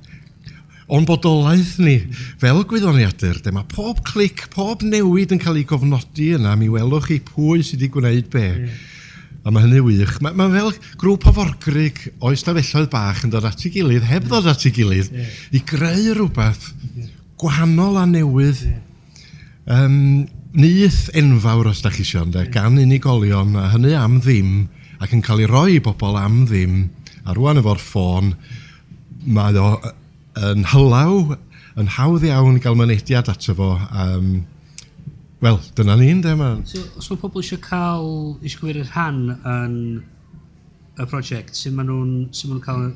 o'n 0.87 1.07
bodolaeth 1.07 1.75
ni, 1.83 1.97
fel 2.39 2.61
gwyddoniadur, 2.67 3.41
lle 3.43 3.51
mae 3.51 3.67
pob 3.73 3.99
clic, 4.07 4.45
pob 4.53 4.85
newid 4.87 5.33
yn 5.35 5.41
cael 5.41 5.59
ei 5.59 5.65
gofnodi 5.67 6.29
yna, 6.37 6.53
mi 6.59 6.69
welwch 6.71 7.09
chi 7.09 7.17
pwy 7.27 7.59
sydd 7.59 7.81
wedi 7.81 7.91
gwneud 7.91 8.29
be. 8.31 8.45
Mm. 8.53 8.77
A 9.47 9.51
mae 9.51 9.63
hynny 9.63 9.81
wych. 9.83 10.15
Mae, 10.23 10.35
mae 10.35 10.51
fel 10.51 10.73
grŵp 10.99 11.27
o 11.27 11.33
forgrig 11.35 11.99
o 12.19 12.31
ystafelloedd 12.35 12.89
bach 12.91 13.21
yn 13.23 13.31
dod 13.31 13.47
at 13.47 13.63
ei 13.67 13.73
gilydd, 13.75 14.07
heb 14.07 14.27
ddod 14.27 14.47
at 14.51 14.63
ei 14.67 14.73
gilydd, 14.75 15.11
yeah. 15.11 15.35
i 15.55 15.63
greu 15.67 16.15
rhywbeth 16.15 16.71
yeah. 16.95 17.11
gwahanol 17.39 17.99
a 17.99 18.07
newydd. 18.07 18.63
Yeah. 18.67 18.81
Um, 19.77 19.99
nith 20.55 21.05
enfawr 21.15 21.71
os 21.73 21.83
da 21.83 21.91
chi 21.91 22.03
eisiau, 22.07 22.31
yeah. 22.31 22.47
gan 22.51 22.79
unigolion, 22.79 23.55
a 23.59 23.69
hynny 23.75 23.95
am 23.99 24.19
ddim, 24.23 24.67
ac 25.03 25.15
yn 25.15 25.23
cael 25.23 25.43
ei 25.43 25.51
roi 25.51 25.69
i 25.77 25.83
bobl 25.83 26.15
am 26.19 26.45
ddim, 26.47 26.85
a 27.27 27.35
rwan 27.35 27.59
efo'r 27.59 27.83
ffôn, 27.83 28.35
mae 29.27 29.55
o 29.59 29.73
yn 30.51 30.67
hylaw, 30.73 31.35
yn 31.77 31.89
hawdd 31.97 32.25
iawn 32.27 32.59
i 32.59 32.61
gael 32.63 32.77
mynediad 32.77 33.29
ato 33.31 33.57
fo. 33.57 33.73
Um, 33.91 34.45
Wel, 35.37 35.59
dyna 35.77 35.93
ni'n 35.99 36.21
de, 36.25 36.31
man. 36.33 36.63
So, 36.65 36.81
os 36.97 37.11
mae 37.11 37.19
pobl 37.21 37.43
eisiau 37.43 37.59
cael 37.61 38.07
eisiau 38.41 38.63
gwirio'r 38.63 38.87
rhan 38.89 39.19
yn 39.37 39.75
y 40.97 41.05
prosiect, 41.11 41.53
sy'n 41.59 41.75
maen 41.77 41.91
nhw'n 41.91 42.15
sy 42.33 42.49
ma 42.49 42.57
cael... 42.63 42.89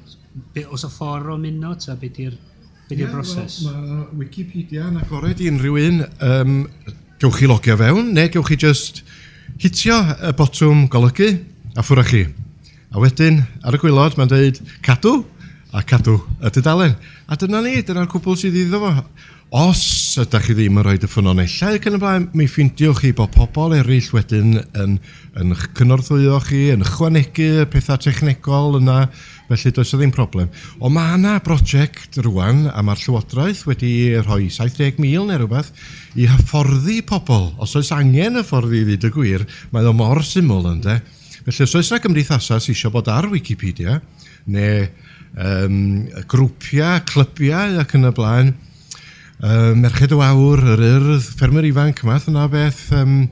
Be, 0.56 0.64
os 0.72 0.86
y 0.88 0.90
ffordd 0.90 1.30
o 1.34 1.36
muno, 1.38 1.76
ta 1.78 1.94
beth 2.00 2.16
di'r 2.16 2.38
be 2.88 2.96
di 2.96 3.04
yeah, 3.04 3.12
broses? 3.14 3.60
Well, 3.68 3.84
mae 3.84 4.24
Wikipedia 4.24 4.88
yn 4.90 4.98
agored 5.02 5.44
i 5.44 5.50
unrhyw 5.52 5.78
un. 5.82 6.02
Um, 6.24 6.56
gewch 7.22 7.38
chi 7.42 7.50
logio 7.52 7.76
fewn, 7.78 8.14
neu 8.16 8.32
gewch 8.34 8.50
chi 8.50 8.58
just 8.64 9.04
hitio 9.62 10.00
y 10.02 10.32
botwm 10.40 10.88
golygu 10.90 11.30
a 11.76 11.86
ffwrach 11.86 12.10
chi. 12.16 12.24
A 12.92 13.04
wedyn, 13.04 13.44
ar 13.62 13.78
y 13.78 13.84
gwylod, 13.84 14.18
mae'n 14.18 14.32
dweud 14.32 14.64
cadw, 14.88 15.20
a 15.72 15.84
cadw 15.88 16.18
y 16.42 16.50
dudalen. 16.52 16.96
A 17.32 17.38
dyna 17.40 17.62
ni, 17.64 17.80
dyna'r 17.86 18.10
cwbl 18.12 18.40
sydd 18.40 18.58
iddo 18.60 18.82
fo. 18.84 19.06
Os 19.52 20.16
ydych 20.16 20.46
chi 20.48 20.54
ddim 20.56 20.78
yn 20.80 20.86
rhoi 20.86 21.00
dy 21.00 21.08
ffynonellau 21.12 21.76
ac 21.76 21.88
yn 21.90 21.98
y 21.98 22.00
blaen, 22.00 22.28
mi 22.40 22.46
ffindiwch 22.48 23.02
chi 23.04 23.10
bod 23.16 23.34
pobl 23.36 23.74
eraill 23.76 24.08
wedyn 24.16 24.54
yn, 24.80 24.94
yn 25.36 25.52
cynorthwyo 25.76 26.38
chi, 26.46 26.62
yn 26.72 26.86
ychwanegu 26.86 27.66
pethau 27.74 28.00
technegol 28.00 28.80
yna, 28.80 29.10
felly 29.50 29.74
does 29.76 29.92
o 29.92 30.00
ddim 30.00 30.16
problem. 30.16 30.48
O 30.80 30.88
mae 30.88 31.18
yna 31.18 31.36
brosiect 31.44 32.22
rwan, 32.24 32.70
a 32.72 32.80
mae'r 32.80 33.04
Llywodraeth 33.04 33.66
wedi 33.68 33.92
rhoi 34.22 34.48
70,000 34.48 35.04
neu 35.04 35.28
rhywbeth, 35.44 35.76
i 36.16 36.32
hyfforddi 36.32 37.02
pobl. 37.12 37.52
Os 37.60 37.76
oes 37.76 37.92
angen 37.96 38.40
hyfforddi 38.40 38.86
i 38.86 38.88
ddweud 38.88 39.12
y 39.12 39.16
gwir, 39.20 39.48
mae 39.76 39.84
o 39.84 39.92
mor 39.92 40.24
syml 40.24 40.72
ynddo. 40.78 40.96
Felly 41.44 41.68
os 41.68 41.76
oes 41.76 41.92
yna 41.92 42.00
gymdeithasau 42.00 42.64
sydd 42.64 42.78
eisiau 42.78 42.96
bod 42.96 43.12
ar 43.12 43.28
Wikipedia, 43.28 44.00
neu 44.48 44.88
um, 45.38 46.08
grwpiau, 46.32 47.02
clybiau 47.08 47.80
ac 47.82 47.96
yn 47.98 48.10
y 48.10 48.14
blaen. 48.16 48.54
Um, 49.42 49.82
merched 49.82 50.14
o 50.14 50.20
awr, 50.22 50.62
yr 50.76 50.84
urdd, 50.86 51.32
ffermwyr 51.40 51.66
ifanc, 51.72 52.04
math 52.06 52.30
yna 52.30 52.46
beth. 52.52 52.84
Um, 52.94 53.26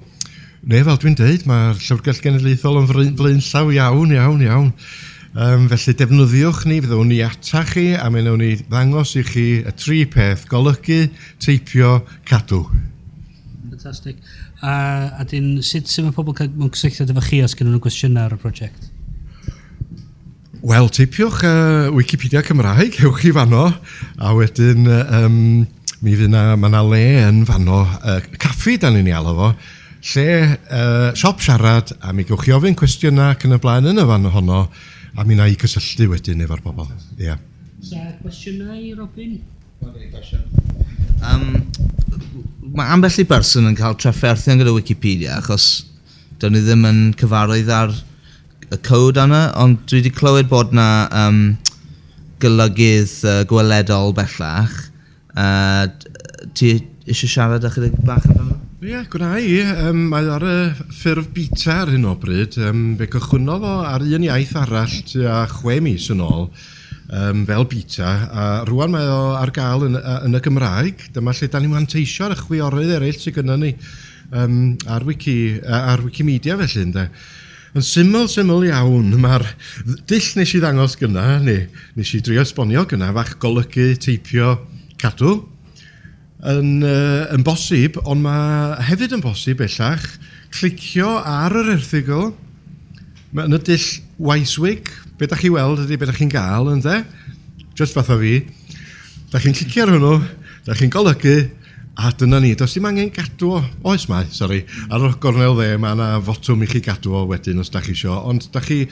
neu 0.65 0.83
fel 0.87 0.99
dwi'n 1.01 1.19
dweud, 1.19 1.45
mae'r 1.49 1.77
Llyfrgell 1.77 2.23
Genedlaethol 2.23 2.81
yn 2.81 2.89
flaen 2.89 3.45
llaw 3.45 3.71
iawn, 3.75 4.15
iawn, 4.17 4.43
iawn. 4.47 4.73
Um, 5.37 5.67
felly 5.69 5.93
defnyddiwch 5.93 6.63
ni, 6.65 6.79
fyddwn 6.81 7.11
ni 7.11 7.19
ata 7.21 7.61
chi 7.69 7.91
a 7.93 8.07
mi 8.09 8.23
wnawn 8.23 8.41
ni 8.41 8.55
ddangos 8.63 9.13
i 9.19 9.23
chi 9.27 9.45
y 9.61 9.73
tri 9.77 10.01
peth, 10.09 10.47
golygu, 10.49 11.03
teipio, 11.37 11.99
cadw. 12.25 12.63
Fantastic. 13.69 14.17
A, 14.65 14.73
a 15.21 15.27
dyn, 15.29 15.59
sut 15.63 15.87
sy'n 15.87 16.09
mae 16.09 16.15
pobl 16.17 16.33
cael 16.35 16.49
mewn 16.57 16.73
cysylltiad 16.73 17.13
efo 17.13 17.27
chi 17.27 17.43
os 17.45 17.53
gen 17.53 17.69
nhw'n 17.69 17.83
gwestiynau 17.85 18.25
ar 18.25 18.35
y 18.35 18.41
prosiect? 18.41 18.88
Wel, 20.61 20.89
teipiwch 20.89 21.43
uh, 21.43 21.87
Wikipedia 21.95 22.41
Cymraeg, 22.43 22.97
hewch 22.99 23.21
chi 23.21 23.31
fanno, 23.31 23.69
a 24.19 24.31
wedyn 24.35 24.89
um, 24.91 25.35
mi 26.03 26.15
fydd 26.19 26.33
na, 26.33 26.57
ma 26.59 26.67
na 26.67 26.81
le 26.83 26.99
yn 27.23 27.45
fanno, 27.47 27.77
uh, 28.03 28.17
caffi 28.35 28.75
dan 28.81 28.97
i 28.99 29.03
ni 29.05 29.13
alw 29.15 29.37
fo, 29.37 29.47
lle 30.09 30.25
uh, 30.51 31.13
siop 31.15 31.39
siarad, 31.45 31.93
a 32.03 32.11
mi 32.11 32.25
gewch 32.27 32.43
chi 32.43 32.51
ofyn 32.57 32.75
cwestiynau 32.75 33.31
ac 33.37 33.45
yn 33.47 33.55
y 33.55 33.59
blaen 33.63 33.87
yn 33.93 34.03
y 34.03 34.05
fan 34.09 34.27
honno, 34.33 34.65
a 35.15 35.23
mi 35.23 35.39
na 35.39 35.47
i 35.47 35.55
cysylltu 35.61 36.09
wedyn 36.11 36.43
efo'r 36.43 36.65
bobl. 36.65 36.91
Ie. 37.15 37.29
Yeah. 37.29 37.39
Sa 37.79 38.03
cwestiynau 38.19 38.75
i 38.75 38.91
Robin? 38.99 39.39
Um, 41.23 41.47
mae 42.75 42.91
ambell 42.97 43.23
i 43.23 43.27
berson 43.31 43.71
yn 43.71 43.79
cael 43.79 43.95
trafferthion 43.95 44.59
gyda 44.59 44.75
Wikipedia, 44.75 45.39
achos 45.39 45.71
dyn 46.43 46.57
ni 46.57 46.67
ddim 46.67 46.83
yn 46.91 47.03
cyfarwydd 47.15 47.71
ar 47.71 47.95
y 48.69 48.77
cod 48.85 49.17
yna, 49.17 49.49
ond 49.57 49.81
dwi 49.89 50.03
wedi 50.03 50.13
clywed 50.13 50.49
bod 50.51 50.73
na 50.77 51.07
um, 51.25 51.41
golygydd 52.41 53.13
uh, 53.25 53.41
gweledol 53.49 54.13
bellach. 54.17 54.75
Uh, 55.33 55.87
ti 56.57 56.75
eisiau 57.09 57.31
siarad 57.31 57.65
ychydig 57.67 57.95
bach 58.05 58.27
amdano? 58.29 58.59
Ie, 58.79 58.93
yeah, 58.93 59.07
gwna 59.11 59.33
i. 59.43 59.55
Um, 59.89 60.05
mae 60.13 60.27
ar 60.31 60.45
y 60.47 60.57
ffurf 60.95 61.31
bita 61.35 61.81
ar 61.81 61.89
hyn 61.91 62.05
o 62.07 62.13
bryd. 62.19 62.55
Um, 62.63 62.93
fe 62.99 63.09
gychwynodd 63.11 63.65
o 63.67 63.73
ar 63.89 64.05
un 64.05 64.27
iaith 64.27 64.53
arall 64.61 64.93
tua 65.09 65.41
chwe 65.51 65.79
mis 65.83 66.05
yn 66.13 66.21
ôl 66.23 66.47
um, 66.47 67.41
fel 67.49 67.67
bita. 67.73 68.13
A 68.29 68.45
rwan 68.69 68.93
mae 68.93 69.09
o 69.11 69.33
ar 69.39 69.51
gael 69.55 69.87
yn, 69.89 69.97
yn 69.97 70.37
y 70.37 70.43
Gymraeg. 70.45 71.09
Dyma 71.17 71.35
lle 71.35 71.49
da 71.51 71.59
ni'n 71.63 71.73
manteisio 71.73 72.29
ar 72.29 72.37
y 72.37 72.39
chwiorydd 72.39 72.95
eraill 72.99 73.19
sydd 73.19 73.41
gyda 73.41 73.57
ni 73.59 73.73
um, 74.31 74.77
ar, 74.87 75.03
Wiki, 75.09 75.37
ar 75.65 76.05
Wikimedia 76.05 76.55
felly. 76.61 76.85
Ynde. 76.87 77.09
Yn 77.77 77.83
syml, 77.85 78.25
syml 78.25 78.63
iawn, 78.65 79.11
mae'r 79.21 79.43
dill 80.09 80.27
nes 80.39 80.51
i 80.57 80.61
ddangos 80.61 80.95
gyna, 80.97 81.37
neu 81.43 81.67
nes 81.99 82.13
i 82.17 82.21
drio 82.25 82.41
esbonio 82.41 82.81
gyna, 82.89 83.11
fach 83.13 83.35
golygu 83.43 83.91
teipio 84.01 84.55
cadw, 84.97 85.35
yn, 86.49 86.79
uh, 86.81 87.27
yn 87.35 87.45
bosib, 87.45 87.99
ond 88.09 88.25
mae 88.25 88.79
hefyd 88.87 89.13
yn 89.19 89.21
bosib 89.21 89.61
bellach, 89.61 90.07
clicio 90.55 91.11
ar 91.21 91.53
yr 91.61 91.75
erthigol, 91.75 92.31
mae 93.37 93.45
yn 93.45 93.59
y 93.59 93.61
dill 93.69 93.87
Weiswig, 94.17 94.89
be 95.21 95.29
da 95.29 95.37
chi 95.37 95.53
weld 95.53 95.83
ydy 95.85 95.99
be 95.99 96.09
da 96.09 96.15
chi'n 96.17 96.33
gael, 96.33 96.71
ynddo? 96.73 97.03
Just 97.77 97.93
fatha 97.93 98.17
fi. 98.17 98.39
Da 99.29 99.43
chi'n 99.43 99.53
clicio 99.53 99.85
ar 99.85 99.93
hwnnw, 99.93 100.17
da 100.65 100.73
chi'n 100.79 100.89
golygu, 100.95 101.37
A 101.99 102.13
dyna 102.15 102.37
ni, 102.39 102.53
does 102.55 102.71
dim 102.77 102.85
angen 102.87 103.09
gadw 103.11 103.49
o, 103.57 103.59
oes 103.91 104.05
mae, 104.07 104.23
sori, 104.31 104.61
ar 104.87 105.03
y 105.03 105.09
gornel 105.19 105.57
dde 105.57 105.73
mae 105.83 105.97
yna 105.97 106.05
fotwm 106.23 106.61
i 106.63 106.67
chi 106.71 106.79
gadw 106.85 107.11
o 107.19 107.25
wedyn 107.27 107.59
os 107.59 107.71
da 107.73 107.81
chi 107.83 107.91
isio, 107.91 108.13
ond 108.29 108.45
da 108.53 108.61
chi 108.63 108.85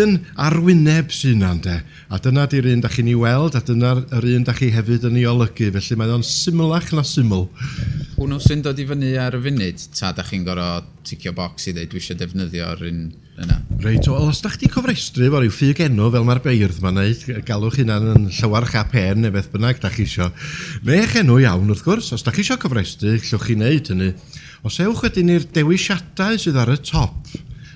un 0.00 0.16
arwyneb 0.40 1.12
sy'n 1.12 1.36
yna, 1.36 1.50
de. 1.66 1.74
A 2.08 2.16
dyna 2.24 2.46
di'r 2.48 2.70
un 2.72 2.80
da 2.80 2.88
chi'n 2.88 3.10
ei 3.12 3.18
weld, 3.20 3.58
a 3.58 3.60
dyna'r 3.60 4.28
un 4.32 4.48
da 4.48 4.56
chi 4.56 4.70
hefyd 4.72 5.04
yn 5.10 5.20
ei 5.20 5.26
olygu, 5.28 5.68
felly 5.74 6.00
mae 6.00 6.14
o'n 6.16 6.24
symlach 6.24 6.94
na 6.96 7.04
syml 7.04 7.44
hwnnw 8.16 8.38
sy'n 8.40 8.62
dod 8.64 8.78
i 8.80 8.84
fyny 8.88 9.10
ar 9.20 9.34
y 9.36 9.38
funud, 9.44 9.82
ta 9.92 10.08
da 10.16 10.24
chi'n 10.24 10.44
gorfod 10.46 10.86
ticio 11.04 11.34
box 11.36 11.68
i 11.68 11.74
ddeud 11.76 11.90
dwi 11.92 12.00
eisiau 12.00 12.16
defnyddio'r 12.16 12.84
un 12.88 13.02
yna? 13.44 13.58
Reit, 13.84 14.08
o, 14.08 14.16
os 14.30 14.40
da 14.40 14.48
chdi 14.54 14.70
cofrestru 14.72 15.28
fo 15.32 15.42
rhyw 15.42 15.52
ffug 15.52 15.82
enw 15.84 16.08
fel 16.14 16.24
mae'r 16.24 16.40
beirdd 16.46 16.80
ma'n 16.80 16.96
neud, 16.96 17.26
galwch 17.44 17.76
hynna'n 17.82 18.08
yn 18.14 18.26
llywarch 18.38 18.78
a 18.80 18.86
pen 18.88 19.20
neu 19.20 19.34
beth 19.34 19.50
bynnag 19.52 19.82
da 19.82 19.92
chi 19.92 20.06
isio. 20.08 20.30
eich 20.96 21.18
enw 21.20 21.36
iawn 21.44 21.68
wrth 21.74 21.84
gwrs, 21.84 22.08
os 22.16 22.24
da 22.24 22.32
chi 22.32 22.40
isio 22.46 22.56
cofrestru, 22.62 23.18
llwch 23.20 23.44
chi 23.50 23.58
wneud 23.58 23.92
hynny. 23.92 24.12
Os 24.64 24.80
ewch 24.80 25.04
wedyn 25.04 25.34
i'r 25.36 25.44
dewisiadau 25.52 26.40
sydd 26.40 26.56
ar 26.62 26.72
y 26.72 26.78
top, 26.80 27.34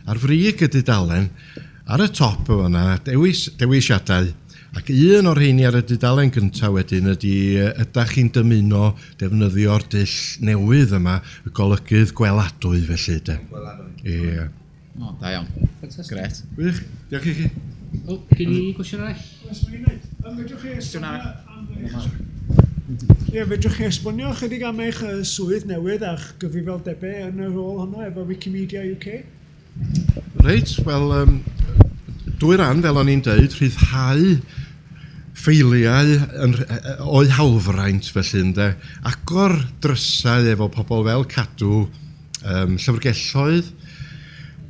ar 0.09 0.25
frig 0.25 0.65
y 0.65 0.71
dudalen, 0.73 1.29
ar 1.85 2.07
y 2.07 2.09
top 2.17 2.49
o 2.49 2.63
fanna, 2.63 2.97
dewis, 3.05 3.51
dewisiadau, 3.61 4.33
Ac 4.79 4.87
un 4.95 5.27
o'r 5.27 5.39
rheini 5.41 5.65
ar 5.67 5.81
y 5.81 5.83
dudalen 5.83 6.31
gyntaf 6.31 6.71
wedyn 6.77 7.11
ydy 7.11 7.35
ydych 7.83 8.13
chi'n 8.15 8.29
dymuno 8.35 8.93
defnyddio'r 9.19 9.83
dill 9.91 10.15
newydd 10.47 10.95
yma, 11.01 11.17
y 11.43 11.51
golygydd 11.57 12.13
gweladwy 12.15 12.85
felly, 12.87 13.17
de? 13.27 13.37
Gweladwy. 13.51 13.91
Ie. 14.05 14.21
Yeah. 14.29 14.53
O, 15.01 15.17
da 15.19 15.33
iawn. 15.35 15.49
Fantastic. 15.81 16.13
Gret. 16.15 16.43
Wych, 16.59 16.81
diolch 17.11 17.27
i 17.27 17.35
chi. 17.41 17.51
O, 18.07 18.21
gen 18.31 18.55
i 18.55 18.61
gwestiwn 18.77 19.03
arall. 19.09 19.27
Oes, 19.49 19.65
mae'n 19.67 19.83
gwneud. 19.83 20.07
Fedrwch 20.23 20.63
chi 20.63 20.77
esbonio... 20.77 21.33
Ie, 23.31 23.45
fedrwch 23.51 23.77
chi 23.81 23.87
esbonio 23.89 24.33
chydig 24.39 24.67
am 24.69 24.83
eich 24.87 25.03
swydd 25.27 25.67
newydd 25.71 26.07
a'ch 26.07 26.31
gyfrifoldebau 26.43 27.27
yn 27.27 27.43
y 27.43 27.51
rôl 27.51 27.83
honno 27.83 28.07
efo 28.07 28.27
Wikimedia 28.29 28.87
UK? 28.87 29.07
Reit, 30.47 30.77
wel, 30.87 31.15
um, 31.19 31.41
dwy 32.41 32.57
ran, 32.61 32.83
fel 32.85 32.99
o'n 33.01 33.13
i'n 33.13 33.23
dweud, 33.25 33.55
rhyddhau 33.57 34.27
ffeiliau 35.41 36.15
yn, 36.45 36.57
o'i 37.07 37.31
hawlfraint 37.37 38.11
felly 38.13 38.43
ynde. 38.45 38.71
Agor 39.09 39.57
drysau 39.85 40.49
efo 40.51 40.69
pobl 40.73 41.05
fel 41.07 41.27
cadw 41.31 41.85
um, 41.85 42.77
llyfrgelloedd, 42.77 43.71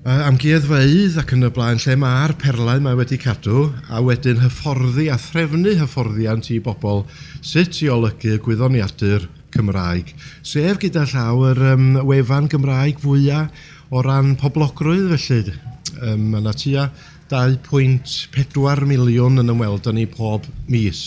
uh, 0.05 0.29
amgueddfeidd 0.29 1.19
ac 1.23 1.35
yn 1.37 1.49
y 1.49 1.53
blaen 1.57 1.83
lle 1.83 1.97
mae'r 2.03 2.37
perlau 2.41 2.83
mae 2.85 2.99
wedi 2.99 3.19
cadw 3.23 3.69
a 3.91 4.03
wedyn 4.05 4.43
hyfforddi 4.45 5.09
a 5.11 5.19
threfnu 5.21 5.75
hyfforddiant 5.81 6.53
i 6.55 6.61
bobl 6.65 7.05
sut 7.41 7.83
i 7.85 7.91
olygu 7.91 8.37
y 8.37 8.41
gwyddoniadur 8.45 9.29
Cymraeg. 9.51 10.13
Sef 10.47 10.79
gyda 10.83 11.07
llaw 11.11 11.45
yr 11.51 11.65
um, 11.73 11.93
wefan 12.07 12.47
Gymraeg 12.51 13.01
fwyaf 13.03 13.71
o 13.91 14.03
ran 14.07 14.37
poblogrwydd 14.39 15.11
felly. 15.19 15.57
Um, 16.01 16.31
yna 16.39 16.53
tua 16.55 16.85
2.4 17.31 18.87
miliwn 18.91 19.43
yn 19.43 19.53
ymweld 19.53 19.87
â 19.87 19.95
ni 19.95 20.07
pob 20.11 20.49
mis 20.71 21.03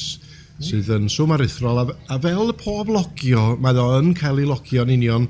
sydd 0.64 0.92
yn 0.96 1.10
swm 1.12 1.34
aruthrol. 1.36 1.82
A, 1.82 1.86
a 2.16 2.20
fel 2.24 2.54
pob 2.60 2.92
logio 2.94 3.54
mae 3.62 3.78
o 3.80 3.90
yn 4.00 4.14
cael 4.18 4.40
ei 4.40 4.48
logio 4.48 4.86
yn 4.86 4.94
union 4.96 5.28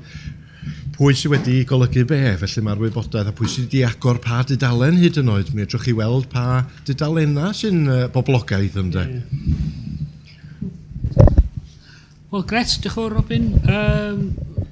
pwy 0.94 1.16
sydd 1.18 1.32
wedi 1.34 1.56
golygu 1.66 2.04
be 2.06 2.20
felly 2.38 2.62
mae'r 2.64 2.82
wybodaeth 2.84 3.32
a 3.32 3.34
pwy 3.34 3.50
sydd 3.50 3.66
wedi 3.66 3.82
agor 3.88 4.20
pa 4.22 4.44
dudalen 4.46 5.00
hyd 5.02 5.18
yn 5.22 5.32
oed. 5.34 5.50
Mi 5.54 5.66
edrych 5.66 5.88
chi 5.88 5.96
weld 5.98 6.30
pa 6.32 6.64
dudalena 6.86 7.50
sy'n 7.56 7.82
uh, 7.88 8.00
boblogaidd 8.14 8.78
ynddo 8.84 9.08
Wel 12.34 12.42
gret, 12.50 12.80
diolch 12.82 12.98
o'r 12.98 13.12
Robin. 13.14 13.52
Um, 13.70 14.24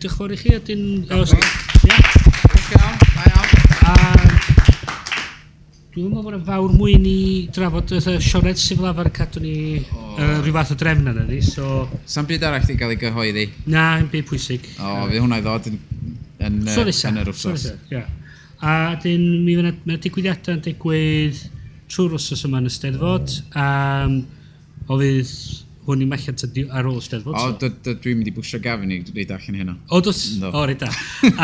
diolch 0.02 0.18
o'r 0.24 0.34
i 0.34 0.40
chi 0.40 0.56
a 0.56 0.62
dyn... 0.66 1.06
Diolch 1.06 1.36
i 1.36 1.38
chi 1.38 1.94
a 1.94 2.02
dyn... 2.02 2.10
Diolch 2.26 2.50
o'r 2.50 2.58
i 2.58 2.66
chi 2.66 2.82
a. 2.82 4.21
Dwi'n 5.93 6.09
meddwl 6.09 6.24
bod 6.24 6.34
yn 6.38 6.45
fawr 6.47 6.70
mwy 6.72 6.95
ni 6.97 7.16
drafod 7.53 7.90
y 7.93 7.99
sioned 8.01 8.57
sy'n 8.57 8.78
fel 8.78 8.86
arfer 8.88 9.11
cadw 9.12 9.43
ni 9.45 9.57
oh. 9.82 10.14
uh, 10.14 10.38
rhyw 10.38 10.55
fath 10.55 10.70
o 10.72 10.76
drefn 10.80 11.11
yna 11.11 11.24
ni, 11.28 11.40
so... 11.45 11.82
Sa'n 12.09 12.24
byd 12.30 12.47
arall 12.49 12.70
i 12.72 12.76
gael 12.80 12.95
ei 12.95 13.01
gyhoeddi? 13.03 13.43
Na, 13.74 13.82
yn 14.01 14.07
byd 14.09 14.24
pwysig. 14.30 14.70
O, 14.78 14.86
oh, 14.88 15.03
fydd 15.11 15.20
hwnna 15.20 15.43
i 15.43 15.45
ddod 15.45 15.68
yn, 15.68 15.76
yn, 16.49 16.57
so 16.72 16.86
yn 16.88 17.20
yr 17.20 17.28
wrthos. 17.28 17.66
Yeah. 17.93 18.09
A 18.64 18.76
dyn, 19.05 19.26
mi 19.45 19.59
fyna, 19.59 19.74
mae 19.84 20.01
digwyddiadau 20.01 20.57
yn 20.57 20.64
digwydd 20.64 21.43
trwy'r 21.93 22.16
wrthos 22.16 22.47
yma 22.49 22.62
yn 22.62 22.70
y 22.70 22.72
steddfod, 22.72 23.36
um, 23.53 24.16
o 24.88 25.01
fydd 25.03 25.36
hwn 25.86 26.04
i 26.04 26.06
mellant 26.06 26.44
ar 26.70 26.86
ôl 26.86 27.00
Steddfod. 27.02 27.34
O, 27.34 27.46
so. 27.58 27.94
dwi'n 28.04 28.20
mynd 28.20 28.30
i 28.30 28.34
bwysio 28.36 28.60
gafon 28.62 28.92
i 28.94 29.00
reid 29.16 29.32
allan 29.34 29.58
hynna. 29.58 29.74
O, 29.90 29.98
dos? 30.04 30.20
No. 30.38 30.52
O, 30.54 30.62
reid 30.68 30.84
a, 30.86 30.90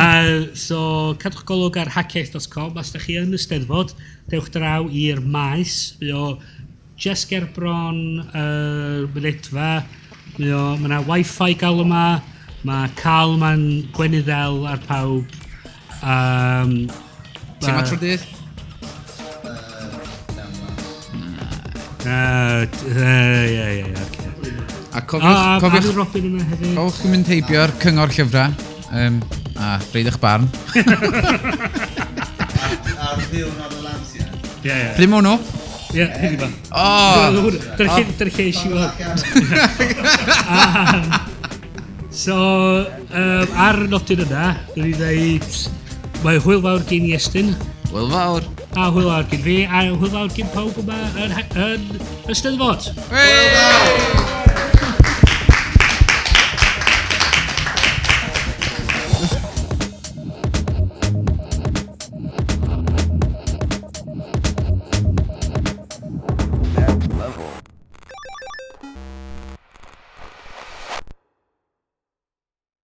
So, 0.66 0.80
cadwch 1.22 1.42
golwg 1.48 1.78
ar 1.82 1.90
hackeith.com, 1.96 2.78
os 2.78 2.94
da 2.94 3.02
chi 3.02 3.18
yn 3.18 3.34
y 3.34 3.40
Steddfod, 3.42 3.96
dewch 4.30 4.52
draw 4.54 4.86
i'r 4.86 5.22
maes, 5.24 5.96
Mae 5.98 6.14
o 6.14 6.24
Jess 6.98 7.26
Gerbron, 7.30 7.98
uh, 8.30 9.06
Mynedfa, 9.14 9.72
mae 10.38 10.54
o, 10.54 10.62
mae 10.78 10.90
yna 10.92 11.02
wifi 11.08 11.58
gael 11.58 11.82
yma, 11.82 12.06
mae 12.66 12.90
Carl 12.98 13.36
ma'n 13.42 13.66
gwenyddel 13.96 14.64
ar 14.70 14.82
pawb. 14.86 15.38
Um, 15.98 16.74
Ti'n 17.58 17.74
ma 17.74 17.82
uh, 17.82 17.98
dydd? 17.98 18.26
Uh, 22.06 22.08
uh, 22.08 23.02
yeah, 23.02 23.46
yeah, 23.50 23.86
yeah. 23.90 24.17
A 24.98 25.02
cofiwch... 25.06 25.36
A, 25.36 25.58
cofiwch, 25.62 25.94
Robin 25.94 26.24
yma 26.26 26.42
hefyd. 26.42 26.72
Cofiwch 26.74 26.96
chi'n 27.04 27.12
mynd 27.12 27.28
heibio'r 27.30 27.70
cyngor 27.78 28.10
llyfrau. 28.10 28.50
Um, 28.90 29.20
a 29.54 29.76
reid 29.94 30.08
eich 30.10 30.18
barn. 30.18 30.48
A'r 32.98 33.20
ddiwrnod 33.28 33.76
o 33.78 33.84
lansia. 33.84 34.26
Ie, 34.64 34.72
ie. 34.72 34.88
Prym 34.96 35.14
nhw? 35.14 35.36
Ie, 35.94 36.08
hyn 36.18 36.34
i 36.34 36.40
ba. 36.40 36.48
O! 36.74 36.88
Dyna'r 37.78 38.10
lle 38.26 38.42
eisiau 38.48 38.74
fod. 38.74 38.90
So, 42.18 42.34
um, 43.14 43.56
ar 43.68 43.78
nodyn 43.92 44.26
yna, 44.26 44.46
dwi'n 44.74 44.98
dweud, 44.98 45.50
mae 46.24 46.42
hwyl 46.42 46.64
fawr 46.66 46.82
gen 46.90 47.06
i 47.06 47.14
Estyn. 47.20 47.54
Hwyl 47.92 48.10
fawr. 48.16 48.42
A 48.74 48.90
hwyl 48.90 49.06
fawr 49.12 49.30
gen 49.30 49.46
fi, 49.46 49.60
a 49.62 49.86
hwyl 49.92 50.10
fawr 50.16 50.34
gen 50.34 50.50
pawb 50.56 50.82
yma 50.82 50.98
yn, 51.14 51.38
yn, 51.68 51.90
yn 52.26 52.34
Steddfod. 52.34 52.90
Hwyl 53.12 53.52
fawr! 53.54 54.57